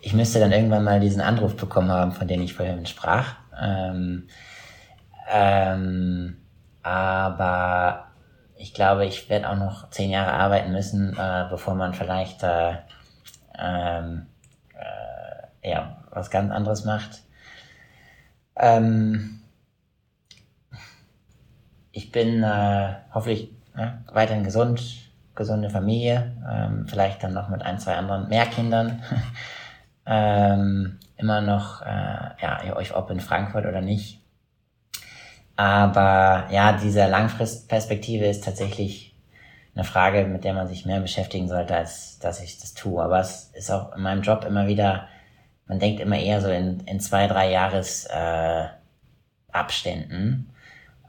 ich 0.00 0.14
müsste 0.14 0.40
dann 0.40 0.52
irgendwann 0.52 0.84
mal 0.84 1.00
diesen 1.00 1.20
Anruf 1.20 1.56
bekommen 1.56 1.90
haben, 1.90 2.12
von 2.12 2.26
dem 2.26 2.42
ich 2.42 2.54
vorhin 2.54 2.86
sprach. 2.86 3.34
Ähm, 3.60 4.28
ähm, 5.30 6.36
aber 6.82 8.09
ich 8.60 8.74
glaube, 8.74 9.06
ich 9.06 9.30
werde 9.30 9.48
auch 9.48 9.56
noch 9.56 9.88
zehn 9.90 10.10
Jahre 10.10 10.34
arbeiten 10.34 10.70
müssen, 10.72 11.16
äh, 11.16 11.46
bevor 11.48 11.74
man 11.74 11.94
vielleicht 11.94 12.42
äh, 12.42 12.74
ähm, 13.58 14.26
äh, 14.74 15.70
ja, 15.70 15.96
was 16.10 16.30
ganz 16.30 16.52
anderes 16.52 16.84
macht. 16.84 17.22
Ähm, 18.56 19.40
ich 21.90 22.12
bin 22.12 22.42
äh, 22.42 22.96
hoffentlich 23.14 23.50
ja, 23.76 24.02
weiterhin 24.12 24.44
gesund, 24.44 24.82
gesunde 25.34 25.70
Familie, 25.70 26.36
ähm, 26.50 26.86
vielleicht 26.86 27.22
dann 27.22 27.32
noch 27.32 27.48
mit 27.48 27.62
ein, 27.62 27.78
zwei 27.78 27.96
anderen 27.96 28.28
mehr 28.28 28.44
Kindern. 28.44 29.02
ähm, 30.06 30.98
immer 31.16 31.40
noch, 31.40 31.80
äh, 31.80 32.30
ja, 32.42 32.60
ob 32.94 33.10
in 33.10 33.20
Frankfurt 33.20 33.64
oder 33.64 33.80
nicht, 33.80 34.19
aber 35.60 36.46
ja, 36.50 36.72
diese 36.72 37.06
Langfristperspektive 37.06 38.24
ist 38.24 38.44
tatsächlich 38.44 39.14
eine 39.74 39.84
Frage, 39.84 40.24
mit 40.24 40.42
der 40.42 40.54
man 40.54 40.66
sich 40.66 40.86
mehr 40.86 41.00
beschäftigen 41.00 41.48
sollte, 41.48 41.76
als 41.76 42.18
dass 42.18 42.40
ich 42.40 42.58
das 42.58 42.72
tue. 42.72 43.02
Aber 43.02 43.20
es 43.20 43.50
ist 43.52 43.70
auch 43.70 43.94
in 43.94 44.00
meinem 44.00 44.22
Job 44.22 44.46
immer 44.46 44.68
wieder, 44.68 45.06
man 45.66 45.78
denkt 45.78 46.00
immer 46.00 46.18
eher 46.18 46.40
so 46.40 46.48
in, 46.48 46.80
in 46.86 46.98
zwei, 46.98 47.26
drei 47.26 47.50
Jahres 47.50 48.06
äh. 48.06 48.68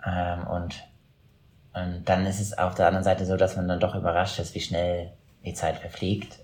Ähm, 0.05 0.47
und, 0.47 0.83
und 1.73 2.03
dann 2.03 2.25
ist 2.25 2.41
es 2.41 2.57
auf 2.57 2.75
der 2.75 2.87
anderen 2.87 3.05
Seite 3.05 3.25
so, 3.25 3.37
dass 3.37 3.55
man 3.55 3.69
dann 3.69 3.79
doch 3.79 3.95
überrascht 3.95 4.37
ist, 4.39 4.53
wie 4.53 4.59
schnell 4.59 5.13
die 5.45 5.53
Zeit 5.53 5.77
verfliegt. 5.77 6.39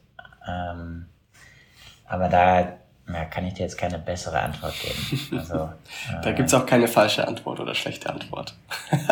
Ähm, 0.48 1.08
aber 2.06 2.30
da 2.30 2.78
ja, 3.12 3.26
kann 3.26 3.46
ich 3.46 3.54
dir 3.54 3.64
jetzt 3.64 3.78
keine 3.78 4.00
bessere 4.00 4.40
Antwort 4.40 4.74
geben. 4.80 5.38
Also, 5.38 5.70
da 6.22 6.30
äh, 6.30 6.34
gibt's 6.34 6.54
auch 6.54 6.66
keine 6.66 6.88
falsche 6.88 7.28
Antwort 7.28 7.60
oder 7.60 7.74
schlechte 7.74 8.10
Antwort. 8.10 8.54
ähm, 8.92 9.06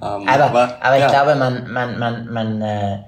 aber, 0.00 0.28
aber, 0.28 0.78
aber 0.80 0.96
ja. 0.96 1.06
ich 1.06 1.12
glaube, 1.12 1.34
man, 1.34 1.70
man, 1.70 1.98
man, 1.98 2.32
man, 2.32 2.62
äh, 2.62 2.98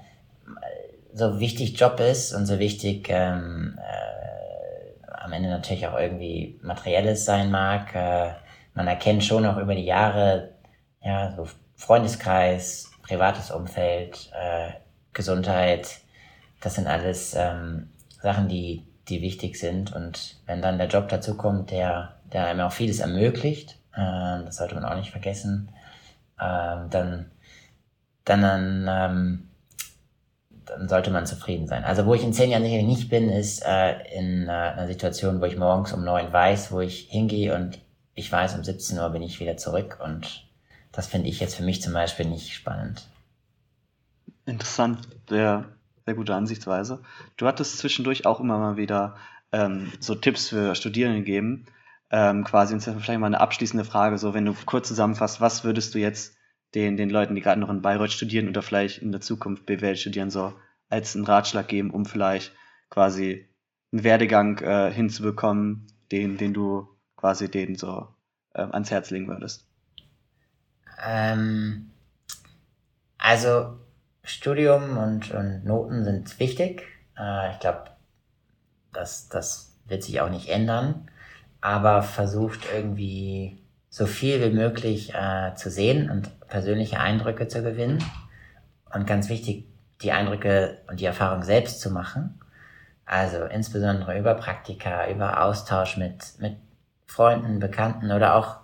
so 1.14 1.38
wichtig 1.40 1.78
Job 1.78 2.00
ist 2.00 2.32
und 2.32 2.46
so 2.46 2.58
wichtig 2.58 3.08
ähm, 3.10 3.78
äh, 3.78 5.12
am 5.12 5.32
Ende 5.32 5.50
natürlich 5.50 5.86
auch 5.86 5.98
irgendwie 5.98 6.58
materielles 6.62 7.24
sein 7.24 7.50
mag, 7.50 7.94
äh, 7.94 8.30
man 8.74 8.88
erkennt 8.88 9.22
schon 9.24 9.46
auch 9.46 9.58
über 9.58 9.74
die 9.74 9.84
Jahre, 9.84 10.54
ja, 11.02 11.32
so 11.32 11.46
Freundeskreis, 11.76 12.90
privates 13.02 13.50
Umfeld, 13.50 14.30
äh, 14.32 14.70
Gesundheit, 15.12 15.98
das 16.60 16.76
sind 16.76 16.86
alles 16.86 17.34
ähm, 17.34 17.90
Sachen, 18.22 18.48
die, 18.48 18.86
die 19.08 19.22
wichtig 19.22 19.58
sind. 19.58 19.94
Und 19.94 20.36
wenn 20.46 20.62
dann 20.62 20.78
der 20.78 20.88
Job 20.88 21.08
dazu 21.08 21.36
kommt, 21.36 21.70
der, 21.70 22.16
der 22.32 22.46
einem 22.46 22.60
auch 22.60 22.72
vieles 22.72 23.00
ermöglicht, 23.00 23.78
äh, 23.94 24.44
das 24.44 24.56
sollte 24.56 24.74
man 24.74 24.84
auch 24.84 24.96
nicht 24.96 25.10
vergessen, 25.10 25.70
äh, 26.38 26.76
dann, 26.90 27.30
dann, 28.24 28.86
ähm, 28.88 29.48
dann 30.64 30.88
sollte 30.88 31.10
man 31.10 31.26
zufrieden 31.26 31.66
sein. 31.66 31.84
Also 31.84 32.06
wo 32.06 32.14
ich 32.14 32.22
in 32.22 32.32
zehn 32.32 32.50
Jahren 32.50 32.62
sicherlich 32.62 32.86
nicht 32.86 33.08
bin, 33.08 33.28
ist 33.28 33.64
äh, 33.64 34.00
in 34.16 34.48
äh, 34.48 34.52
einer 34.52 34.86
Situation, 34.86 35.40
wo 35.40 35.44
ich 35.44 35.56
morgens 35.56 35.92
um 35.92 36.04
neun 36.04 36.32
weiß, 36.32 36.72
wo 36.72 36.80
ich 36.80 37.08
hingehe 37.10 37.54
und 37.54 37.80
ich 38.14 38.30
weiß, 38.30 38.54
um 38.54 38.64
17 38.64 38.98
Uhr 38.98 39.10
bin 39.10 39.22
ich 39.22 39.40
wieder 39.40 39.56
zurück 39.56 39.98
und 40.04 40.46
das 40.92 41.06
finde 41.06 41.28
ich 41.28 41.40
jetzt 41.40 41.54
für 41.54 41.62
mich 41.62 41.80
zum 41.80 41.94
Beispiel 41.94 42.26
nicht 42.26 42.52
spannend. 42.52 43.02
Interessant, 44.44 45.08
sehr, 45.28 45.64
sehr 46.04 46.14
gute 46.14 46.34
Ansichtsweise. 46.34 47.02
Du 47.36 47.46
hattest 47.46 47.78
zwischendurch 47.78 48.26
auch 48.26 48.40
immer 48.40 48.58
mal 48.58 48.76
wieder 48.76 49.16
ähm, 49.52 49.92
so 50.00 50.14
Tipps 50.14 50.48
für 50.48 50.74
Studierende 50.74 51.20
gegeben. 51.20 51.66
Ähm, 52.10 52.44
quasi, 52.44 52.74
und 52.74 52.82
vielleicht 52.82 53.20
mal 53.20 53.26
eine 53.26 53.40
abschließende 53.40 53.84
Frage, 53.84 54.18
so 54.18 54.34
wenn 54.34 54.44
du 54.44 54.54
kurz 54.66 54.88
zusammenfasst, 54.88 55.40
was 55.40 55.64
würdest 55.64 55.94
du 55.94 55.98
jetzt 55.98 56.36
den, 56.74 56.96
den 56.96 57.08
Leuten, 57.08 57.34
die 57.34 57.40
gerade 57.40 57.60
noch 57.60 57.70
in 57.70 57.82
Bayreuth 57.82 58.12
studieren 58.12 58.48
oder 58.48 58.62
vielleicht 58.62 58.98
in 58.98 59.12
der 59.12 59.20
Zukunft 59.20 59.64
BWL 59.64 59.96
studieren, 59.96 60.30
so 60.30 60.52
als 60.90 61.16
einen 61.16 61.24
Ratschlag 61.24 61.68
geben, 61.68 61.90
um 61.90 62.04
vielleicht 62.04 62.52
quasi 62.90 63.48
einen 63.92 64.04
Werdegang 64.04 64.58
äh, 64.58 64.90
hinzubekommen, 64.92 65.86
den, 66.10 66.36
den 66.36 66.52
du 66.52 66.88
quasi 67.16 67.50
denen 67.50 67.76
so 67.76 68.08
äh, 68.54 68.62
ans 68.62 68.90
Herz 68.90 69.10
legen 69.10 69.28
würdest? 69.28 69.66
Ähm, 71.02 71.90
also 73.16 73.78
Studium 74.22 74.96
und, 74.96 75.32
und 75.32 75.64
Noten 75.64 76.04
sind 76.04 76.38
wichtig. 76.38 76.84
Äh, 77.18 77.52
ich 77.52 77.58
glaube, 77.60 77.84
das, 78.92 79.28
das 79.28 79.76
wird 79.86 80.02
sich 80.02 80.20
auch 80.20 80.30
nicht 80.30 80.48
ändern. 80.48 81.08
Aber 81.60 82.02
versucht 82.02 82.60
irgendwie 82.74 83.62
so 83.88 84.06
viel 84.06 84.40
wie 84.42 84.54
möglich 84.54 85.14
äh, 85.14 85.54
zu 85.54 85.70
sehen 85.70 86.10
und 86.10 86.48
persönliche 86.48 86.98
Eindrücke 86.98 87.48
zu 87.48 87.62
gewinnen. 87.62 88.02
Und 88.92 89.06
ganz 89.06 89.28
wichtig, 89.28 89.66
die 90.02 90.12
Eindrücke 90.12 90.78
und 90.88 91.00
die 91.00 91.04
Erfahrung 91.04 91.42
selbst 91.42 91.80
zu 91.80 91.90
machen. 91.90 92.40
Also 93.04 93.44
insbesondere 93.44 94.18
über 94.18 94.34
Praktika, 94.34 95.08
über 95.08 95.42
Austausch 95.44 95.96
mit, 95.96 96.38
mit 96.38 96.56
Freunden, 97.06 97.58
Bekannten 97.58 98.10
oder 98.10 98.34
auch 98.34 98.58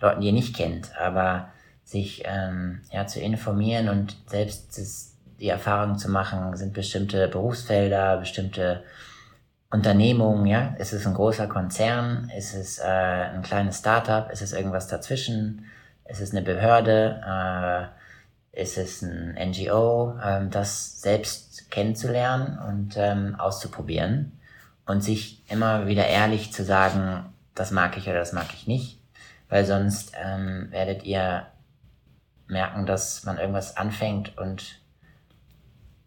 Leuten, 0.00 0.20
die 0.20 0.26
ihr 0.28 0.32
nicht 0.32 0.54
kennt, 0.54 0.94
aber 1.00 1.48
sich 1.84 2.22
ähm, 2.24 2.80
ja, 2.90 3.06
zu 3.06 3.20
informieren 3.20 3.88
und 3.88 4.16
selbst 4.26 4.78
das, 4.78 5.14
die 5.38 5.48
Erfahrung 5.48 5.98
zu 5.98 6.10
machen, 6.10 6.56
sind 6.56 6.72
bestimmte 6.72 7.28
Berufsfelder, 7.28 8.16
bestimmte 8.16 8.82
Unternehmungen, 9.70 10.46
ja, 10.46 10.74
ist 10.78 10.92
es 10.92 11.06
ein 11.06 11.14
großer 11.14 11.48
Konzern, 11.48 12.30
ist 12.36 12.54
es 12.54 12.78
äh, 12.78 12.84
ein 12.84 13.42
kleines 13.42 13.78
Startup, 13.78 14.30
ist 14.30 14.40
es 14.40 14.52
irgendwas 14.52 14.86
dazwischen, 14.86 15.66
ist 16.08 16.20
es 16.20 16.30
eine 16.30 16.42
Behörde, 16.42 17.20
äh, 17.26 18.62
ist 18.62 18.78
es 18.78 19.02
ein 19.02 19.34
NGO, 19.34 20.16
äh, 20.22 20.46
das 20.48 21.00
selbst 21.00 21.70
kennenzulernen 21.70 22.58
und 22.58 22.94
ähm, 22.96 23.34
auszuprobieren 23.38 24.38
und 24.86 25.02
sich 25.02 25.42
immer 25.50 25.86
wieder 25.86 26.06
ehrlich 26.06 26.52
zu 26.52 26.64
sagen, 26.64 27.26
das 27.54 27.70
mag 27.70 27.96
ich 27.96 28.08
oder 28.08 28.20
das 28.20 28.32
mag 28.32 28.46
ich 28.54 28.66
nicht, 28.66 29.00
weil 29.48 29.64
sonst 29.64 30.12
ähm, 30.24 30.68
werdet 30.70 31.04
ihr 31.04 31.46
merken, 32.54 32.86
dass 32.86 33.24
man 33.24 33.36
irgendwas 33.36 33.76
anfängt 33.76 34.38
und 34.38 34.80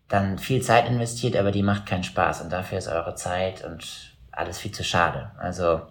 dann 0.07 0.39
viel 0.39 0.63
Zeit 0.63 0.87
investiert, 0.87 1.35
aber 1.35 1.51
die 1.51 1.61
macht 1.61 1.85
keinen 1.85 2.03
Spaß 2.03 2.41
und 2.41 2.51
dafür 2.51 2.77
ist 2.77 2.87
eure 2.87 3.13
Zeit 3.15 3.63
und 3.63 4.15
alles 4.31 4.57
viel 4.57 4.71
zu 4.71 4.83
schade. 4.83 5.31
Also 5.37 5.81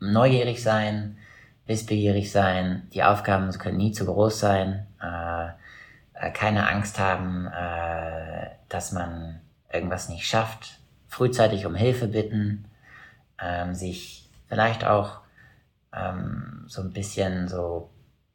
neugierig 0.00 0.62
sein, 0.62 1.16
wissbegierig 1.66 2.32
sein, 2.32 2.88
die 2.92 3.04
Aufgaben 3.04 3.50
können 3.58 3.76
nie 3.76 3.92
zu 3.92 4.04
groß 4.06 4.40
sein, 4.40 4.86
äh, 5.00 5.48
äh, 6.14 6.30
keine 6.32 6.68
Angst 6.68 6.98
haben, 6.98 7.46
äh, 7.46 8.50
dass 8.68 8.92
man 8.92 9.40
irgendwas 9.72 10.08
nicht 10.08 10.26
schafft, 10.26 10.80
frühzeitig 11.06 11.66
um 11.66 11.74
Hilfe 11.74 12.08
bitten, 12.08 12.64
ähm, 13.40 13.74
sich 13.74 14.28
vielleicht 14.48 14.84
auch 14.84 15.20
ähm, 15.92 16.64
so 16.66 16.82
ein 16.82 16.92
bisschen 16.92 17.46
so 17.48 17.90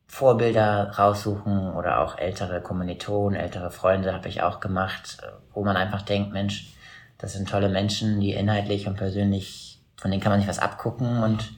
Vorbilder 0.07 0.91
raussuchen 0.91 1.73
oder 1.73 2.01
auch 2.01 2.17
ältere 2.17 2.61
Kommilitonen, 2.61 3.39
ältere 3.39 3.71
Freunde 3.71 4.13
habe 4.13 4.27
ich 4.27 4.41
auch 4.41 4.59
gemacht, 4.59 5.17
wo 5.53 5.63
man 5.63 5.75
einfach 5.75 6.01
denkt, 6.03 6.31
Mensch, 6.31 6.67
das 7.17 7.33
sind 7.33 7.49
tolle 7.49 7.69
Menschen, 7.69 8.19
die 8.19 8.33
inhaltlich 8.33 8.87
und 8.87 8.97
persönlich, 8.97 9.79
von 9.97 10.11
denen 10.11 10.21
kann 10.21 10.31
man 10.31 10.39
sich 10.39 10.49
was 10.49 10.59
abgucken 10.59 11.23
und 11.23 11.53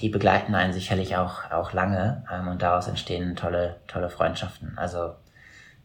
die 0.00 0.08
begleiten 0.08 0.54
einen 0.54 0.72
sicherlich 0.72 1.16
auch, 1.16 1.50
auch 1.50 1.72
lange 1.72 2.24
ähm, 2.32 2.48
und 2.48 2.62
daraus 2.62 2.86
entstehen 2.86 3.34
tolle, 3.34 3.80
tolle 3.86 4.10
Freundschaften. 4.10 4.76
Also 4.76 5.14